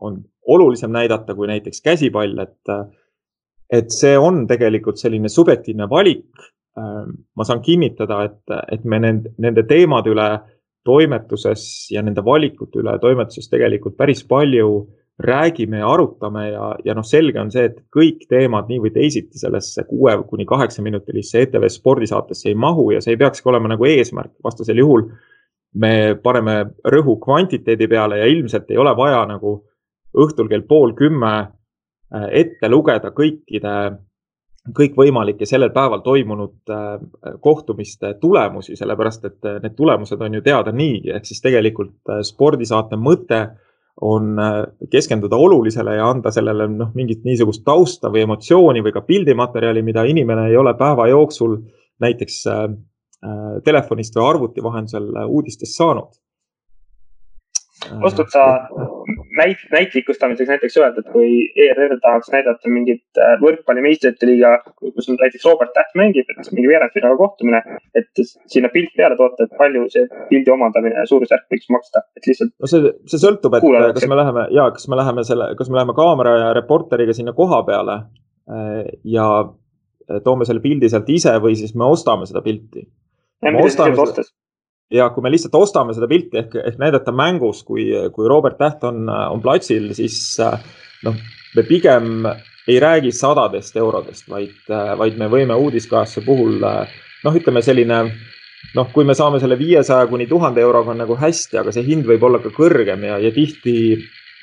on 0.01 0.21
olulisem 0.47 0.91
näidata 0.91 1.35
kui 1.35 1.47
näiteks 1.51 1.83
käsipall, 1.83 2.39
et, 2.43 2.73
et 3.71 3.91
see 3.93 4.15
on 4.19 4.45
tegelikult 4.47 5.01
selline 5.01 5.29
subjektiivne 5.29 5.89
valik. 5.89 6.49
ma 7.37 7.45
saan 7.45 7.59
kinnitada, 7.61 8.23
et, 8.25 8.53
et 8.71 8.85
me 8.89 8.97
nende, 8.99 9.29
nende 9.37 9.61
teemade 9.69 10.09
üle 10.09 10.29
toimetuses 10.83 11.91
ja 11.93 12.01
nende 12.01 12.23
valikute 12.25 12.79
üle 12.81 12.95
toimetuses 12.99 13.45
tegelikult 13.51 13.93
päris 13.97 14.23
palju 14.25 14.87
räägime 15.19 15.77
ja 15.77 15.89
arutame 15.93 16.47
ja, 16.49 16.75
ja 16.85 16.95
noh, 16.97 17.05
selge 17.05 17.39
on 17.41 17.51
see, 17.53 17.67
et 17.69 17.77
kõik 17.93 18.25
teemad 18.29 18.69
nii 18.69 18.79
või 18.81 18.93
teisiti 18.95 19.37
sellesse 19.37 19.85
kuue 19.89 20.15
kuni 20.29 20.45
kaheksa 20.49 20.81
minutilisse 20.81 21.43
ETV 21.45 21.67
spordisaatesse 21.69 22.49
ei 22.49 22.55
mahu 22.57 22.89
ja 22.95 23.01
see 23.01 23.13
ei 23.13 23.21
peakski 23.21 23.49
olema 23.49 23.69
nagu 23.75 23.85
eesmärk, 23.85 24.33
vastasel 24.43 24.81
juhul 24.81 25.05
me 25.73 26.15
paneme 26.23 26.55
rõhu 26.85 27.17
kvantiteedi 27.21 27.87
peale 27.89 28.19
ja 28.19 28.29
ilmselt 28.29 28.71
ei 28.71 28.77
ole 28.77 28.95
vaja 28.97 29.23
nagu 29.29 29.59
õhtul 30.17 30.49
kell 30.49 30.65
pool 30.69 30.93
kümme 30.97 31.33
äh, 31.33 32.27
ette 32.43 32.69
lugeda 32.69 33.09
kõikide, 33.13 33.75
kõikvõimalike 34.77 35.45
sellel 35.49 35.73
päeval 35.75 36.03
toimunud 36.05 36.73
äh, 36.73 37.35
kohtumiste 37.41 38.15
tulemusi, 38.21 38.77
sellepärast 38.77 39.29
et 39.29 39.49
äh, 39.49 39.59
need 39.63 39.77
tulemused 39.77 40.21
on 40.21 40.37
ju 40.37 40.41
teada 40.45 40.73
niigi, 40.73 41.13
ehk 41.13 41.29
siis 41.29 41.41
tegelikult 41.41 42.13
spordisaate 42.25 42.97
mõte 42.97 43.43
on 44.01 44.39
äh, 44.39 44.63
keskenduda 44.91 45.35
olulisele 45.35 45.95
ja 45.95 46.09
anda 46.09 46.31
sellele 46.31 46.67
noh, 46.67 46.89
mingit 46.97 47.23
niisugust 47.27 47.63
tausta 47.65 48.09
või 48.13 48.25
emotsiooni 48.25 48.81
või 48.83 48.93
ka 48.95 49.03
pildimaterjali, 49.05 49.83
mida 49.85 50.03
inimene 50.09 50.47
ei 50.49 50.57
ole 50.57 50.73
päeva 50.79 51.07
jooksul 51.11 51.59
näiteks 52.01 52.41
äh, 52.47 52.65
äh 53.23 53.61
telefonist 53.63 54.15
või 54.17 54.29
arvuti 54.29 54.63
vahendusel 54.63 55.09
äh, 55.15 55.29
uudistest 55.29 55.77
saanud. 55.77 56.09
oskad 58.01 58.29
sa 58.31 58.45
näit-, 59.37 59.65
näitlikustamiseks 59.71 60.49
näiteks 60.49 60.77
öelda, 60.77 61.03
et 61.03 61.11
kui 61.13 61.29
ERR 61.65 61.95
tahaks 62.01 62.31
näidata 62.33 62.71
mingit 62.71 63.21
äh, 63.21 63.35
võrkpalli 63.41 63.83
meistrite 63.85 64.27
liiga, 64.29 64.55
kus 64.79 65.09
näiteks 65.11 65.45
Robert 65.47 65.73
Täht 65.75 65.95
mängib, 65.99 66.29
et 66.29 66.51
mingi 66.53 66.69
veerandfinaali 66.71 67.19
kohtumine, 67.19 67.61
et 67.97 68.23
sinna 68.51 68.69
pilt 68.73 68.93
peale 68.97 69.17
toota, 69.19 69.47
et 69.47 69.57
palju 69.57 69.87
see 69.93 70.05
pildi 70.29 70.53
omandamine 70.53 71.05
suurusjärk 71.09 71.47
võiks 71.53 71.71
maksta, 71.73 72.05
et 72.17 72.29
lihtsalt. 72.29 72.53
no 72.61 72.69
see, 72.69 72.93
see 73.09 73.23
sõltub, 73.23 73.57
et 73.57 73.65
kuulajaks. 73.65 73.99
kas 73.99 74.11
me 74.11 74.19
läheme 74.19 74.47
ja 74.55 74.69
kas 74.75 74.87
me 74.91 74.99
läheme 74.99 75.25
selle, 75.27 75.49
kas 75.59 75.71
me 75.71 75.79
läheme 75.81 75.97
kaamera 75.97 76.37
ja 76.39 76.53
reporteriga 76.57 77.15
sinna 77.17 77.35
koha 77.37 77.63
peale 77.67 77.99
äh, 77.99 78.93
ja 79.03 79.27
toome 80.23 80.45
selle 80.45 80.63
pildi 80.63 80.89
sealt 80.91 81.09
ise 81.09 81.35
või 81.43 81.55
siis 81.59 81.75
me 81.79 81.87
ostame 81.87 82.27
seda 82.29 82.43
pilti. 82.45 82.85
seda 83.43 84.33
ja 84.91 85.09
kui 85.13 85.23
me 85.23 85.31
lihtsalt 85.31 85.55
ostame 85.55 85.93
seda 85.95 86.09
pilti 86.11 86.41
ehk, 86.41 86.57
ehk 86.71 86.81
näidata 86.81 87.13
mängus, 87.15 87.63
kui, 87.67 87.87
kui 88.15 88.27
Robert 88.29 88.57
Täht 88.59 88.83
on, 88.87 89.07
on 89.09 89.41
platsil, 89.41 89.91
siis 89.97 90.17
noh, 91.05 91.15
me 91.55 91.65
pigem 91.67 92.27
ei 92.67 92.79
räägi 92.79 93.11
sadadest 93.11 93.75
eurodest, 93.79 94.29
vaid, 94.31 94.55
vaid 94.69 95.17
me 95.19 95.27
võime 95.31 95.57
uudiskajastuse 95.59 96.25
puhul 96.25 96.61
noh, 96.63 97.35
ütleme 97.35 97.63
selline 97.63 97.99
noh, 98.73 98.89
kui 98.95 99.05
me 99.07 99.15
saame 99.17 99.41
selle 99.43 99.57
viiesaja 99.59 100.07
kuni 100.07 100.27
tuhande 100.29 100.63
euroga 100.63 100.93
on 100.93 101.01
nagu 101.03 101.17
hästi, 101.19 101.59
aga 101.59 101.73
see 101.75 101.85
hind 101.87 102.07
võib 102.07 102.23
olla 102.23 102.39
ka 102.43 102.53
kõrgem 102.55 103.03
ja, 103.09 103.19
ja 103.19 103.31
tihti 103.35 103.75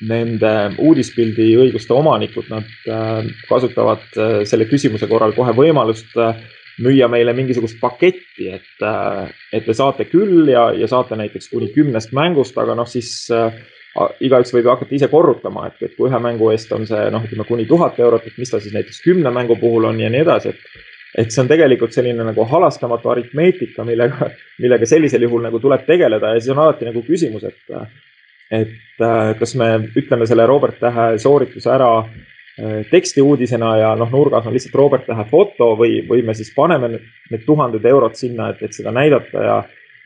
nende 0.09 0.51
uudispildi 0.81 1.51
õiguste 1.61 1.93
omanikud, 1.93 2.47
nad 2.49 3.35
kasutavad 3.49 4.07
selle 4.49 4.65
küsimuse 4.65 5.05
korral 5.09 5.35
kohe 5.37 5.53
võimalust 5.53 6.15
müüa 6.79 7.07
meile 7.11 7.33
mingisugust 7.35 7.79
paketti, 7.81 8.47
et, 8.55 8.85
et 9.53 9.65
te 9.65 9.75
saate 9.75 10.07
küll 10.09 10.49
ja, 10.51 10.69
ja 10.77 10.87
saate 10.87 11.17
näiteks 11.19 11.51
kuni 11.51 11.71
kümnest 11.75 12.13
mängust, 12.15 12.57
aga 12.61 12.75
noh, 12.77 12.87
siis 12.89 13.11
äh, 13.35 13.51
igaüks 14.23 14.53
võib 14.55 14.67
ju 14.67 14.73
hakata 14.73 14.95
ise 14.95 15.09
korrutama, 15.11 15.67
et, 15.67 15.81
et 15.83 15.97
kui 15.97 16.09
ühe 16.09 16.21
mängu 16.23 16.51
eest 16.53 16.71
on 16.75 16.87
see 16.87 17.09
noh, 17.13 17.25
ütleme 17.27 17.47
kuni 17.47 17.67
tuhat 17.69 17.99
eurot, 17.99 18.27
et 18.27 18.39
mis 18.39 18.51
ta 18.51 18.61
siis 18.63 18.75
näiteks 18.75 19.03
kümne 19.03 19.33
mängu 19.35 19.59
puhul 19.59 19.89
on 19.91 19.99
ja 19.99 20.09
nii 20.11 20.23
edasi, 20.25 20.55
et 20.55 20.87
et 21.19 21.27
see 21.27 21.41
on 21.43 21.49
tegelikult 21.49 21.91
selline 21.91 22.23
nagu 22.23 22.45
halastamatu 22.47 23.09
aritmeetika, 23.11 23.83
millega, 23.83 24.29
millega 24.63 24.87
sellisel 24.87 25.25
juhul 25.25 25.43
nagu 25.43 25.59
tuleb 25.59 25.83
tegeleda 25.83 26.29
ja 26.31 26.39
siis 26.39 26.53
on 26.53 26.61
alati 26.63 26.87
nagu 26.87 27.03
küsimus, 27.03 27.43
et, 27.49 27.73
et 28.55 29.03
äh, 29.03 29.33
kas 29.39 29.57
me 29.59 29.73
ütleme 29.91 30.27
selle 30.29 30.45
Robert 30.47 30.79
Tähe 30.79 31.09
soorituse 31.19 31.73
ära 31.75 31.89
äh, 31.99 32.30
tekstiuudisena 32.91 33.69
ja 33.79 33.91
noh, 33.95 34.09
nurgas 34.11 34.47
on 34.47 34.53
lihtsalt 34.53 34.75
Robert 34.75 35.05
Tähe 35.07 35.23
foto 35.29 35.71
või, 35.79 36.01
või 36.07 36.23
me 36.27 36.35
siis 36.37 36.51
paneme 36.55 36.89
need 36.91 37.45
tuhanded 37.45 37.85
eurod 37.87 38.17
sinna, 38.19 38.49
et, 38.51 38.59
et 38.65 38.75
seda 38.75 38.91
näidata 38.95 39.45
ja, 39.45 39.55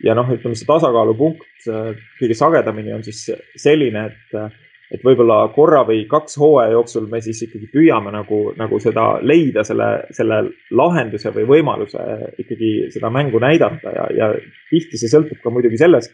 ja 0.06 0.16
noh, 0.18 0.30
ütleme 0.32 0.58
see 0.58 0.70
tasakaalupunkt 0.70 1.70
äh, 1.72 1.90
kõige 2.20 2.38
sagedamini 2.38 2.94
on 2.94 3.04
siis 3.08 3.26
selline, 3.62 4.06
et 4.12 4.62
et 4.94 5.02
võib-olla 5.04 5.40
korra 5.56 5.82
või 5.88 6.04
kaks 6.10 6.38
hooaja 6.40 6.76
jooksul 6.76 7.08
me 7.10 7.22
siis 7.24 7.42
ikkagi 7.48 7.68
püüame 7.74 8.12
nagu, 8.14 8.40
nagu 8.58 8.80
seda 8.82 9.16
leida, 9.26 9.64
selle, 9.66 9.90
selle 10.16 10.42
lahenduse 10.78 11.34
või 11.36 11.48
võimaluse 11.56 12.04
ikkagi 12.42 12.72
seda 12.94 13.10
mängu 13.14 13.42
näidata 13.42 13.96
ja, 13.96 14.06
ja 14.14 14.30
tihti 14.70 15.02
see 15.02 15.10
sõltub 15.12 15.42
ka 15.44 15.54
muidugi 15.54 15.80
sellest, 15.82 16.14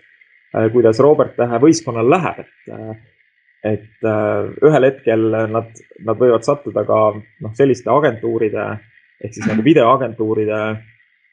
äh, 0.55 0.69
kuidas 0.73 1.01
Robert 1.03 1.35
Tähe 1.39 1.59
võistkonnal 1.63 2.09
läheb, 2.15 2.45
et 2.45 2.73
äh, 2.73 2.95
et 3.63 4.07
äh, 4.07 4.51
ühel 4.67 4.87
hetkel 4.87 5.27
nad, 5.53 5.73
nad 6.05 6.21
võivad 6.21 6.47
sattuda 6.47 6.85
ka 6.87 7.01
noh, 7.17 7.53
selliste 7.57 7.91
agentuuride 7.93 8.69
ehk 9.21 9.35
siis 9.35 9.45
nagu 9.45 9.61
videoagentuuride 9.65 10.61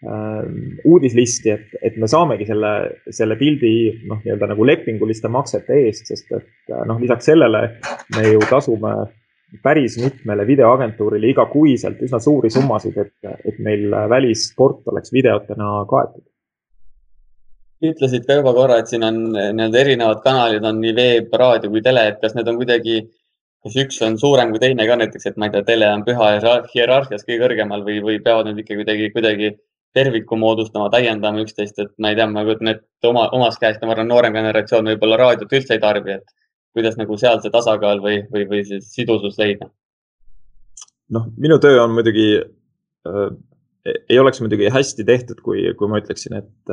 Ähm, 0.07 0.79
uudislisti, 0.85 1.51
et, 1.51 1.73
et 1.83 1.97
me 1.99 2.07
saamegi 2.07 2.45
selle, 2.47 2.69
selle 3.11 3.35
pildi 3.35 3.71
noh, 4.07 4.21
nii-öelda 4.23 4.47
nagu 4.53 4.67
lepinguliste 4.69 5.27
maksete 5.27 5.75
eest, 5.89 6.13
sest 6.13 6.31
et 6.37 6.71
äh, 6.71 6.85
noh, 6.87 7.01
lisaks 7.03 7.27
sellele 7.27 7.63
me 8.15 8.23
ju 8.29 8.45
tasume 8.47 8.93
päris 9.65 9.97
mitmele 9.99 10.47
videoagentuurile 10.47 11.33
igakuiselt 11.33 11.99
üsna 12.07 12.21
suuri 12.23 12.47
summasid, 12.55 12.95
et, 13.03 13.43
et 13.43 13.59
meil 13.59 13.91
välissport 14.13 14.87
oleks 14.93 15.11
videotena 15.11 15.73
kaetud. 15.91 16.23
Ütlesid 17.85 18.27
ka 18.27 18.39
juba 18.41 18.53
korra, 18.57 18.81
et 18.81 18.91
siin 18.91 19.07
on 19.07 19.21
nii-öelda 19.31 19.81
erinevad 19.81 20.23
kanalid, 20.25 20.65
on 20.67 20.81
nii 20.83 20.95
veeb, 20.97 21.31
raadio 21.43 21.71
kui 21.71 21.83
tele, 21.85 22.09
et 22.11 22.19
kas 22.23 22.35
need 22.35 22.51
on 22.51 22.59
kuidagi, 22.59 22.99
kas 23.65 23.79
üks 23.85 24.01
on 24.07 24.19
suurem 24.19 24.51
kui 24.55 24.63
teine 24.63 24.87
ka 24.89 24.97
näiteks, 24.99 25.31
et 25.31 25.39
ma 25.39 25.49
ei 25.49 25.55
tea, 25.55 25.65
tele 25.69 25.91
on 25.93 26.05
püha 26.07 26.33
hierarhias 26.75 27.27
kõige 27.27 27.41
kõrgemal 27.45 27.85
või, 27.87 28.01
või 28.05 28.19
peavad 28.25 28.51
need 28.51 28.65
ikka 28.65 28.81
kuidagi, 28.81 29.11
kuidagi 29.15 29.53
terviku 29.97 30.37
moodustama, 30.37 30.91
täiendama 30.93 31.43
üksteist, 31.45 31.79
et 31.83 31.95
ma 32.03 32.13
ei 32.13 32.19
tea, 32.19 32.27
ma 32.31 32.45
kujutan 32.47 32.75
ette 32.75 33.09
oma, 33.09 33.29
omast 33.35 33.63
käest, 33.63 33.83
ma 33.83 33.95
arvan, 33.95 34.11
noorem 34.11 34.37
generatsioon 34.37 34.93
võib-olla 34.93 35.19
raadiot 35.23 35.55
üldse 35.55 35.79
ei 35.79 35.83
tarbi, 35.83 36.19
et 36.19 36.35
kuidas 36.77 36.99
nagu 36.99 37.17
seal 37.19 37.41
see 37.43 37.55
tasakaal 37.55 38.03
või, 38.05 38.21
või, 38.33 38.45
või 38.51 38.65
see 38.67 38.83
sidusus 38.85 39.39
leida? 39.41 39.71
noh, 41.15 41.31
minu 41.41 41.57
töö 41.63 41.79
on 41.81 41.95
muidugi 41.97 42.27
äh,, 42.37 43.31
ei 44.09 44.19
oleks 44.19 44.41
muidugi 44.43 44.71
hästi 44.73 45.05
tehtud, 45.09 45.41
kui, 45.45 45.65
kui 45.79 45.91
ma 45.91 46.01
ütleksin, 46.03 46.37
et, 46.41 46.73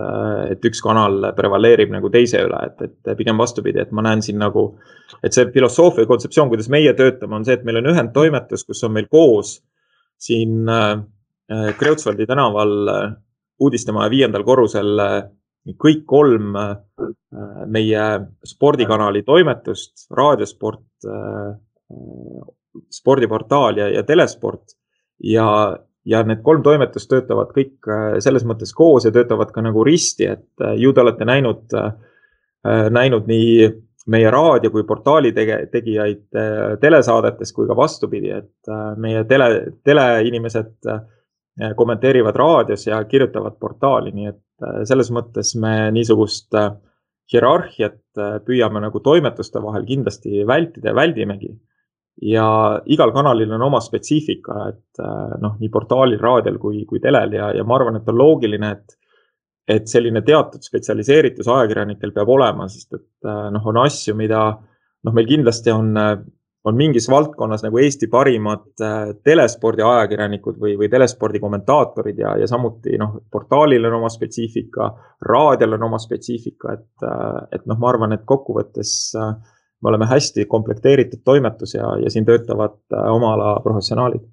et 0.51 0.67
üks 0.69 0.81
kanal 0.83 1.31
prevaleerib 1.37 1.93
nagu 1.93 2.11
teise 2.13 2.43
üle, 2.45 2.61
et, 2.69 2.85
et 2.85 3.17
pigem 3.17 3.39
vastupidi, 3.41 3.81
et 3.83 3.91
ma 3.95 4.05
näen 4.05 4.23
siin 4.25 4.39
nagu, 4.41 4.67
et 5.23 5.35
see 5.35 5.49
filosoofia 5.53 6.07
kontseptsioon, 6.09 6.51
kuidas 6.53 6.71
meie 6.73 6.93
töötame, 6.97 7.39
on 7.39 7.47
see, 7.47 7.57
et 7.59 7.65
meil 7.67 7.81
on 7.81 7.91
ühendtoimetus, 7.93 8.65
kus 8.67 8.83
on 8.87 8.95
meil 8.95 9.09
koos 9.11 9.59
siin 10.25 10.63
Äh, 11.51 11.77
Kreutzwaldi 11.77 12.25
tänaval 12.25 12.87
äh, 12.87 13.11
uudistemaja 13.59 14.09
viiendal 14.09 14.43
korrusel 14.43 14.99
äh, 14.99 15.17
kõik 15.81 16.03
kolm 16.05 16.53
meie 17.73 18.01
spordikanali 18.45 19.23
toimetust, 19.25 20.03
raadiosport, 20.13 21.07
spordiportaal 22.93 23.79
ja, 23.81 23.87
ja 23.89 24.03
telesport. 24.05 24.75
ja, 25.17 25.47
ja 26.05 26.21
need 26.23 26.43
kolm 26.45 26.61
toimetust 26.63 27.09
töötavad 27.09 27.53
kõik 27.55 27.89
selles 28.23 28.45
mõttes 28.45 28.73
koos 28.75 29.07
ja 29.07 29.11
töötavad 29.15 29.51
ka 29.51 29.63
nagu 29.65 29.83
risti, 29.83 30.27
et 30.29 30.65
ju 30.77 30.93
te 30.93 31.01
olete 31.01 31.25
näinud, 31.25 31.73
näinud 32.93 33.25
nii 33.29 33.69
meie 34.13 34.29
raadio 34.29 34.69
kui 34.69 34.83
portaali 34.85 35.31
tege, 35.33 35.63
tegijaid 35.73 36.37
telesaadetes 36.81 37.51
kui 37.55 37.65
ka 37.65 37.77
vastupidi, 37.77 38.29
et 38.37 38.73
meie 39.01 39.23
tele, 39.25 39.49
teleinimesed 39.83 40.93
Äh, 41.61 41.71
kommenteerivad 41.75 42.35
raadios 42.35 42.87
ja 42.87 42.97
kirjutavad 43.07 43.53
portaali, 43.59 44.11
nii 44.11 44.25
et 44.27 44.63
äh, 44.63 44.81
selles 44.83 45.07
mõttes 45.15 45.53
me 45.55 45.87
niisugust 45.95 46.51
äh, 46.59 46.73
hierarhiat 47.31 48.19
püüame 48.43 48.81
nagu 48.83 48.99
toimetuste 48.99 49.61
vahel 49.63 49.85
kindlasti 49.87 50.43
vältida 50.47 50.91
ja 50.91 50.95
väldimegi. 50.95 51.53
Ja 52.21 52.45
igal 52.91 53.11
kanalil 53.11 53.51
on 53.57 53.65
oma 53.67 53.81
spetsiifika, 53.83 54.59
et 54.71 55.01
noh, 55.41 55.57
nii 55.59 55.71
portaalil, 55.71 56.19
raadiol 56.21 56.59
kui, 56.61 56.85
kui 56.87 57.01
telel 57.03 57.33
ja, 57.35 57.49
ja 57.57 57.65
ma 57.67 57.75
arvan, 57.75 57.99
et 57.99 58.11
on 58.11 58.21
loogiline, 58.21 58.71
et 58.71 59.01
et 59.65 59.87
selline 59.89 60.21
teatud 60.21 60.61
spetsialiseeritus 60.61 61.47
ajakirjanikel 61.49 62.11
peab 62.13 62.29
olema, 62.29 62.67
sest 62.69 62.93
et 62.93 63.29
noh, 63.51 63.63
on 63.65 63.79
asju, 63.81 64.13
mida 64.13 64.43
noh, 64.53 65.13
meil 65.15 65.25
kindlasti 65.25 65.73
on 65.73 65.89
on 66.65 66.75
mingis 66.75 67.09
valdkonnas 67.09 67.63
nagu 67.63 67.77
Eesti 67.77 68.07
parimad 68.11 68.65
äh, 68.81 69.11
telespordi 69.23 69.83
ajakirjanikud 69.85 70.57
või, 70.61 70.73
või 70.79 70.89
telespordi 70.89 71.41
kommentaatorid 71.41 72.21
ja, 72.21 72.33
ja 72.41 72.47
samuti 72.49 72.97
noh, 73.01 73.19
portaalil 73.31 73.85
on 73.89 73.99
oma 73.99 74.09
spetsiifika, 74.09 74.89
raadiol 75.29 75.77
on 75.77 75.85
oma 75.89 75.99
spetsiifika, 76.01 76.73
et, 76.73 77.05
äh, 77.05 77.43
et 77.59 77.67
noh, 77.69 77.77
ma 77.81 77.91
arvan, 77.91 78.17
et 78.17 78.25
kokkuvõttes 78.25 78.95
äh, 79.21 79.35
me 79.83 79.91
oleme 79.91 80.07
hästi 80.09 80.45
komplekteeritud 80.49 81.21
toimetus 81.25 81.75
ja, 81.75 81.91
ja 82.01 82.09
siin 82.09 82.25
töötavad 82.25 82.77
oma 83.11 83.33
ala 83.35 83.51
professionaalid. 83.63 84.23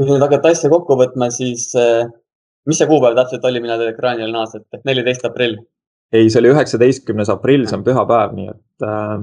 kui 0.00 0.08
nüüd 0.08 0.22
hakata 0.22 0.52
asja 0.54 0.70
kokku 0.72 0.96
võtma, 0.96 1.28
siis 1.34 1.70
mis 2.66 2.80
see 2.80 2.88
kuupäev 2.88 3.16
täpselt 3.18 3.44
oli, 3.48 3.60
millal 3.62 3.80
te 3.82 3.90
ekraanile 3.92 4.32
naasete, 4.32 4.80
neliteist 4.88 5.26
aprill? 5.28 5.58
ei, 6.12 6.28
see 6.30 6.40
oli 6.42 6.50
üheksateistkümnes 6.54 7.30
aprill, 7.32 7.66
see 7.68 7.78
on 7.78 7.86
pühapäev, 7.86 8.34
nii 8.36 8.50
et 8.50 8.86
äh, 8.86 9.14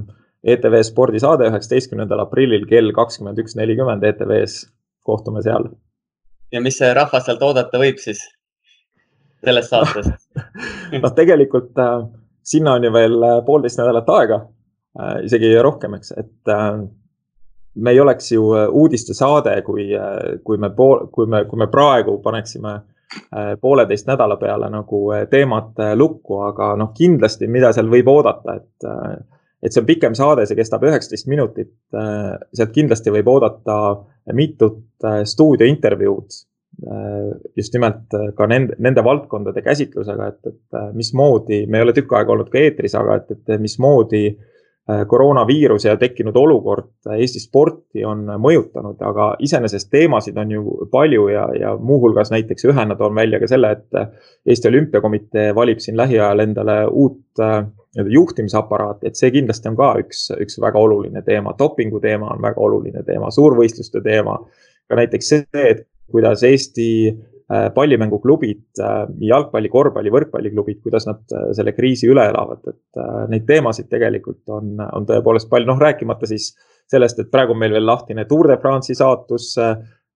ETV 0.55 0.79
spordisaade 0.87 1.49
üheksateistkümnendal 1.49 2.23
aprillil 2.23 2.65
kell 2.69 2.93
kakskümmend 2.95 3.41
üks 3.43 3.57
nelikümmend 3.59 4.05
ETV-s. 4.07 4.67
kohtume 5.07 5.41
seal. 5.43 5.69
ja 6.51 6.61
mis 6.61 6.77
see 6.79 6.93
rahvas 6.93 7.25
sealt 7.27 7.43
oodata 7.43 7.79
võib 7.79 7.99
siis 8.03 8.21
sellest 9.45 9.71
saatest 9.71 10.17
noh, 11.03 11.13
tegelikult 11.15 11.77
äh, 11.83 12.07
sinna 12.47 12.77
on 12.77 12.87
ju 12.87 12.93
veel 12.93 13.17
äh, 13.23 13.39
poolteist 13.45 13.79
nädalat 13.81 14.09
aega 14.15 14.41
äh,, 14.99 15.17
isegi 15.27 15.51
rohkem, 15.61 15.97
eks, 15.99 16.13
et 16.17 16.53
äh, 16.53 16.81
me 17.77 17.93
ei 17.93 17.99
oleks 18.01 18.31
ju 18.31 18.49
uudistesaade, 18.49 19.59
kui 19.61 19.91
kui 20.43 20.57
me 20.57 20.71
pool, 20.73 21.07
kui 21.13 21.27
me, 21.29 21.43
kui 21.45 21.59
me 21.61 21.67
praegu 21.69 22.17
paneksime 22.23 22.79
pooleteist 23.61 24.07
nädala 24.09 24.35
peale 24.41 24.67
nagu 24.73 25.01
teemat 25.29 25.77
lukku, 25.95 26.39
aga 26.47 26.71
noh, 26.75 26.89
kindlasti, 26.97 27.47
mida 27.47 27.69
seal 27.75 27.87
võib 27.91 28.09
oodata, 28.11 28.57
et 28.57 28.87
et 29.63 29.73
see 29.73 29.81
on 29.81 29.87
pikem 29.87 30.17
saade, 30.17 30.47
see 30.49 30.57
kestab 30.57 30.83
üheksateist 30.89 31.29
minutit. 31.29 31.71
Sealt 31.93 32.73
kindlasti 32.73 33.13
võib 33.13 33.29
oodata 33.31 33.77
mitut 34.37 35.05
stuudiointervjuud. 35.31 36.41
Äh, 36.85 37.31
just 37.57 37.73
nimelt 37.73 38.13
ka 38.37 38.45
nende, 38.49 38.75
nende 38.77 39.03
valdkondade 39.05 39.63
käsitlusega, 39.65 40.27
et, 40.27 40.51
et 40.51 40.93
mismoodi, 40.93 41.63
me 41.65 41.79
ei 41.79 41.87
ole 41.87 41.95
tükk 41.97 42.13
aega 42.19 42.35
olnud 42.35 42.51
ka 42.53 42.61
eetris, 42.61 42.93
aga 42.99 43.17
et, 43.21 43.33
et 43.33 43.57
mismoodi 43.61 44.27
koroonaviiruse 44.87 45.89
ja 45.89 45.97
tekkinud 45.99 46.35
olukord 46.39 47.09
Eesti 47.11 47.41
sporti 47.43 48.05
on 48.07 48.21
mõjutanud, 48.39 49.01
aga 49.03 49.25
iseenesest 49.43 49.89
teemasid 49.91 50.37
on 50.39 50.53
ju 50.53 50.75
palju 50.91 51.25
ja, 51.27 51.43
ja 51.59 51.73
muuhulgas 51.75 52.31
näiteks 52.31 52.69
ühena 52.71 52.95
toon 52.95 53.15
välja 53.15 53.41
ka 53.41 53.49
selle, 53.51 53.73
et 53.75 54.47
Eesti 54.47 54.69
Olümpiakomitee 54.71 55.49
valib 55.55 55.83
siin 55.83 55.97
lähiajal 55.99 56.39
endale 56.45 56.77
uut 56.87 57.19
nii-öelda 57.97 58.13
juhtimisaparaati, 58.13 59.07
et 59.09 59.19
see 59.19 59.31
kindlasti 59.33 59.67
on 59.71 59.75
ka 59.75 59.91
üks, 59.99 60.27
üks 60.37 60.59
väga 60.61 60.79
oluline 60.79 61.21
teema. 61.25 61.55
dopingu 61.59 61.99
teema 61.99 62.31
on 62.35 62.41
väga 62.41 62.61
oluline 62.61 63.03
teema, 63.03 63.31
suurvõistluste 63.31 64.01
teema. 64.05 64.39
ka 64.87 64.95
näiteks 64.95 65.29
see, 65.29 65.43
et 65.51 65.87
kuidas 66.11 66.43
Eesti 66.47 66.87
äh, 67.09 67.67
pallimänguklubid, 67.75 68.63
äh, 68.79 69.03
jalgpalli, 69.29 69.69
korvpalli, 69.69 70.13
võrkpalliklubid, 70.13 70.81
kuidas 70.83 71.07
nad 71.09 71.21
äh, 71.35 71.49
selle 71.57 71.73
kriisi 71.75 72.09
üle 72.11 72.27
elavad, 72.31 72.63
et 72.71 73.03
neid 73.31 73.45
teemasid 73.47 73.89
tegelikult 73.91 74.43
on, 74.53 74.77
on 74.93 75.05
tõepoolest 75.07 75.49
palju, 75.51 75.69
noh 75.69 75.79
rääkimata 75.81 76.29
siis 76.29 76.53
sellest, 76.87 77.19
et 77.19 77.31
praegu 77.31 77.55
on 77.55 77.61
meil 77.61 77.75
veel 77.75 77.87
lahtine 77.87 78.25
Tour 78.27 78.49
de 78.51 78.59
France'i 78.61 78.95
saatus 78.97 79.53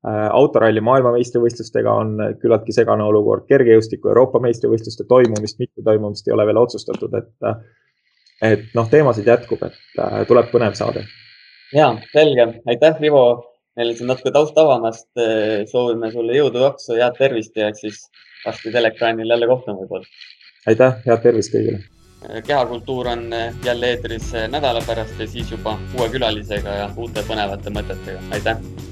autoralli 0.02 0.82
maailmameistrivõistlustega 0.82 1.92
on 1.94 2.16
küllaltki 2.42 2.74
segane 2.74 3.04
olukord, 3.06 3.44
kergejõustiku 3.46 4.10
Euroopa 4.10 4.40
meistrivõistluste 4.42 5.06
toimumist, 5.06 5.60
mittetoimumist 5.62 6.26
ei 6.26 6.34
ole 6.34 6.48
veel 6.50 6.58
otsustatud, 6.58 7.14
et 7.20 7.52
et 8.42 8.64
noh, 8.74 8.88
teemasid 8.90 9.30
jätkub, 9.30 9.62
et 9.68 10.26
tuleb 10.26 10.50
põnev 10.50 10.74
saade. 10.80 11.04
ja 11.76 11.92
selge, 12.16 12.48
aitäh, 12.74 12.98
Rivo, 13.04 13.51
meile 13.78 13.96
siin 13.96 14.12
natuke 14.12 14.32
tausta 14.32 14.66
avamast. 14.66 15.08
soovime 15.72 16.12
sulle 16.12 16.38
jõudu, 16.38 16.64
jaksu, 16.68 16.94
head 17.00 17.18
tervist 17.18 17.58
ja 17.58 17.72
eks 17.72 17.86
siis 17.86 18.04
varsti 18.46 18.72
teleekraanil 18.72 19.36
jälle 19.36 19.48
kohtume 19.48 19.84
võib-olla. 19.84 20.06
aitäh, 20.68 21.02
head 21.08 21.26
tervist 21.26 21.56
kõigile. 21.56 21.84
kehakultuur 22.48 23.08
on 23.16 23.28
jälle 23.66 23.94
eetris 23.96 24.32
nädala 24.54 24.84
pärast 24.88 25.20
ja 25.20 25.28
siis 25.28 25.52
juba 25.52 25.78
uue 25.98 26.10
külalisega 26.10 26.80
ja 26.84 26.90
uute 26.98 27.28
põnevate 27.28 27.74
mõtetega. 27.80 28.20
aitäh 28.32 28.91